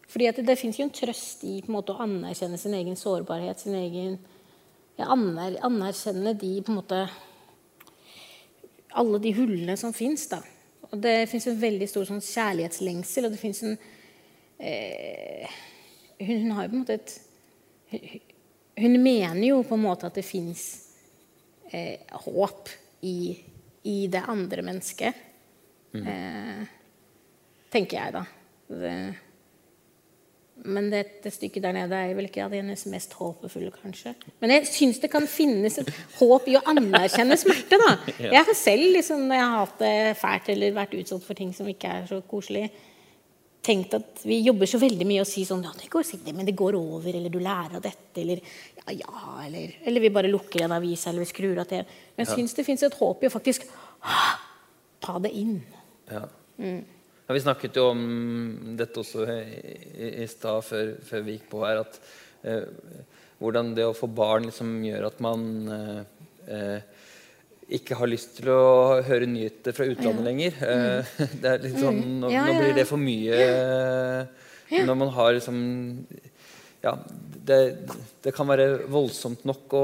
Fordi 0.08 0.28
at 0.30 0.38
det, 0.38 0.46
det 0.48 0.56
fins 0.62 0.78
jo 0.78 0.86
en 0.86 0.94
trøst 0.94 1.42
i 1.50 1.58
på 1.64 1.72
en 1.72 1.80
måte 1.80 1.96
å 1.96 2.04
anerkjenne 2.06 2.60
sin 2.62 2.78
egen 2.78 2.96
sårbarhet, 3.00 3.66
sin 3.66 3.78
egen 3.78 4.20
Anerkjenne 4.98 6.32
de 6.34 6.56
på 6.66 6.72
en 6.74 6.78
måte 6.80 7.04
Alle 8.98 9.20
de 9.22 9.34
hullene 9.38 9.78
som 9.80 9.94
fins, 9.96 10.26
det 10.98 11.16
fins 11.32 11.48
en 11.50 11.60
veldig 11.62 11.88
stor 11.90 12.08
sånn 12.10 12.24
kjærlighetslengsel, 12.24 13.28
og 13.28 13.36
det 13.36 13.42
fins 13.42 13.64
en 13.68 13.78
eh, 14.58 15.58
hun, 16.22 16.48
hun 16.48 16.56
har 16.58 16.66
jo 16.66 16.72
på 16.72 16.78
en 16.78 16.82
måte 16.82 16.98
et 16.98 17.16
hun, 17.92 18.18
hun 18.78 18.98
mener 19.02 19.44
jo 19.48 19.62
på 19.66 19.78
en 19.78 19.86
måte 19.86 20.10
at 20.10 20.18
det 20.18 20.26
fins 20.26 20.66
eh, 21.72 22.04
håp 22.26 22.70
i, 23.06 23.38
i 23.90 23.98
det 24.12 24.24
andre 24.30 24.66
mennesket. 24.66 25.24
Eh, 25.98 26.66
tenker 27.74 27.98
jeg, 27.98 28.14
da. 28.14 28.24
Det, 28.68 28.94
men 30.66 30.90
det, 30.92 31.04
det 31.24 31.32
stykket 31.36 31.64
der 31.64 31.76
nede 31.76 31.96
er 31.96 32.16
vel 32.18 32.28
ikke 32.28 32.44
av 32.46 32.56
hennes 32.56 32.84
mest 32.90 33.14
håpefulle, 33.20 33.70
kanskje. 33.76 34.14
Men 34.42 34.56
jeg 34.56 34.68
syns 34.72 35.00
det 35.04 35.12
kan 35.14 35.28
finnes 35.30 35.78
et 35.82 35.92
håp 36.18 36.48
i 36.50 36.58
å 36.58 36.64
anerkjenne 36.72 37.38
smerte, 37.40 37.80
da. 37.80 37.94
Jeg 38.38 38.44
har 38.50 38.58
selv, 38.58 38.90
liksom, 38.96 39.28
når 39.30 39.38
jeg 39.38 39.46
har 39.46 39.62
hatt 39.62 39.82
det 39.84 39.96
fælt 40.20 40.52
eller 40.54 40.76
vært 40.76 40.96
utsatt 40.98 41.26
for 41.26 41.38
ting 41.38 41.54
som 41.56 41.70
ikke 41.70 41.92
er 42.00 42.10
så 42.10 42.20
koselig, 42.28 42.66
tenkt 43.68 43.96
at 43.98 44.24
vi 44.28 44.40
jobber 44.46 44.70
så 44.70 44.80
veldig 44.82 45.08
mye 45.08 45.24
og 45.24 45.28
sier 45.28 45.48
sånn 45.50 45.66
Ja, 45.66 45.74
det 45.76 45.90
går 45.92 46.06
sikkert, 46.08 46.36
men 46.38 46.48
det 46.48 46.56
går 46.58 46.78
over, 46.80 47.10
eller 47.12 47.32
du 47.34 47.40
lærer 47.44 47.78
av 47.80 47.84
dette, 47.84 48.22
eller 48.22 48.42
ja, 48.80 48.98
ja, 49.04 49.38
eller 49.46 49.78
Eller 49.84 50.04
vi 50.04 50.14
bare 50.14 50.32
lukker 50.32 50.66
en 50.66 50.76
avis, 50.78 51.08
eller 51.10 51.26
vi 51.26 51.32
skrur 51.32 51.62
av 51.62 51.70
TV. 51.70 51.98
Men 52.16 52.26
jeg 52.26 52.34
syns 52.34 52.58
det 52.58 52.68
fins 52.68 52.86
et 52.88 53.00
håp 53.00 53.24
i 53.24 53.30
å 53.30 53.34
faktisk 53.34 53.68
ah, 54.02 54.38
ta 55.04 55.18
det 55.24 55.34
inn. 55.36 55.58
Ja. 56.12 56.24
Mm. 56.58 56.82
Ja, 57.28 57.36
vi 57.36 57.44
snakket 57.44 57.76
jo 57.76 57.90
om 57.92 58.04
dette 58.80 59.02
også 59.02 59.26
i, 59.28 60.12
i, 60.24 60.28
stad, 60.32 60.64
før, 60.64 60.94
før 61.04 61.26
vi 61.26 61.36
gikk 61.36 61.50
på 61.52 61.64
her, 61.66 61.82
at 61.84 61.98
eh, 62.48 63.02
hvordan 63.42 63.74
det 63.76 63.84
å 63.84 63.96
få 63.98 64.08
barn 64.08 64.48
liksom 64.48 64.78
gjør 64.86 65.10
at 65.10 65.20
man 65.26 65.44
eh, 65.76 66.00
eh, 66.56 67.02
ikke 67.78 67.98
har 68.00 68.08
lyst 68.08 68.38
til 68.40 68.54
å 68.54 69.02
høre 69.04 69.28
nyheter 69.28 69.76
fra 69.76 69.90
utlandet 69.92 70.24
lenger. 70.24 70.56
Mm. 70.56 71.28
det 71.44 71.52
er 71.52 71.66
litt 71.66 71.80
sånn, 71.82 72.00
nå, 72.22 72.30
Mm. 72.30 72.34
Ja, 72.34 72.46
nå 72.48 72.56
blir 72.62 72.74
det 72.76 72.88
for 72.88 73.00
mye 73.00 73.38
eh, 73.44 74.48
Når 74.88 74.98
man 75.00 75.12
har 75.16 75.36
liksom 75.36 75.60
Ja, 76.88 76.96
det, 77.48 77.58
det 78.24 78.34
kan 78.36 78.48
være 78.50 78.68
voldsomt 78.92 79.44
nok 79.48 79.74
å, 79.76 79.84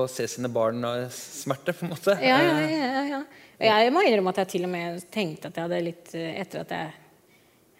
se 0.10 0.26
sine 0.30 0.50
barn 0.52 0.82
eh, 0.86 1.06
smerte, 1.14 1.74
på 1.76 1.86
en 1.86 1.94
måte. 1.94 2.16
Ja, 2.22 2.40
ja, 2.42 2.56
Eh, 2.64 2.74
ja, 2.80 3.04
ja. 3.06 3.22
Jeg 3.60 3.92
må 3.92 4.00
innrømme 4.06 4.32
at 4.32 4.40
jeg 4.40 4.52
til 4.54 4.64
og 4.64 4.70
med 4.72 5.02
tenkte 5.12 5.50
at 5.50 5.58
jeg 5.58 5.66
hadde 5.66 5.80
litt 5.84 6.12
eh, 6.16 6.38
Etter 6.40 6.62
at 6.62 6.70
jeg 6.72 6.92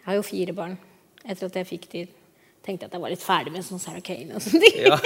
Jeg 0.01 0.05
har 0.05 0.17
jo 0.19 0.25
fire 0.25 0.53
barn. 0.57 0.75
Etter 1.23 1.47
at 1.47 1.57
jeg 1.57 1.67
fikk 1.69 1.87
de, 1.91 2.03
tenkte 2.65 2.87
at 2.87 2.93
jeg 2.95 3.01
var 3.01 3.13
litt 3.13 3.23
ferdig 3.23 3.53
med 3.53 3.65
sånn 3.65 3.81
Sarah 3.81 4.03
Kane 4.05 4.37
og 4.37 4.43
sånne 4.45 4.61
ting. 4.65 4.77
Ja. 4.85 4.97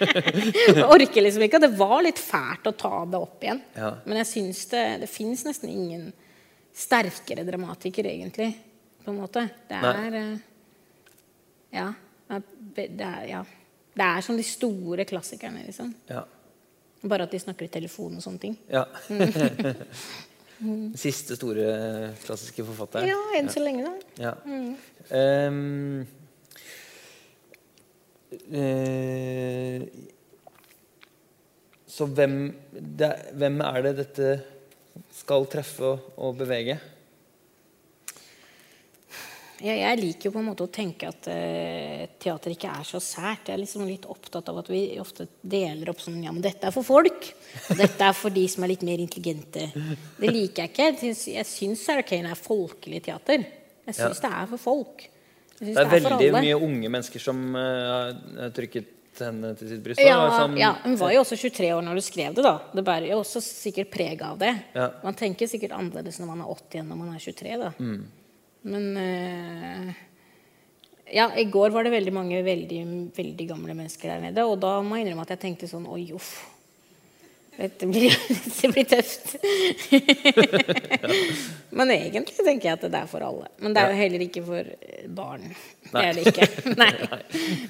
Jeg 0.78 0.86
orker 0.86 1.24
liksom 1.24 1.44
ikke. 1.46 1.60
Det 1.62 1.70
var 1.78 2.02
litt 2.06 2.18
fælt 2.22 2.66
å 2.70 2.74
ta 2.78 3.04
det 3.10 3.18
opp 3.18 3.42
igjen. 3.46 3.62
Ja. 3.78 3.92
Men 4.06 4.20
jeg 4.22 4.28
syns 4.30 4.64
det 4.72 4.84
Det 5.04 5.10
fins 5.10 5.44
nesten 5.46 5.70
ingen 5.70 6.08
sterkere 6.78 7.46
dramatiker, 7.46 8.06
egentlig. 8.06 8.52
På 9.04 9.10
en 9.14 9.18
måte. 9.22 9.46
Det 9.70 9.78
er 9.78 10.10
Nei. 10.14 10.26
Ja. 11.74 11.88
Det 12.28 12.88
er, 12.92 13.22
ja. 13.30 13.44
det 13.96 14.06
er 14.06 14.24
som 14.24 14.36
de 14.36 14.44
store 14.46 15.04
klassikerne, 15.08 15.64
liksom. 15.66 15.94
ja. 16.10 16.24
Bare 16.98 17.28
at 17.28 17.32
de 17.32 17.38
snakker 17.38 17.68
i 17.68 17.70
telefon 17.70 18.16
og 18.18 18.22
sånne 18.24 18.40
ting. 18.42 18.56
Ja. 18.72 18.84
Siste 20.98 21.36
store 21.38 21.66
klassiske 22.24 22.64
forfatter. 22.66 23.06
Ja, 23.06 23.18
enn 23.38 23.50
så 23.52 23.62
lenge, 23.62 23.86
da. 23.86 23.94
Ja. 24.18 24.32
Mm. 24.42 24.74
Um, 25.14 26.06
uh, 28.50 29.78
så 31.86 32.06
hvem, 32.10 32.36
det, 32.74 33.12
hvem 33.38 33.62
er 33.70 33.78
det 33.86 33.94
dette 34.02 34.32
skal 35.20 35.46
treffe 35.50 35.94
og, 35.94 36.10
og 36.18 36.36
bevege? 36.42 36.80
Jeg, 39.60 39.78
jeg 39.80 39.98
liker 39.98 40.28
jo 40.28 40.32
på 40.36 40.38
en 40.38 40.46
måte 40.50 40.62
å 40.66 40.70
tenke 40.70 41.08
at 41.10 41.26
uh, 41.32 42.04
teater 42.22 42.52
ikke 42.54 42.70
er 42.70 42.84
så 42.86 43.00
sært. 43.02 43.48
Jeg 43.50 43.56
er 43.56 43.62
liksom 43.64 43.86
litt 43.88 44.04
opptatt 44.06 44.48
av 44.52 44.60
at 44.62 44.68
vi 44.70 44.82
ofte 45.02 45.26
deler 45.42 45.90
opp 45.90 45.98
sånn 46.04 46.20
Ja, 46.22 46.30
men 46.32 46.42
dette 46.44 46.68
er 46.68 46.74
for 46.74 46.86
folk. 46.86 47.30
Og 47.70 47.76
dette 47.80 48.06
er 48.06 48.14
for 48.14 48.30
de 48.30 48.44
som 48.48 48.62
er 48.64 48.72
litt 48.74 48.84
mer 48.86 49.02
intelligente. 49.02 49.66
Det 49.74 50.30
liker 50.30 50.62
jeg 50.66 50.70
ikke. 50.72 50.86
Jeg 50.92 50.98
syns- 51.02 51.26
Jeg 51.34 51.46
syns 51.46 51.88
er 51.88 52.34
folkelig 52.38 53.02
teater. 53.08 53.44
Jeg 53.88 53.94
syns 53.98 54.20
det 54.22 54.30
er 54.30 54.46
for 54.46 54.58
folk. 54.58 55.08
Det 55.58 55.74
er, 55.74 55.88
Det 55.90 55.98
er 56.04 56.06
veldig 56.06 56.30
mye 56.38 56.54
unge 56.62 56.88
mennesker 56.88 57.18
som 57.20 57.40
uh, 57.56 58.12
har 58.38 58.50
trykket 58.54 58.94
henne 59.18 59.56
til 59.58 59.68
sitt 59.72 59.82
bryst. 59.82 59.98
Ja, 59.98 60.20
som- 60.38 60.54
ja, 60.56 60.76
Hun 60.84 60.94
var 61.00 61.10
jo 61.12 61.24
også 61.24 61.34
23 61.36 61.72
år 61.74 61.82
når 61.82 61.94
du 61.98 62.00
skrev 62.06 62.34
det. 62.36 62.44
da 62.46 62.60
Det 62.72 62.84
bærer 62.86 63.08
jo 63.10 63.18
også 63.24 63.42
sikkert 63.42 63.90
preg 63.90 64.22
av 64.22 64.38
det. 64.38 64.52
Ja. 64.76 64.92
Man 65.02 65.14
tenker 65.18 65.48
sikkert 65.50 65.72
annerledes 65.74 66.20
når 66.20 66.26
man 66.30 66.40
er 66.46 66.54
80 66.54 66.78
enn 66.78 66.88
når 66.92 66.96
man 67.02 67.14
er 67.16 67.18
23. 67.18 67.58
da 67.58 67.72
Mm. 67.80 68.04
Men 68.68 68.92
eh, 69.00 69.96
Ja, 71.16 71.30
i 71.40 71.46
går 71.48 71.72
var 71.72 71.86
det 71.86 71.94
veldig 71.94 72.12
mange 72.12 72.42
veldig, 72.44 72.84
veldig 73.16 73.48
gamle 73.48 73.74
mennesker 73.74 74.12
der 74.12 74.28
nede. 74.28 74.44
Og 74.44 74.58
da 74.60 74.78
må 74.84 74.98
jeg 74.98 75.06
innrømme 75.06 75.24
at 75.26 75.34
jeg 75.36 75.44
tenkte 75.46 75.70
sånn 75.70 75.88
Oi, 75.88 76.10
uff. 76.16 76.32
Dette 77.58 77.88
blir, 77.90 78.14
dette 78.28 78.68
blir 78.70 78.84
tøft. 78.86 79.32
Men 81.78 81.90
egentlig 81.90 82.36
tenker 82.46 82.68
jeg 82.68 82.76
at 82.76 82.84
det 82.86 83.00
er 83.00 83.08
for 83.10 83.24
alle. 83.26 83.48
Men 83.58 83.74
det 83.74 83.82
er 83.82 83.90
jo 83.90 83.98
heller 83.98 84.24
ikke 84.28 84.44
for 84.46 84.68
eh, 84.76 85.08
barn. 85.10 85.48
Det 85.88 86.04
er 86.04 86.14
det 86.14 86.30
ikke. 86.30 86.46
Nei. 86.82 86.92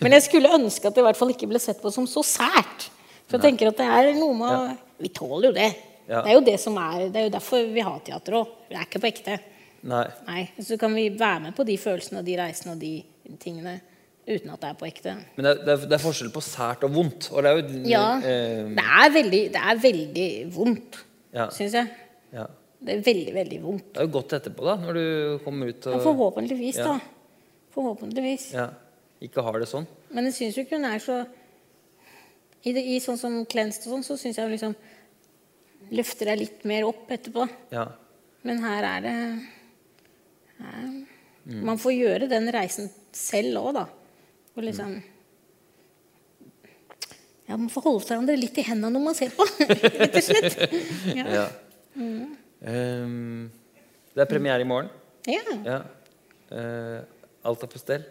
Men 0.03 0.19
jeg 0.19 0.27
skulle 0.27 0.53
ønske 0.59 0.91
at 0.91 0.99
det 0.99 1.01
i 1.01 1.07
hvert 1.09 1.21
fall 1.21 1.33
ikke 1.33 1.49
ble 1.49 1.63
sett 1.63 1.81
på 1.81 1.93
som 1.95 2.09
så 2.11 2.25
sært. 2.27 2.91
For 3.29 3.39
jeg 3.39 3.47
tenker 3.47 3.71
at 3.73 3.81
det 3.81 3.89
er 3.89 4.11
noe 4.17 4.37
med 4.37 4.77
Vi 5.01 5.13
tåler 5.15 5.49
jo 5.51 5.57
det. 5.57 5.71
Ja. 6.09 6.21
Det 6.21 6.31
er 6.33 6.37
jo 6.37 6.45
det 6.47 6.57
som 6.61 6.77
er 6.81 7.09
Det 7.13 7.21
er 7.21 7.27
jo 7.27 7.33
derfor 7.35 7.73
vi 7.73 7.85
har 7.85 7.99
teater 8.05 8.39
òg. 8.43 8.53
Det 8.69 8.77
er 8.77 8.87
ikke 8.89 9.03
på 9.05 9.09
ekte. 9.09 9.41
Nei. 9.89 10.05
Nei, 10.27 10.43
Så 10.61 10.77
kan 10.81 10.93
vi 10.95 11.09
være 11.19 11.41
med 11.49 11.55
på 11.57 11.65
de 11.69 11.77
følelsene 11.81 12.21
og 12.21 12.27
de 12.29 12.37
reisene 12.41 12.75
og 12.75 12.81
de 12.83 12.93
tingene 13.41 13.79
uten 14.29 14.51
at 14.53 14.61
det 14.61 14.69
er 14.69 14.77
på 14.77 14.87
ekte. 14.89 15.15
Men 15.39 15.47
det 15.49 15.53
er, 15.73 15.77
det, 15.87 15.93
er, 15.97 16.03
forskjell 16.03 16.31
på 16.35 16.43
sært 16.45 16.83
og 16.85 16.93
vondt. 16.93 17.31
Og 17.33 17.43
det 17.43 17.51
er 17.51 17.61
jo 17.63 17.83
Ja. 17.89 18.07
eh, 18.19 18.69
Det 18.77 18.85
er 18.85 19.11
veldig, 19.15 19.43
det 19.55 19.63
er 19.73 19.77
veldig 19.85 20.29
vondt, 20.53 20.99
Ja. 21.33 21.49
syns 21.49 21.73
jeg. 21.73 21.89
ja. 22.33 22.47
Det 22.81 22.95
er 22.95 23.01
veldig, 23.03 23.33
veldig 23.35 23.63
vondt. 23.63 23.87
Det 23.95 24.01
er 24.03 24.07
jo 24.07 24.13
godt 24.21 24.33
etterpå, 24.37 24.65
da, 24.65 24.77
når 24.77 24.93
du 24.95 25.39
kommer 25.45 25.67
ut 25.73 25.85
Ja, 25.87 25.99
forhåpentligvis, 25.99 26.77
Ja. 26.79 26.85
da. 26.85 27.01
Forhåpentligvis. 27.75 28.53
ja, 28.53 28.69
ikke 29.21 29.43
har 29.43 29.59
det 29.59 29.69
sånn. 29.69 29.87
Men 30.13 30.25
jeg 30.27 30.35
syns 30.35 30.55
jo 30.57 30.63
ikke 30.65 30.77
hun 30.77 30.85
er 30.85 30.99
så 30.99 31.27
I, 32.65 32.73
det, 32.73 32.85
i 32.85 32.99
sånn 33.01 33.17
som 33.19 33.45
Klenst 33.47 33.87
og 33.87 33.93
sånn, 33.95 34.05
så 34.05 34.17
syns 34.19 34.37
jeg 34.37 34.45
hun 34.45 34.53
liksom 34.53 34.77
løfter 35.93 36.27
deg 36.27 36.39
litt 36.39 36.65
mer 36.65 36.85
opp 36.85 37.09
etterpå. 37.09 37.49
Ja. 37.73 37.87
Men 38.45 38.59
her 38.63 38.85
er 38.85 39.01
det 39.01 39.43
Man 41.49 41.79
får 41.81 41.95
gjøre 41.95 42.29
den 42.29 42.51
reisen 42.53 42.91
selv 43.15 43.61
òg, 43.63 43.71
da. 43.79 43.87
Og 44.57 44.65
liksom 44.67 44.99
Ja, 47.49 47.57
man 47.57 47.71
får 47.73 47.87
holde 47.87 48.05
hverandre 48.05 48.35
litt 48.37 48.59
i 48.61 48.65
hendene 48.67 48.93
når 48.93 49.05
man 49.07 49.17
ser 49.17 49.31
på, 49.33 49.47
rett 50.03 50.19
og 50.19 50.25
slett. 50.27 50.59
Ja. 51.17 51.25
ja. 51.33 51.47
Ehm, 52.69 53.47
det 54.13 54.25
er 54.25 54.29
premiere 54.29 54.67
i 54.67 54.69
morgen. 54.69 54.91
ja. 55.29 55.57
Ja. 55.65 55.79
Uh, 56.49 57.05
alt 57.45 57.63
er 57.65 57.69
på 57.69 57.81
stell. 57.81 58.05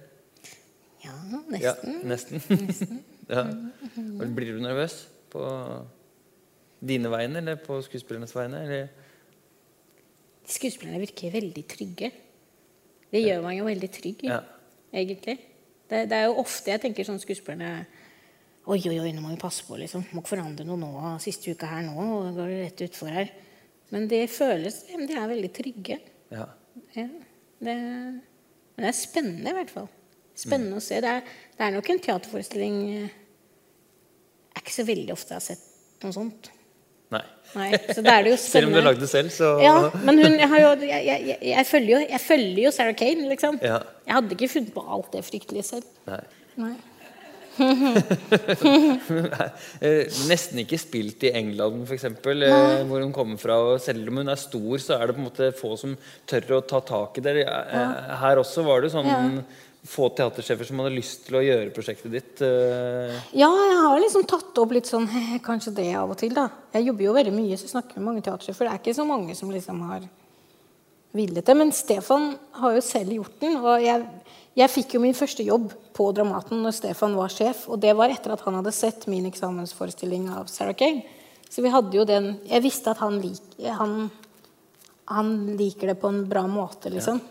ja 1.04 1.14
nesten. 1.50 2.02
nesten. 2.06 2.42
ja. 3.34 3.43
Og 3.98 4.36
Blir 4.36 4.54
du 4.56 4.62
nervøs 4.62 5.08
på 5.34 5.43
dine 6.80 7.10
vegne 7.12 7.41
eller 7.41 7.58
på 7.62 7.80
skuespillernes 7.86 8.36
vegne? 8.36 8.64
Eller? 8.64 8.88
Skuespillerne 10.48 11.02
virker 11.02 11.34
veldig 11.34 11.66
trygge. 11.70 12.12
Det 13.14 13.22
gjør 13.24 13.43
man 13.45 13.55
jo 13.58 13.68
veldig 13.68 13.89
trygg 13.93 14.24
Ja. 14.28 14.41
egentlig. 14.93 15.38
Det, 15.88 16.03
det 16.12 16.18
er 16.18 16.26
jo 16.28 16.39
ofte 16.41 16.74
jeg 16.74 16.82
tenker 16.84 17.08
sånn 17.08 17.22
skuespillerne 17.24 17.86
Oi, 18.68 18.82
oi, 18.89 18.97
oi, 18.99 19.12
nå 19.16 19.22
må 19.24 19.30
vi 19.32 19.38
passe 19.39 19.64
på, 19.64 19.78
liksom. 19.80 20.01
Må 20.12 20.20
ikke 20.20 20.34
forandre 20.34 20.66
noe 20.68 20.76
nå. 20.82 20.89
Siste 21.24 21.53
uka 21.55 21.70
her 21.72 21.86
nå, 21.86 21.93
og 21.95 22.34
går 22.36 22.49
det 22.51 22.58
rett 22.66 22.82
utfor 22.89 23.14
her. 23.16 23.30
Men 23.95 24.10
det 24.12 24.26
føles 24.28 24.82
De 24.89 24.97
er 25.16 25.30
veldig 25.32 25.51
trygge. 25.55 25.95
Ja. 26.36 26.49
Ja, 26.97 27.05
det, 27.64 27.76
men 27.78 28.20
det 28.84 28.89
er 28.89 28.97
spennende, 28.97 29.53
i 29.53 29.55
hvert 29.55 29.72
fall. 29.72 29.88
Spennende 30.36 30.82
å 30.82 30.84
se. 30.84 30.99
Det 30.99 31.14
er, 31.16 31.24
det 31.55 31.64
er 31.64 31.72
nok 31.78 31.88
en 31.93 32.03
teaterforestilling 32.10 32.76
eh, 32.91 33.16
Det 34.51 34.60
er 34.60 34.66
ikke 34.66 34.76
så 34.76 34.86
veldig 34.91 35.16
ofte 35.16 35.32
jeg 35.34 35.39
har 35.39 35.47
sett 35.47 36.03
noe 36.03 36.14
sånt. 36.20 36.51
Nei. 37.14 37.24
Nei, 37.55 37.70
så 37.95 38.03
da 38.03 38.18
er 38.18 38.26
det 38.26 38.34
jo 38.34 38.39
Selv 38.43 38.68
om 38.68 38.74
du 38.76 38.82
har 38.82 38.89
lagd 38.89 38.99
det 39.03 39.08
selv, 39.12 39.32
så 39.32 39.53
Ja, 39.64 39.78
men 40.03 40.20
hun, 40.20 40.36
jeg, 40.36 40.49
har 40.51 40.64
jo, 40.66 40.74
jeg, 40.84 41.05
jeg, 41.08 41.38
jeg, 41.53 41.70
følger 41.70 41.93
jo, 41.93 42.01
jeg 42.12 42.24
følger 42.26 42.62
jo 42.66 42.74
Sarah 42.76 42.97
Kane, 42.99 43.30
liksom. 43.32 43.62
Ja. 43.64 43.80
Jeg 44.08 44.18
hadde 44.20 44.38
ikke 44.38 44.51
funnet 44.58 44.76
på 44.76 44.84
alt 44.97 45.10
det 45.16 45.24
fryktelige 45.28 45.66
selv. 45.72 45.89
Nei. 46.10 46.22
Nei. 46.60 46.76
Eh, 49.78 50.05
Nesten 50.30 50.62
ikke 50.62 50.78
spilt 50.82 51.24
i 51.28 51.32
England, 51.38 51.84
f.eks., 51.88 52.05
eh, 52.08 52.84
hvor 52.89 53.01
hun 53.01 53.14
kommer 53.16 53.39
fra. 53.41 53.58
og 53.72 53.82
Selv 53.82 54.10
om 54.12 54.22
hun 54.22 54.30
er 54.30 54.39
stor, 54.39 54.78
så 54.82 54.97
er 54.97 55.10
det 55.10 55.16
på 55.18 55.22
en 55.24 55.28
måte 55.30 55.49
få 55.58 55.74
som 55.80 55.95
tør 56.30 56.58
å 56.58 56.62
ta 56.66 56.82
tak 56.86 57.18
i 57.18 57.26
det. 57.26 57.36
Eh, 57.45 58.12
Her 58.22 58.41
også 58.41 58.66
var 58.68 58.86
det 58.86 58.93
sånn 58.93 59.10
Ja. 59.10 59.22
Få 59.88 60.09
teatersjefer 60.17 60.67
som 60.67 60.80
hadde 60.82 60.95
lyst 60.97 61.25
til 61.28 61.38
å 61.39 61.43
gjøre 61.45 61.71
prosjektet 61.75 62.11
ditt. 62.11 62.41
eh, 62.41 63.13
Ja, 63.38 63.47
jeg 63.49 63.78
har 63.84 63.99
liksom 64.01 64.25
tatt 64.28 64.57
opp 64.57 64.71
litt 64.75 64.86
sånn 64.89 65.07
Kanskje 65.47 65.73
det 65.75 65.89
av 65.95 66.11
og 66.11 66.17
til, 66.17 66.34
da. 66.34 66.49
Jeg 66.73 66.88
jobber 66.89 67.03
jo 67.05 67.13
veldig 67.13 67.34
mye, 67.36 67.57
så 67.57 67.67
snakker 67.71 67.99
med 67.99 68.07
mange 68.09 68.21
teatersjefer. 68.25 68.67
Det 68.67 68.73
er 68.73 68.82
ikke 68.82 68.97
så 68.97 69.05
mange 69.07 69.36
som 69.36 69.51
liksom 69.51 69.82
har 69.88 70.07
villet 71.17 71.45
det. 71.45 71.55
Men 71.55 71.71
Stefan 71.71 72.34
har 72.59 72.73
jo 72.75 72.82
selv 72.84 73.13
gjort 73.15 73.39
den. 73.39 73.55
Og 73.63 73.80
jeg, 73.82 74.03
jeg 74.59 74.73
fikk 74.73 74.97
jo 74.97 75.03
min 75.05 75.15
første 75.17 75.45
jobb 75.47 75.71
på 75.97 76.09
Dramaten 76.13 76.59
når 76.65 76.75
Stefan 76.75 77.15
var 77.17 77.32
sjef. 77.34 77.63
Og 77.71 77.80
det 77.80 77.95
var 77.97 78.11
etter 78.13 78.36
at 78.36 78.43
han 78.45 78.59
hadde 78.59 78.75
sett 78.75 79.07
min 79.07 79.25
eksamensforestilling 79.30 80.28
av 80.36 80.51
Sarah 80.51 80.75
Kane. 80.78 81.05
Så 81.47 81.63
vi 81.63 81.71
hadde 81.71 81.95
jo 81.95 82.03
den 82.03 82.34
Jeg 82.49 82.59
visste 82.65 82.91
at 82.91 82.99
han, 82.99 83.21
lik, 83.23 83.39
han, 83.63 84.09
han 85.07 85.34
liker 85.55 85.93
det 85.93 85.99
på 86.01 86.11
en 86.11 86.25
bra 86.28 86.43
måte, 86.51 86.91
liksom. 86.91 87.21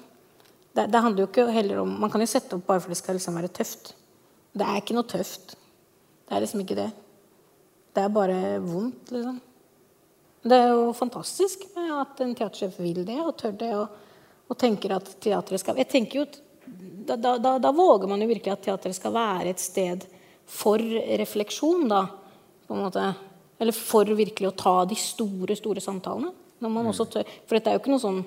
Det, 0.77 0.87
det 0.93 1.03
handler 1.03 1.24
jo 1.24 1.29
ikke 1.31 1.47
heller 1.55 1.83
om 1.83 1.95
Man 2.03 2.12
kan 2.12 2.20
jo 2.20 2.29
sette 2.29 2.57
opp 2.59 2.66
bare 2.68 2.83
for 2.85 2.93
det 2.93 3.01
skal 3.01 3.16
liksom 3.16 3.37
være 3.39 3.53
tøft. 3.57 3.95
Det 4.57 4.64
er 4.64 4.81
ikke 4.81 4.97
noe 4.97 5.09
tøft. 5.09 5.57
Det 6.27 6.37
er 6.37 6.43
liksom 6.45 6.62
ikke 6.64 6.79
det. 6.79 6.89
Det 7.97 8.03
er 8.05 8.12
bare 8.12 8.41
vondt, 8.61 9.12
liksom. 9.14 9.39
Det 10.47 10.57
er 10.62 10.68
jo 10.77 10.91
fantastisk 10.95 11.64
at 11.74 12.20
en 12.22 12.35
teatersjef 12.39 12.77
vil 12.79 13.01
det 13.07 13.16
og 13.18 13.33
tør 13.41 13.55
det 13.59 13.70
og, 13.74 13.95
og 14.47 14.59
tenker 14.61 14.93
at 14.95 15.09
teatret 15.22 15.59
skal 15.59 15.81
Jeg 15.81 15.91
tenker 15.91 16.20
jo 16.20 16.27
da, 17.07 17.16
da, 17.16 17.33
da, 17.39 17.57
da 17.62 17.72
våger 17.74 18.11
man 18.11 18.22
jo 18.22 18.29
virkelig 18.31 18.53
at 18.53 18.62
teatret 18.66 18.99
skal 18.99 19.14
være 19.14 19.51
et 19.51 19.62
sted 19.62 20.05
for 20.47 20.83
refleksjon, 21.22 21.87
da. 21.91 22.05
På 22.66 22.74
en 22.74 22.85
måte. 22.87 23.05
Eller 23.59 23.74
for 23.74 24.11
virkelig 24.18 24.51
å 24.51 24.57
ta 24.59 24.74
de 24.89 24.99
store, 24.99 25.57
store 25.59 25.83
samtalene. 25.83 26.33
Når 26.62 26.72
man 26.72 26.89
også 26.91 27.07
tør, 27.12 27.35
for 27.47 27.59
dette 27.59 27.70
er 27.70 27.77
jo 27.77 27.83
ikke 27.83 27.93
noe 27.93 28.03
sånn 28.03 28.22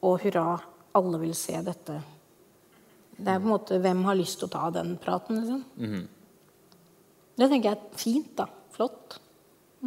Å, 0.00 0.14
hurra, 0.22 0.54
alle 0.96 1.18
vil 1.20 1.34
se 1.36 1.52
dette. 1.62 1.98
Det 3.20 3.28
er 3.28 3.36
på 3.42 3.44
en 3.44 3.50
måte 3.52 3.76
Hvem 3.84 4.00
har 4.06 4.14
lyst 4.16 4.38
til 4.40 4.48
å 4.48 4.52
ta 4.54 4.70
den 4.72 4.94
praten, 5.02 5.36
liksom? 5.42 5.60
Det 7.36 7.48
tenker 7.50 7.68
jeg 7.70 7.76
er 7.76 7.82
fint, 8.00 8.30
da. 8.38 8.46
Flott. 8.72 9.18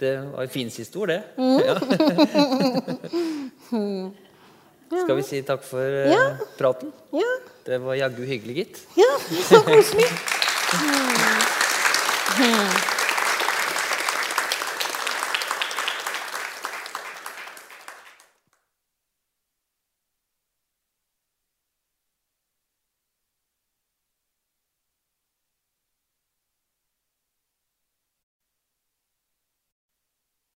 Det 0.00 0.16
var 0.32 0.40
en 0.42 0.48
fin 0.48 0.70
siste 0.72 0.96
ord, 0.98 1.08
det. 1.12 1.22
Mm. 1.36 1.60
Ja. 4.90 5.04
Skal 5.04 5.16
vi 5.20 5.22
si 5.22 5.38
takk 5.46 5.62
for 5.62 5.78
eh, 5.86 6.10
Ja. 6.10 6.34
praten? 6.58 6.90
Ja. 7.14 7.28
Det 7.62 7.78
var 7.78 7.94
jaggu 7.94 8.24
hyggelig, 8.26 8.56
gitt. 8.56 8.80
Ja, 8.98 9.06
så 9.46 9.62
koselig. 9.62 10.08
Mm. 12.40 12.74